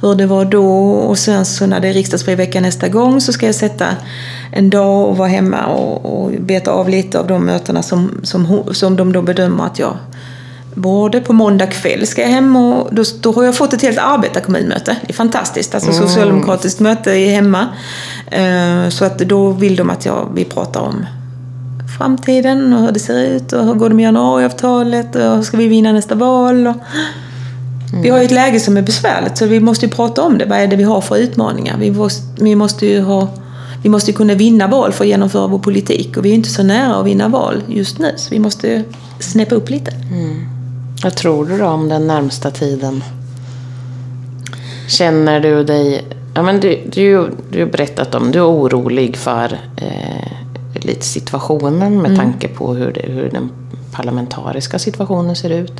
hur 0.01 0.15
det 0.15 0.25
var 0.25 0.45
då. 0.45 0.91
Och 0.91 1.17
sen 1.17 1.45
så 1.45 1.65
när 1.65 1.79
det 1.79 1.87
är 1.87 1.93
riksdagsfri 1.93 2.35
vecka 2.35 2.61
nästa 2.61 2.87
gång 2.87 3.21
så 3.21 3.33
ska 3.33 3.45
jag 3.45 3.55
sätta 3.55 3.85
en 4.51 4.69
dag 4.69 5.09
och 5.09 5.17
vara 5.17 5.27
hemma 5.27 5.65
och, 5.65 6.23
och 6.23 6.31
beta 6.39 6.71
av 6.71 6.89
lite 6.89 7.19
av 7.19 7.27
de 7.27 7.45
mötena 7.45 7.83
som, 7.83 8.11
som, 8.23 8.63
som 8.71 8.95
de 8.95 9.13
då 9.13 9.21
bedömer 9.21 9.65
att 9.65 9.79
jag 9.79 9.97
Både 10.73 11.21
på 11.21 11.33
måndag 11.33 11.67
kväll 11.67 12.07
ska 12.07 12.21
jag 12.21 12.29
hem 12.29 12.55
och 12.55 12.95
då, 12.95 13.03
då 13.21 13.31
har 13.31 13.43
jag 13.43 13.55
fått 13.55 13.73
ett 13.73 13.81
helt 13.81 13.97
arbetarkommunmöte. 13.97 14.95
Det 15.01 15.11
är 15.11 15.13
fantastiskt. 15.13 15.75
Alltså 15.75 15.93
socialdemokratiskt 15.93 16.79
möte 16.79 17.11
är 17.11 17.31
hemma. 17.31 17.67
Eh, 18.27 18.89
Så 18.89 19.05
att 19.05 19.19
då 19.19 19.49
vill 19.49 19.75
de 19.75 19.89
att 19.89 20.05
jag, 20.05 20.27
vi 20.35 20.45
pratar 20.45 20.79
om 20.81 21.05
framtiden 21.97 22.73
och 22.73 22.81
hur 22.81 22.91
det 22.91 22.99
ser 22.99 23.19
ut 23.19 23.53
och 23.53 23.65
hur 23.65 23.73
går 23.73 23.89
det 23.89 23.95
med 23.95 24.03
januariavtalet 24.03 25.15
och 25.15 25.21
hur 25.21 25.41
ska 25.41 25.57
vi 25.57 25.67
vinna 25.67 25.91
nästa 25.91 26.15
val. 26.15 26.67
Och, 26.67 26.75
Vi 28.03 28.09
har 28.09 28.19
ju 28.19 28.25
ett 28.25 28.31
läge 28.31 28.59
som 28.59 28.77
är 28.77 28.81
besvärligt 28.81 29.37
så 29.37 29.45
vi 29.45 29.59
måste 29.59 29.85
ju 29.85 29.91
prata 29.91 30.21
om 30.21 30.37
det. 30.37 30.45
Vad 30.45 30.59
är 30.59 30.67
det 30.67 30.75
vi 30.75 30.83
har 30.83 31.01
för 31.01 31.17
utmaningar? 31.17 31.77
Vi 31.79 31.91
måste, 31.91 32.43
vi 32.43 32.55
måste 32.55 32.85
ju 32.85 33.01
ha 33.01 33.27
vi 33.83 33.89
måste 33.89 34.11
kunna 34.11 34.33
vinna 34.33 34.67
val 34.67 34.91
för 34.91 35.03
att 35.03 35.07
genomföra 35.07 35.47
vår 35.47 35.59
politik 35.59 36.17
och 36.17 36.25
vi 36.25 36.29
är 36.29 36.35
inte 36.35 36.49
så 36.49 36.63
nära 36.63 36.95
att 36.95 37.05
vinna 37.05 37.27
val 37.27 37.63
just 37.67 37.99
nu 37.99 38.13
så 38.15 38.29
vi 38.29 38.39
måste 38.39 38.83
snäppa 39.19 39.55
upp 39.55 39.69
lite. 39.69 39.91
Vad 41.03 41.15
tror 41.15 41.45
du 41.45 41.57
då 41.57 41.65
om 41.65 41.89
den 41.89 42.07
närmsta 42.07 42.51
tiden? 42.51 43.03
Känner 44.87 45.39
du 45.39 45.63
dig... 45.63 46.05
Ja, 46.33 46.41
men 46.41 46.59
du, 46.59 46.81
du, 46.91 47.29
du 47.51 47.59
har 47.59 47.71
berättat 47.71 48.15
om 48.15 48.31
du 48.31 48.39
är 48.39 48.47
orolig 48.47 49.17
för 49.17 49.59
eh, 49.77 50.31
lite 50.73 51.05
situationen 51.05 52.01
med 52.01 52.15
tanke 52.15 52.47
på 52.47 52.73
hur, 52.73 52.91
det, 52.91 53.11
hur 53.11 53.29
den 53.29 53.51
parlamentariska 53.91 54.79
situationen 54.79 55.35
ser 55.35 55.49
ut. 55.49 55.73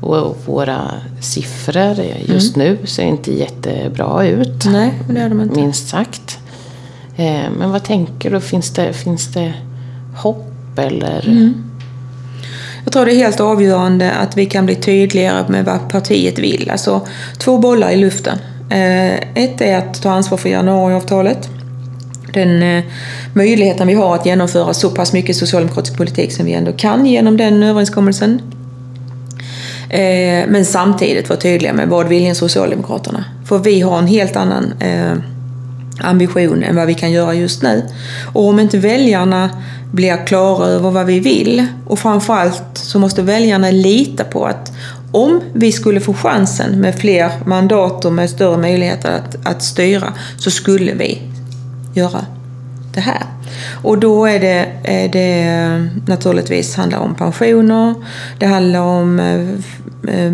Och 0.00 0.36
våra 0.46 0.90
siffror 1.20 1.96
just 2.24 2.56
nu 2.56 2.78
ser 2.84 3.02
inte 3.02 3.32
jättebra 3.32 4.26
ut. 4.26 4.64
Nej, 4.66 4.94
det 5.08 5.20
gör 5.20 5.28
de 5.28 5.40
inte. 5.40 5.60
Minst 5.60 5.88
sagt. 5.88 6.38
Eh, 7.16 7.50
men 7.58 7.70
vad 7.70 7.84
tänker 7.84 8.30
du? 8.30 8.40
Finns 8.40 8.70
det, 8.70 8.92
finns 8.92 9.32
det 9.32 9.52
hopp 10.16 10.78
eller? 10.78 11.28
Mm. 11.28 11.64
Jag 12.84 12.92
tror 12.92 13.06
det 13.06 13.12
är 13.12 13.16
helt 13.16 13.40
avgörande 13.40 14.12
att 14.12 14.36
vi 14.36 14.46
kan 14.46 14.66
bli 14.66 14.74
tydligare 14.74 15.44
med 15.48 15.64
vad 15.64 15.88
partiet 15.88 16.38
vill. 16.38 16.70
Alltså 16.70 17.06
två 17.38 17.58
bollar 17.58 17.90
i 17.90 17.96
luften. 17.96 18.38
Eh, 18.70 19.14
ett 19.14 19.60
är 19.60 19.78
att 19.78 20.02
ta 20.02 20.10
ansvar 20.10 20.38
för 20.38 20.48
januariavtalet. 20.48 21.48
Den 22.32 22.62
eh, 22.62 22.84
möjligheten 23.32 23.86
vi 23.88 23.94
har 23.94 24.14
att 24.14 24.26
genomföra 24.26 24.74
så 24.74 24.90
pass 24.90 25.12
mycket 25.12 25.36
socialdemokratisk 25.36 25.96
politik 25.96 26.32
som 26.32 26.46
vi 26.46 26.52
ändå 26.52 26.72
kan 26.72 27.06
genom 27.06 27.36
den 27.36 27.62
överenskommelsen. 27.62 28.42
Men 30.48 30.64
samtidigt 30.64 31.28
vara 31.28 31.40
tydliga 31.40 31.72
med 31.72 31.88
vad 31.88 32.08
vill 32.08 32.36
Socialdemokraterna? 32.36 33.24
För 33.48 33.58
vi 33.58 33.80
har 33.80 33.98
en 33.98 34.06
helt 34.06 34.36
annan 34.36 34.74
ambition 35.98 36.62
än 36.62 36.76
vad 36.76 36.86
vi 36.86 36.94
kan 36.94 37.12
göra 37.12 37.34
just 37.34 37.62
nu. 37.62 37.88
Och 38.32 38.48
om 38.48 38.60
inte 38.60 38.78
väljarna 38.78 39.50
blir 39.92 40.26
klara 40.26 40.66
över 40.66 40.90
vad 40.90 41.06
vi 41.06 41.20
vill 41.20 41.66
och 41.86 41.98
framförallt 41.98 42.62
så 42.74 42.98
måste 42.98 43.22
väljarna 43.22 43.70
lita 43.70 44.24
på 44.24 44.44
att 44.46 44.72
om 45.12 45.40
vi 45.52 45.72
skulle 45.72 46.00
få 46.00 46.14
chansen 46.14 46.80
med 46.80 46.94
fler 46.94 47.30
mandat 47.44 48.04
och 48.04 48.12
med 48.12 48.30
större 48.30 48.56
möjligheter 48.56 49.10
att, 49.10 49.46
att 49.46 49.62
styra 49.62 50.12
så 50.36 50.50
skulle 50.50 50.92
vi 50.92 51.22
göra 51.94 52.26
det 52.94 53.00
här. 53.00 53.22
Och 53.82 53.98
då 53.98 54.26
är 54.26 54.40
det, 54.40 54.68
är 54.84 55.08
det 55.08 55.88
naturligtvis 56.06 56.76
handlar 56.76 56.98
om 56.98 57.14
pensioner, 57.14 57.94
det 58.38 58.46
handlar 58.46 58.80
om 58.80 59.20
eh, 59.20 60.14
eh 60.14 60.32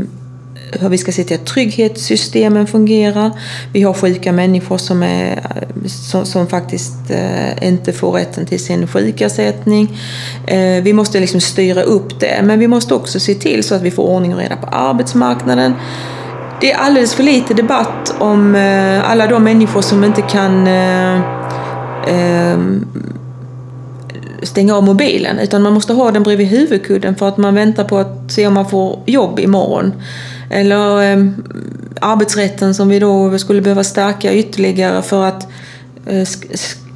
hur 0.80 0.88
vi 0.88 0.98
ska 0.98 1.12
se 1.12 1.24
till 1.24 1.36
att 1.36 1.46
trygghetssystemen 1.46 2.66
fungerar. 2.66 3.30
Vi 3.72 3.82
har 3.82 3.94
sjuka 3.94 4.32
människor 4.32 4.78
som, 4.78 5.02
är, 5.02 5.40
som, 5.86 6.26
som 6.26 6.46
faktiskt 6.46 7.10
eh, 7.10 7.68
inte 7.68 7.92
får 7.92 8.12
rätten 8.12 8.46
till 8.46 8.64
sin 8.64 8.86
sjukersättning. 8.86 9.98
Eh, 10.46 10.82
vi 10.82 10.92
måste 10.92 11.20
liksom 11.20 11.40
styra 11.40 11.82
upp 11.82 12.20
det, 12.20 12.40
men 12.42 12.58
vi 12.58 12.68
måste 12.68 12.94
också 12.94 13.20
se 13.20 13.34
till 13.34 13.64
så 13.64 13.74
att 13.74 13.82
vi 13.82 13.90
får 13.90 14.02
ordning 14.02 14.34
och 14.34 14.40
reda 14.40 14.56
på 14.56 14.66
arbetsmarknaden. 14.66 15.74
Det 16.60 16.72
är 16.72 16.78
alldeles 16.78 17.14
för 17.14 17.22
lite 17.22 17.54
debatt 17.54 18.14
om 18.18 18.54
eh, 18.54 19.10
alla 19.10 19.26
de 19.26 19.44
människor 19.44 19.80
som 19.80 20.04
inte 20.04 20.22
kan 20.22 20.66
eh, 20.66 21.16
eh, 22.06 22.58
stänga 24.42 24.76
av 24.76 24.84
mobilen 24.84 25.38
utan 25.38 25.62
man 25.62 25.72
måste 25.72 25.92
ha 25.92 26.10
den 26.10 26.22
bredvid 26.22 26.46
huvudkudden 26.46 27.16
för 27.16 27.28
att 27.28 27.36
man 27.36 27.54
väntar 27.54 27.84
på 27.84 27.98
att 27.98 28.32
se 28.32 28.46
om 28.46 28.54
man 28.54 28.70
får 28.70 29.00
jobb 29.06 29.40
imorgon. 29.40 29.92
Eller 30.50 31.12
eh, 31.12 31.26
arbetsrätten 32.00 32.74
som 32.74 32.88
vi 32.88 32.98
då 32.98 33.38
skulle 33.38 33.60
behöva 33.60 33.84
stärka 33.84 34.34
ytterligare 34.34 35.02
för 35.02 35.24
att 35.24 35.48
eh, 36.06 36.26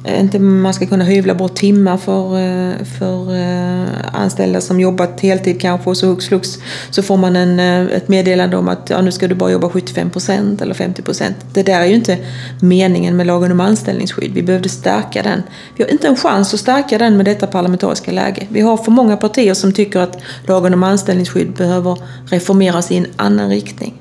Eh, 0.07 0.19
inte 0.19 0.39
man 0.39 0.73
ska 0.73 0.85
kunna 0.85 1.03
hyvla 1.03 1.35
bort 1.35 1.55
timmar 1.55 1.97
för, 1.97 2.39
eh, 2.39 2.85
för 2.99 3.35
eh, 3.35 3.87
anställda 4.13 4.61
som 4.61 4.79
jobbat 4.79 5.21
heltid 5.21 5.61
kanske 5.61 5.89
och 5.89 5.97
så 5.97 6.07
hux 6.07 6.27
flux 6.27 6.57
så 6.89 7.03
får 7.03 7.17
man 7.17 7.35
en, 7.35 7.59
ett 7.89 8.07
meddelande 8.07 8.57
om 8.57 8.67
att 8.67 8.89
ja, 8.89 9.01
nu 9.01 9.11
ska 9.11 9.27
du 9.27 9.35
bara 9.35 9.51
jobba 9.51 9.69
75 9.69 10.09
procent 10.09 10.61
eller 10.61 10.73
50 10.73 11.01
procent. 11.01 11.35
Det 11.53 11.63
där 11.63 11.81
är 11.81 11.85
ju 11.85 11.95
inte 11.95 12.17
meningen 12.61 13.17
med 13.17 13.27
lagen 13.27 13.51
om 13.51 13.59
anställningsskydd. 13.59 14.33
Vi 14.33 14.43
behövde 14.43 14.69
stärka 14.69 15.23
den. 15.23 15.43
Vi 15.75 15.83
har 15.83 15.91
inte 15.91 16.07
en 16.07 16.15
chans 16.15 16.53
att 16.53 16.59
stärka 16.59 16.97
den 16.97 17.17
med 17.17 17.25
detta 17.25 17.47
parlamentariska 17.47 18.11
läge. 18.11 18.47
Vi 18.49 18.61
har 18.61 18.77
för 18.77 18.91
många 18.91 19.17
partier 19.17 19.53
som 19.53 19.73
tycker 19.73 19.99
att 19.99 20.21
lagen 20.45 20.73
om 20.73 20.83
anställningsskydd 20.83 21.51
behöver 21.51 21.97
reformeras 22.29 22.91
i 22.91 22.97
en 22.97 23.07
annan 23.15 23.49
riktning. 23.49 23.93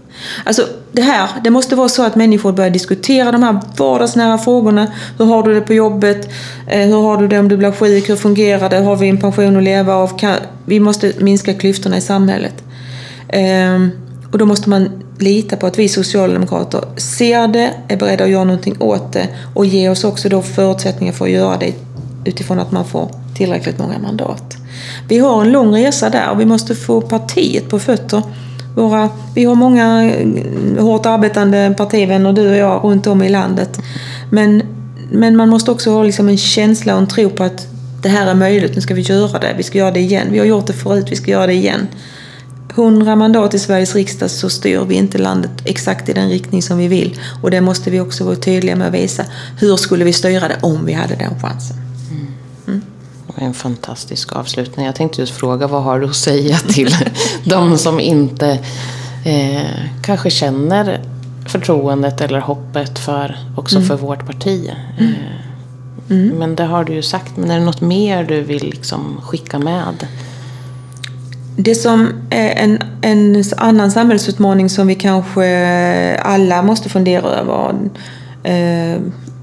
Alltså 0.45 0.67
det 0.93 1.03
här, 1.03 1.29
det 1.45 1.51
måste 1.51 1.77
vara 1.77 1.89
så 1.89 2.03
att 2.03 2.17
människor 2.17 2.53
börjar 2.53 2.71
diskutera 2.71 3.33
de 3.33 3.43
här 3.43 3.61
vardagsnära 3.77 4.39
frågorna. 4.39 4.87
Hur 5.19 5.25
har 5.25 5.43
du 5.43 5.55
det 5.55 5.61
på 5.61 5.75
jobbet? 5.75 6.29
Eh, 6.67 6.89
hur 6.89 7.03
har 7.03 7.17
du 7.17 7.29
det 7.29 7.39
om 7.39 7.49
du 7.49 7.57
blir 7.57 7.73
sjuk? 7.73 8.09
Hur 8.09 8.17
fungerar 8.17 8.71
det? 8.71 8.79
Har 8.79 8.97
vi 8.97 9.09
en 9.09 9.21
pension 9.21 9.57
att 9.57 9.63
leva 9.63 9.95
av? 9.95 10.19
Kan, 10.19 10.37
vi 10.65 10.81
måste 10.81 11.13
minska 11.19 11.55
klyftorna 11.55 11.97
i 11.97 12.01
samhället. 12.01 12.65
Ehm, 13.29 13.91
och 14.33 14.39
då 14.39 14.47
måste 14.47 14.71
man 14.71 14.89
lita 15.19 15.57
på 15.57 15.67
att 15.67 15.79
vi 15.79 15.89
socialdemokrater 15.89 16.81
ser 16.97 17.49
det, 17.49 17.71
är 17.89 17.97
beredda 17.97 18.25
att 18.25 18.31
göra 18.31 18.45
någonting 18.45 18.77
åt 18.81 19.13
det 19.13 19.29
och 19.55 19.67
ge 19.67 19.89
oss 19.89 20.05
också 20.05 20.29
då 20.29 20.43
förutsättningar 20.43 21.13
för 21.13 21.25
att 21.25 21.31
göra 21.31 21.57
det 21.57 21.75
utifrån 22.25 22.59
att 22.59 22.73
man 22.73 22.85
får 22.85 23.11
tillräckligt 23.37 23.79
många 23.79 23.99
mandat. 23.99 24.57
Vi 25.09 25.19
har 25.19 25.43
en 25.43 25.53
lång 25.53 25.77
resa 25.77 26.11
där 26.11 26.31
och 26.31 26.41
vi 26.41 26.45
måste 26.45 26.75
få 26.75 27.01
partiet 27.01 27.69
på 27.69 27.79
fötter. 27.79 28.23
Våra, 28.77 29.11
vi 29.35 29.45
har 29.45 29.55
många 29.55 30.13
eh, 30.13 30.85
hårt 30.85 31.07
arbetande 31.07 31.75
partivänner, 31.77 32.33
du 32.33 32.51
och 32.51 32.57
jag, 32.57 32.85
runt 32.85 33.07
om 33.07 33.23
i 33.23 33.29
landet. 33.29 33.79
Men, 34.31 34.63
men 35.13 35.37
man 35.37 35.49
måste 35.49 35.71
också 35.71 35.91
ha 35.91 36.03
liksom 36.03 36.29
en 36.29 36.39
känsla 36.39 36.95
och 36.95 37.01
en 37.01 37.09
tro 37.09 37.31
på 37.31 37.45
att 37.45 37.67
det 38.03 38.09
här 38.09 38.27
är 38.27 38.35
möjligt, 38.35 38.75
nu 38.75 38.81
ska 38.81 38.95
vi 38.95 39.03
göra 39.03 39.39
det, 39.39 39.55
vi 39.57 39.63
ska 39.63 39.79
göra 39.79 39.91
det 39.91 40.01
igen. 40.01 40.27
Vi 40.31 40.39
har 40.39 40.47
gjort 40.47 40.67
det 40.67 40.73
förut, 40.73 41.07
vi 41.11 41.17
ska 41.17 41.31
göra 41.31 41.47
det 41.47 41.55
igen. 41.55 41.87
100 42.75 43.17
mandat 43.17 43.55
i 43.55 43.59
Sveriges 43.59 43.95
riksdag 43.95 44.31
så 44.31 44.51
styr 44.51 44.85
vi 44.89 44.95
inte 44.95 45.19
landet 45.19 45.51
exakt 45.65 46.09
i 46.09 46.13
den 46.13 46.29
riktning 46.29 46.63
som 46.63 46.79
vi 46.79 46.89
vill. 46.89 47.21
Och 47.43 47.51
det 47.51 47.61
måste 47.61 47.91
vi 47.91 48.01
också 48.01 48.25
vara 48.25 48.37
tydliga 48.37 48.77
med 48.77 48.89
att 48.89 48.95
visa. 48.95 49.25
Hur 49.61 49.77
skulle 49.77 50.05
vi 50.05 50.13
styra 50.13 50.49
det 50.49 50.59
om 50.63 50.87
vi 50.87 50.93
hade 50.93 51.15
den 51.15 51.41
chansen? 51.41 51.86
Var 53.37 53.47
en 53.47 53.55
fantastisk 53.55 54.33
avslutning. 54.33 54.87
Jag 54.87 54.95
tänkte 54.95 55.21
just 55.21 55.35
fråga, 55.35 55.67
vad 55.67 55.83
har 55.83 56.01
du 56.01 56.07
att 56.07 56.17
säga 56.17 56.57
till 56.57 56.91
de 57.45 57.79
som 57.79 58.01
inte 58.01 58.59
eh, 59.25 59.81
kanske 60.03 60.31
känner 60.31 61.01
förtroendet 61.47 62.21
eller 62.21 62.41
hoppet 62.41 62.99
för, 62.99 63.39
också 63.57 63.81
för 63.81 63.97
vårt 63.97 64.27
parti? 64.27 64.71
Eh, 64.99 65.07
Men 66.39 66.57
det 66.57 66.65
har 66.65 66.85
du 66.85 66.93
ju 66.93 67.03
sagt. 67.03 67.37
Men 67.37 67.51
är 67.51 67.59
det 67.59 67.65
något 67.65 67.81
mer 67.81 68.25
du 68.25 68.41
vill 68.41 68.65
liksom 68.65 69.21
skicka 69.23 69.59
med? 69.59 70.07
Det 71.57 71.75
som 71.75 72.09
är 72.31 72.51
en, 72.51 72.79
en 73.03 73.45
annan 73.57 73.91
samhällsutmaning 73.91 74.71
som 74.71 74.87
vi 74.87 74.95
kanske 74.95 76.19
alla 76.23 76.63
måste 76.63 76.89
fundera 76.89 77.27
över. 77.27 77.75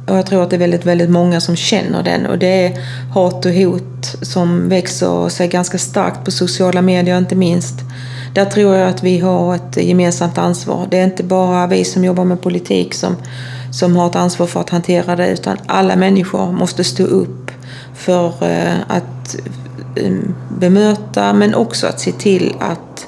Och 0.07 0.17
jag 0.17 0.25
tror 0.25 0.43
att 0.43 0.49
det 0.49 0.55
är 0.55 0.59
väldigt, 0.59 0.85
väldigt 0.85 1.09
många 1.09 1.41
som 1.41 1.55
känner 1.55 2.03
den. 2.03 2.25
Och 2.25 2.37
det 2.37 2.65
är 2.65 2.79
hat 3.13 3.45
och 3.45 3.51
hot 3.51 4.15
som 4.21 4.69
växer 4.69 5.29
sig 5.29 5.47
ganska 5.47 5.77
starkt 5.77 6.25
på 6.25 6.31
sociala 6.31 6.81
medier 6.81 7.17
inte 7.17 7.35
minst. 7.35 7.75
Där 8.33 8.45
tror 8.45 8.75
jag 8.75 8.89
att 8.89 9.03
vi 9.03 9.19
har 9.19 9.55
ett 9.55 9.77
gemensamt 9.77 10.37
ansvar. 10.37 10.87
Det 10.91 10.99
är 10.99 11.03
inte 11.03 11.23
bara 11.23 11.67
vi 11.67 11.85
som 11.85 12.03
jobbar 12.03 12.25
med 12.25 12.41
politik 12.41 12.93
som, 12.93 13.15
som 13.71 13.95
har 13.95 14.07
ett 14.07 14.15
ansvar 14.15 14.47
för 14.47 14.59
att 14.59 14.69
hantera 14.69 15.15
det 15.15 15.27
utan 15.27 15.57
alla 15.65 15.95
människor 15.95 16.51
måste 16.51 16.83
stå 16.83 17.03
upp 17.03 17.51
för 17.95 18.27
eh, 18.27 18.73
att 18.87 19.35
eh, 19.95 20.13
bemöta 20.59 21.33
men 21.33 21.55
också 21.55 21.87
att 21.87 21.99
se 21.99 22.11
till 22.11 22.53
att, 22.59 23.07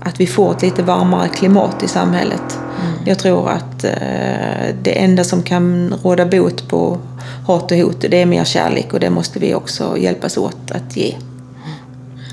att 0.00 0.20
vi 0.20 0.26
får 0.26 0.52
ett 0.52 0.62
lite 0.62 0.82
varmare 0.82 1.28
klimat 1.28 1.82
i 1.82 1.88
samhället. 1.88 2.58
Jag 3.04 3.18
tror 3.18 3.48
att 3.48 3.84
eh, 3.84 4.74
det 4.82 4.98
enda 4.98 5.24
som 5.24 5.42
kan 5.42 5.94
råda 6.02 6.26
bot 6.26 6.68
på 6.68 6.98
hat 7.46 7.72
och 7.72 7.78
hot 7.78 8.00
det 8.00 8.22
är 8.22 8.26
mer 8.26 8.44
kärlek 8.44 8.92
och 8.92 9.00
det 9.00 9.10
måste 9.10 9.38
vi 9.38 9.54
också 9.54 9.98
hjälpas 9.98 10.36
åt 10.36 10.70
att 10.70 10.96
ge. 10.96 11.14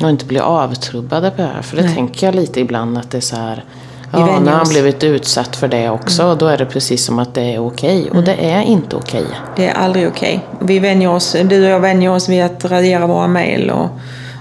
Och 0.01 0.09
inte 0.09 0.25
bli 0.25 0.39
avtrubbade 0.39 1.31
på 1.31 1.41
det 1.41 1.47
här. 1.47 1.61
För 1.61 1.77
det 1.77 1.83
Nej. 1.83 1.95
tänker 1.95 2.27
jag 2.27 2.35
lite 2.35 2.59
ibland 2.59 2.97
att 2.97 3.11
det 3.11 3.17
är 3.17 3.21
så 3.21 3.35
här. 3.35 3.63
Ja, 4.11 4.39
nu 4.39 4.51
har 4.51 4.57
han 4.57 4.69
blivit 4.69 5.03
utsatt 5.03 5.55
för 5.55 5.67
det 5.67 5.89
också. 5.89 6.25
Och 6.25 6.37
då 6.37 6.47
är 6.47 6.57
det 6.57 6.65
precis 6.65 7.05
som 7.05 7.19
att 7.19 7.33
det 7.33 7.41
är 7.41 7.59
okej. 7.59 8.11
Och 8.11 8.23
det 8.23 8.35
är 8.35 8.61
inte 8.61 8.95
okej. 8.95 9.25
Det 9.55 9.67
är 9.67 9.73
aldrig 9.73 10.07
okej. 10.07 10.45
Vi 10.59 10.79
vänjer 10.79 11.09
oss, 11.09 11.35
du 11.49 11.63
och 11.63 11.69
jag 11.69 11.79
vänjer 11.79 12.11
oss 12.11 12.29
vid 12.29 12.43
att 12.43 12.65
radera 12.65 13.07
våra 13.07 13.27
mejl 13.27 13.69
och, 13.69 13.89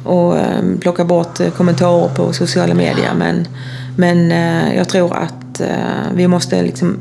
och 0.05 0.38
eh, 0.38 0.62
plocka 0.80 1.05
bort 1.05 1.40
kommentarer 1.57 2.09
på 2.09 2.32
sociala 2.32 2.74
medier. 2.74 3.14
Men, 3.16 3.48
men 3.96 4.32
eh, 4.32 4.76
jag 4.76 4.88
tror 4.88 5.16
att 5.16 5.43
eh, 5.61 6.12
vi 6.14 6.28
måste 6.28 6.62
liksom 6.62 6.98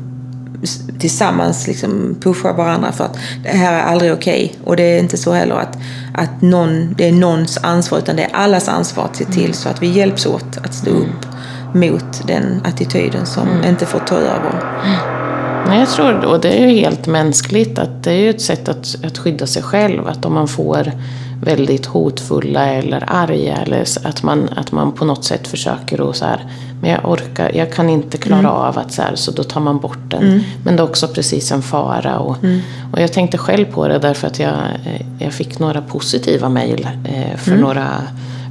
tillsammans 0.98 1.66
liksom 1.66 2.16
pusha 2.20 2.52
varandra 2.52 2.92
för 2.92 3.04
att 3.04 3.18
det 3.42 3.48
här 3.48 3.72
är 3.72 3.82
aldrig 3.82 4.12
okej. 4.12 4.54
Och 4.64 4.76
det 4.76 4.82
är 4.82 4.98
inte 4.98 5.16
så 5.16 5.32
heller 5.32 5.54
att, 5.54 5.78
att 6.14 6.42
någon, 6.42 6.94
det 6.98 7.08
är 7.08 7.12
någons 7.12 7.58
ansvar 7.62 7.98
utan 7.98 8.16
det 8.16 8.22
är 8.22 8.34
allas 8.34 8.68
ansvar 8.68 9.04
att 9.04 9.16
se 9.16 9.24
till 9.24 9.54
så 9.54 9.68
att 9.68 9.82
vi 9.82 9.86
hjälps 9.86 10.26
åt 10.26 10.56
att 10.56 10.74
stå 10.74 10.90
upp 10.90 11.26
mot 11.74 12.26
den 12.26 12.60
attityden 12.64 13.26
som 13.26 13.48
inte 13.64 13.86
får 13.86 13.98
ta 13.98 14.14
över. 14.14 14.60
Nej, 15.68 15.78
jag 15.78 15.88
tror, 15.88 16.24
och 16.24 16.40
det 16.40 16.48
är 16.48 16.66
ju 16.68 16.80
helt 16.80 17.06
mänskligt, 17.06 17.78
att 17.78 18.02
det 18.02 18.10
är 18.10 18.18
ju 18.18 18.30
ett 18.30 18.42
sätt 18.42 18.68
att, 18.68 18.96
att 19.04 19.18
skydda 19.18 19.46
sig 19.46 19.62
själv. 19.62 20.08
Att 20.08 20.24
om 20.24 20.34
man 20.34 20.48
får 20.48 20.92
väldigt 21.42 21.86
hotfulla 21.86 22.66
eller 22.66 23.04
arga, 23.06 23.56
eller 23.56 23.84
att 24.04 24.22
man, 24.22 24.48
att 24.56 24.72
man 24.72 24.92
på 24.92 25.04
något 25.04 25.24
sätt 25.24 25.48
försöker 25.48 26.10
att 26.10 26.16
så 26.16 26.24
här, 26.24 26.46
men 26.84 26.92
jag 26.92 27.10
orkar, 27.10 27.50
jag 27.54 27.72
kan 27.72 27.88
inte 27.88 28.18
klara 28.18 28.50
av 28.50 28.78
att 28.78 28.92
så 28.92 29.02
här, 29.02 29.14
så 29.14 29.30
då 29.30 29.42
tar 29.42 29.60
man 29.60 29.78
bort 29.78 29.98
den. 30.10 30.44
Men 30.64 30.76
det 30.76 30.82
är 30.82 30.84
också 30.84 31.08
precis 31.08 31.52
en 31.52 31.62
fara. 31.62 32.18
Och, 32.18 32.36
och 32.92 33.00
jag 33.00 33.12
tänkte 33.12 33.38
själv 33.38 33.64
på 33.64 33.88
det 33.88 33.98
därför 33.98 34.26
att 34.26 34.38
jag, 34.38 34.52
eh, 34.84 35.00
jag 35.18 35.32
fick 35.32 35.58
några 35.58 35.82
positiva 35.82 36.48
mejl 36.48 36.88
eh, 37.04 37.36
för 37.36 37.56
några 37.56 37.86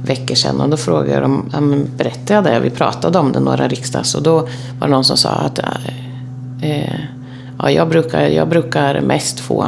veckor 0.06 0.34
sedan 0.34 0.60
och 0.60 0.68
då 0.68 0.76
frågade 0.76 1.20
dem, 1.20 1.50
ja, 1.52 1.60
berättade 1.96 2.34
jag 2.34 2.44
det? 2.44 2.60
Vi 2.60 2.70
pratade 2.70 3.18
om 3.18 3.32
det, 3.32 3.40
några 3.40 3.68
riksdags 3.68 4.14
och 4.14 4.22
då 4.22 4.34
var 4.80 4.86
det 4.86 4.88
någon 4.88 5.04
som 5.04 5.16
sa 5.16 5.28
att 5.30 5.58
eh, 6.62 6.94
ja, 7.58 7.70
jag, 7.70 7.88
brukar, 7.88 8.20
jag 8.20 8.48
brukar 8.48 9.00
mest 9.00 9.40
få 9.40 9.66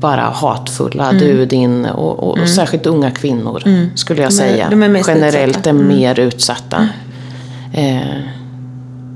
bara 0.00 0.20
hatfulla, 0.22 1.12
du, 1.12 1.46
din 1.46 1.86
och, 1.86 2.18
och, 2.22 2.38
och 2.38 2.48
särskilt 2.48 2.86
unga 2.86 3.10
kvinnor 3.10 3.62
skulle 3.94 4.22
jag 4.22 4.30
De 4.30 4.34
är- 4.34 4.38
säga. 4.38 4.66
de 4.70 4.82
är 4.82 4.88
mest 4.88 5.08
Generellt 5.08 5.48
utsatta. 5.50 5.70
är 5.70 5.72
mer 5.72 6.20
utsatta. 6.20 6.88
Eh, 7.74 8.20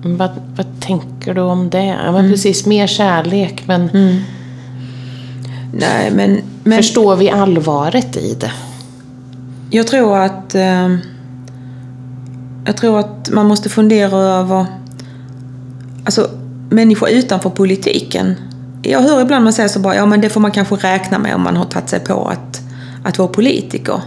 vad, 0.04 0.30
vad 0.56 0.80
tänker 0.80 1.34
du 1.34 1.40
om 1.40 1.70
det? 1.70 1.84
Ja, 1.84 2.12
men 2.12 2.30
precis, 2.30 2.66
mer 2.66 2.86
kärlek 2.86 3.62
men 3.66 3.90
Nej, 5.72 6.10
men, 6.10 6.40
men 6.64 6.76
förstår 6.76 7.16
vi 7.16 7.30
allvaret 7.30 8.16
i 8.16 8.36
det? 8.40 8.52
jag 9.70 9.86
tror 9.86 10.18
att 10.18 10.54
eh, 10.54 10.88
jag 12.64 12.76
tror 12.76 12.98
att 12.98 13.30
man 13.30 13.46
måste 13.46 13.68
fundera 13.68 14.16
över 14.16 14.66
alltså, 16.04 16.30
människor 16.70 17.08
utanför 17.08 17.50
politiken. 17.50 18.34
Jag 18.82 19.00
hör 19.00 19.22
ibland 19.22 19.44
man 19.44 19.52
säger 19.52 19.68
så 19.68 19.80
bara, 19.80 19.94
ja 19.94 20.06
men 20.06 20.20
det 20.20 20.28
får 20.28 20.40
man 20.40 20.50
kanske 20.50 20.74
räkna 20.74 21.18
med 21.18 21.34
om 21.34 21.42
man 21.42 21.56
har 21.56 21.64
tagit 21.64 21.88
sig 21.88 22.00
på 22.00 22.28
att, 22.28 22.60
att 23.04 23.18
vara 23.18 23.28
politiker. 23.28 24.00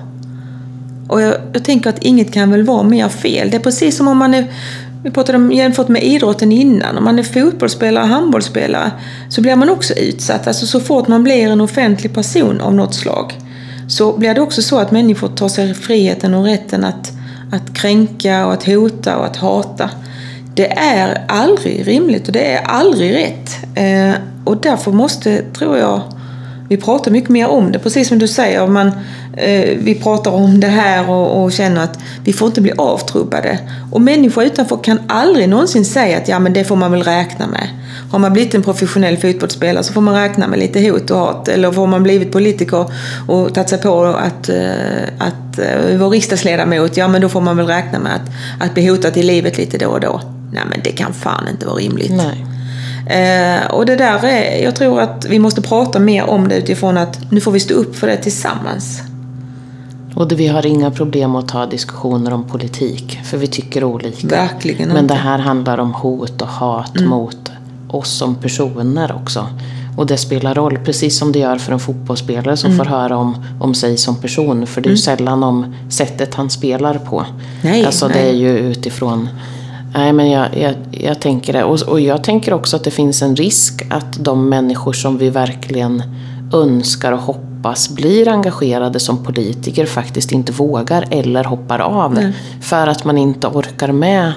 Och 1.11 1.21
jag, 1.21 1.35
jag 1.53 1.63
tänker 1.63 1.89
att 1.89 2.03
inget 2.03 2.33
kan 2.33 2.51
väl 2.51 2.63
vara 2.63 2.83
mer 2.83 3.09
fel. 3.09 3.49
Det 3.49 3.57
är 3.57 3.61
precis 3.61 3.97
som 3.97 4.07
om 4.07 4.17
man 4.17 4.33
är, 4.33 4.47
vi 5.03 5.11
pratade 5.11 5.37
om 5.37 5.51
jämfört 5.51 5.87
med 5.87 6.03
idrotten 6.03 6.51
innan, 6.51 6.97
om 6.97 7.03
man 7.03 7.19
är 7.19 7.23
fotbollsspelare, 7.23 8.05
handbollsspelare, 8.05 8.91
så 9.29 9.41
blir 9.41 9.55
man 9.55 9.69
också 9.69 9.93
utsatt. 9.93 10.47
Alltså 10.47 10.65
så 10.65 10.79
fort 10.79 11.07
man 11.07 11.23
blir 11.23 11.49
en 11.49 11.61
offentlig 11.61 12.13
person 12.13 12.61
av 12.61 12.73
något 12.73 12.95
slag, 12.95 13.33
så 13.87 14.17
blir 14.17 14.33
det 14.33 14.41
också 14.41 14.61
så 14.61 14.79
att 14.79 14.91
människor 14.91 15.27
tar 15.27 15.49
sig 15.49 15.73
friheten 15.73 16.33
och 16.33 16.45
rätten 16.45 16.83
att, 16.83 17.11
att 17.51 17.73
kränka 17.73 18.45
och 18.45 18.53
att 18.53 18.63
hota 18.63 19.17
och 19.17 19.25
att 19.25 19.37
hata. 19.37 19.89
Det 20.55 20.71
är 20.71 21.25
aldrig 21.27 21.87
rimligt 21.87 22.27
och 22.27 22.33
det 22.33 22.53
är 22.53 22.61
aldrig 22.63 23.13
rätt. 23.15 23.49
Eh, 23.75 24.21
och 24.45 24.57
därför 24.57 24.91
måste, 24.91 25.41
tror 25.41 25.77
jag, 25.77 26.01
vi 26.71 26.77
pratar 26.77 27.11
mycket 27.11 27.29
mer 27.29 27.47
om 27.47 27.71
det. 27.71 27.79
Precis 27.79 28.07
som 28.07 28.19
du 28.19 28.27
säger, 28.27 28.67
man, 28.67 28.87
eh, 29.37 29.77
vi 29.77 29.99
pratar 30.03 30.31
om 30.31 30.59
det 30.59 30.67
här 30.67 31.09
och, 31.09 31.43
och 31.43 31.51
känner 31.51 31.83
att 31.83 31.99
vi 32.23 32.33
får 32.33 32.47
inte 32.47 32.61
bli 32.61 32.71
avtrubbade. 32.77 33.59
Och 33.91 34.01
människor 34.01 34.43
utanför 34.43 34.77
kan 34.83 34.99
aldrig 35.07 35.49
någonsin 35.49 35.85
säga 35.85 36.17
att 36.17 36.27
ja, 36.27 36.39
men 36.39 36.53
det 36.53 36.63
får 36.63 36.75
man 36.75 36.91
väl 36.91 37.03
räkna 37.03 37.47
med. 37.47 37.67
Har 38.11 38.19
man 38.19 38.33
blivit 38.33 38.55
en 38.55 38.63
professionell 38.63 39.17
fotbollsspelare 39.17 39.83
så 39.83 39.93
får 39.93 40.01
man 40.01 40.13
räkna 40.13 40.47
med 40.47 40.59
lite 40.59 40.89
hot 40.89 41.11
och 41.11 41.17
hat. 41.17 41.47
Eller 41.47 41.71
har 41.71 41.87
man 41.87 42.03
blivit 42.03 42.31
politiker 42.31 42.85
och 43.27 43.53
tagit 43.53 43.69
sig 43.69 43.81
på 43.81 44.03
att, 44.03 44.49
eh, 44.49 45.03
att 45.17 45.59
eh, 45.59 45.97
vara 45.97 46.09
riksdagsledamot, 46.09 46.97
ja 46.97 47.07
men 47.07 47.21
då 47.21 47.29
får 47.29 47.41
man 47.41 47.57
väl 47.57 47.67
räkna 47.67 47.99
med 47.99 48.15
att, 48.15 48.31
att 48.67 48.73
bli 48.73 48.87
hotad 48.87 49.17
i 49.17 49.23
livet 49.23 49.57
lite 49.57 49.77
då 49.77 49.87
och 49.87 49.99
då. 49.99 50.21
Nej 50.53 50.63
men 50.69 50.79
det 50.83 50.91
kan 50.91 51.13
fan 51.13 51.47
inte 51.51 51.65
vara 51.65 51.75
rimligt. 51.75 52.11
Nej. 52.11 52.45
Eh, 53.11 53.71
och 53.71 53.85
det 53.85 53.95
där 53.95 54.25
är, 54.25 54.63
jag 54.63 54.75
tror 54.75 55.01
att 55.01 55.25
vi 55.29 55.39
måste 55.39 55.61
prata 55.61 55.99
mer 55.99 56.29
om 56.29 56.47
det 56.47 56.57
utifrån 56.57 56.97
att 56.97 57.31
nu 57.31 57.41
får 57.41 57.51
vi 57.51 57.59
stå 57.59 57.73
upp 57.73 57.95
för 57.95 58.07
det 58.07 58.17
tillsammans. 58.17 59.01
Och 60.15 60.27
det, 60.27 60.35
vi 60.35 60.47
har 60.47 60.65
inga 60.65 60.91
problem 60.91 61.35
att 61.35 61.47
ta 61.47 61.65
diskussioner 61.65 62.33
om 62.33 62.43
politik, 62.43 63.19
för 63.23 63.37
vi 63.37 63.47
tycker 63.47 63.83
olika. 63.83 64.27
Verkligen 64.27 64.87
Men 64.87 64.97
inte. 64.97 65.13
det 65.13 65.19
här 65.19 65.39
handlar 65.39 65.77
om 65.77 65.93
hot 65.93 66.41
och 66.41 66.47
hat 66.47 66.99
mot 66.99 67.51
oss 67.87 68.17
som 68.17 68.35
personer 68.35 69.15
också. 69.15 69.47
Och 69.97 70.07
det 70.07 70.17
spelar 70.17 70.55
roll, 70.55 70.77
precis 70.85 71.17
som 71.17 71.31
det 71.31 71.39
gör 71.39 71.57
för 71.57 71.73
en 71.73 71.79
fotbollsspelare 71.79 72.57
som 72.57 72.77
får 72.77 72.85
höra 72.85 73.17
om, 73.17 73.45
om 73.59 73.73
sig 73.73 73.97
som 73.97 74.15
person. 74.15 74.67
För 74.67 74.81
det 74.81 74.89
är 74.89 74.91
ju 74.91 74.97
sällan 74.97 75.43
om 75.43 75.75
sättet 75.89 76.35
han 76.35 76.49
spelar 76.49 76.97
på. 76.97 77.25
Nej, 77.61 77.85
alltså 77.85 78.07
det 78.07 78.13
nej. 78.13 78.29
är 78.29 78.33
ju 78.33 78.57
utifrån... 78.57 79.29
Nej 79.93 80.13
men 80.13 80.29
jag, 80.29 80.57
jag, 80.57 80.75
jag 80.91 81.21
tänker 81.21 81.53
det. 81.53 81.63
Och, 81.63 81.81
och 81.81 81.99
jag 81.99 82.23
tänker 82.23 82.53
också 82.53 82.75
att 82.75 82.83
det 82.83 82.91
finns 82.91 83.21
en 83.21 83.35
risk 83.35 83.83
att 83.89 84.13
de 84.23 84.49
människor 84.49 84.93
som 84.93 85.17
vi 85.17 85.29
verkligen 85.29 86.03
önskar 86.53 87.11
och 87.11 87.19
hoppas 87.19 87.89
blir 87.89 88.27
engagerade 88.27 88.99
som 88.99 89.23
politiker 89.23 89.85
faktiskt 89.85 90.31
inte 90.31 90.51
vågar 90.51 91.07
eller 91.11 91.43
hoppar 91.43 91.79
av. 91.79 92.31
För 92.61 92.87
att 92.87 93.05
man 93.05 93.17
inte 93.17 93.47
orkar 93.47 93.91
med 93.91 94.33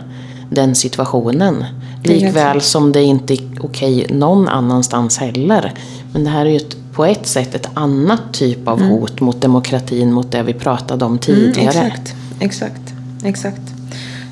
den 0.50 0.74
situationen. 0.74 1.64
Likväl 2.02 2.60
som 2.60 2.92
det 2.92 3.02
inte 3.02 3.34
är 3.34 3.40
okej 3.60 4.06
någon 4.10 4.48
annanstans 4.48 5.18
heller. 5.18 5.72
Men 6.12 6.24
det 6.24 6.30
här 6.30 6.46
är 6.46 6.50
ju 6.50 6.56
ett, 6.56 6.76
på 6.92 7.04
ett 7.04 7.26
sätt 7.26 7.54
ett 7.54 7.68
annat 7.74 8.20
typ 8.32 8.68
av 8.68 8.82
hot 8.82 9.20
mot 9.20 9.40
demokratin, 9.40 10.12
mot 10.12 10.32
det 10.32 10.42
vi 10.42 10.54
pratade 10.54 11.04
om 11.04 11.18
tidigare. 11.18 11.78
Mm, 11.78 11.86
exakt, 11.86 12.14
exakt, 12.40 12.94
exakt. 13.24 13.62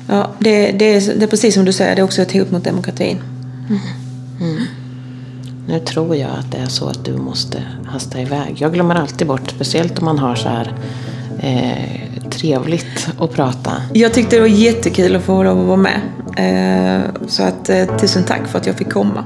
Ja, 0.07 0.29
det, 0.39 0.71
det, 0.71 0.85
är, 0.85 1.15
det 1.15 1.25
är 1.25 1.27
precis 1.27 1.53
som 1.53 1.65
du 1.65 1.73
säger, 1.73 1.95
det 1.95 2.01
är 2.01 2.03
också 2.03 2.21
ett 2.21 2.33
hot 2.33 2.51
mot 2.51 2.63
demokratin. 2.63 3.17
Nu 5.67 5.79
tror 5.79 6.15
jag 6.15 6.29
att 6.29 6.51
det 6.51 6.57
är 6.57 6.67
så 6.67 6.87
att 6.87 7.05
du 7.05 7.13
måste 7.17 7.63
hasta 7.85 8.21
iväg. 8.21 8.55
Jag 8.57 8.73
glömmer 8.73 8.95
alltid 8.95 9.27
bort, 9.27 9.49
speciellt 9.49 9.99
om 9.99 10.05
man 10.05 10.19
har 10.19 10.35
så 10.35 10.49
här 10.49 10.73
eh, 11.39 12.29
trevligt 12.29 13.07
att 13.19 13.31
prata. 13.31 13.71
Jag 13.93 14.13
tyckte 14.13 14.35
det 14.35 14.39
var 14.39 14.47
jättekul 14.47 15.15
att 15.15 15.23
få 15.23 15.43
lov 15.43 15.59
att 15.59 15.65
vara 15.65 15.77
med. 15.77 16.01
Eh, 16.37 17.09
så 17.27 17.43
att, 17.43 17.69
eh, 17.69 17.97
tusen 17.97 18.23
tack 18.23 18.47
för 18.47 18.59
att 18.59 18.67
jag 18.67 18.75
fick 18.75 18.91
komma. 18.91 19.23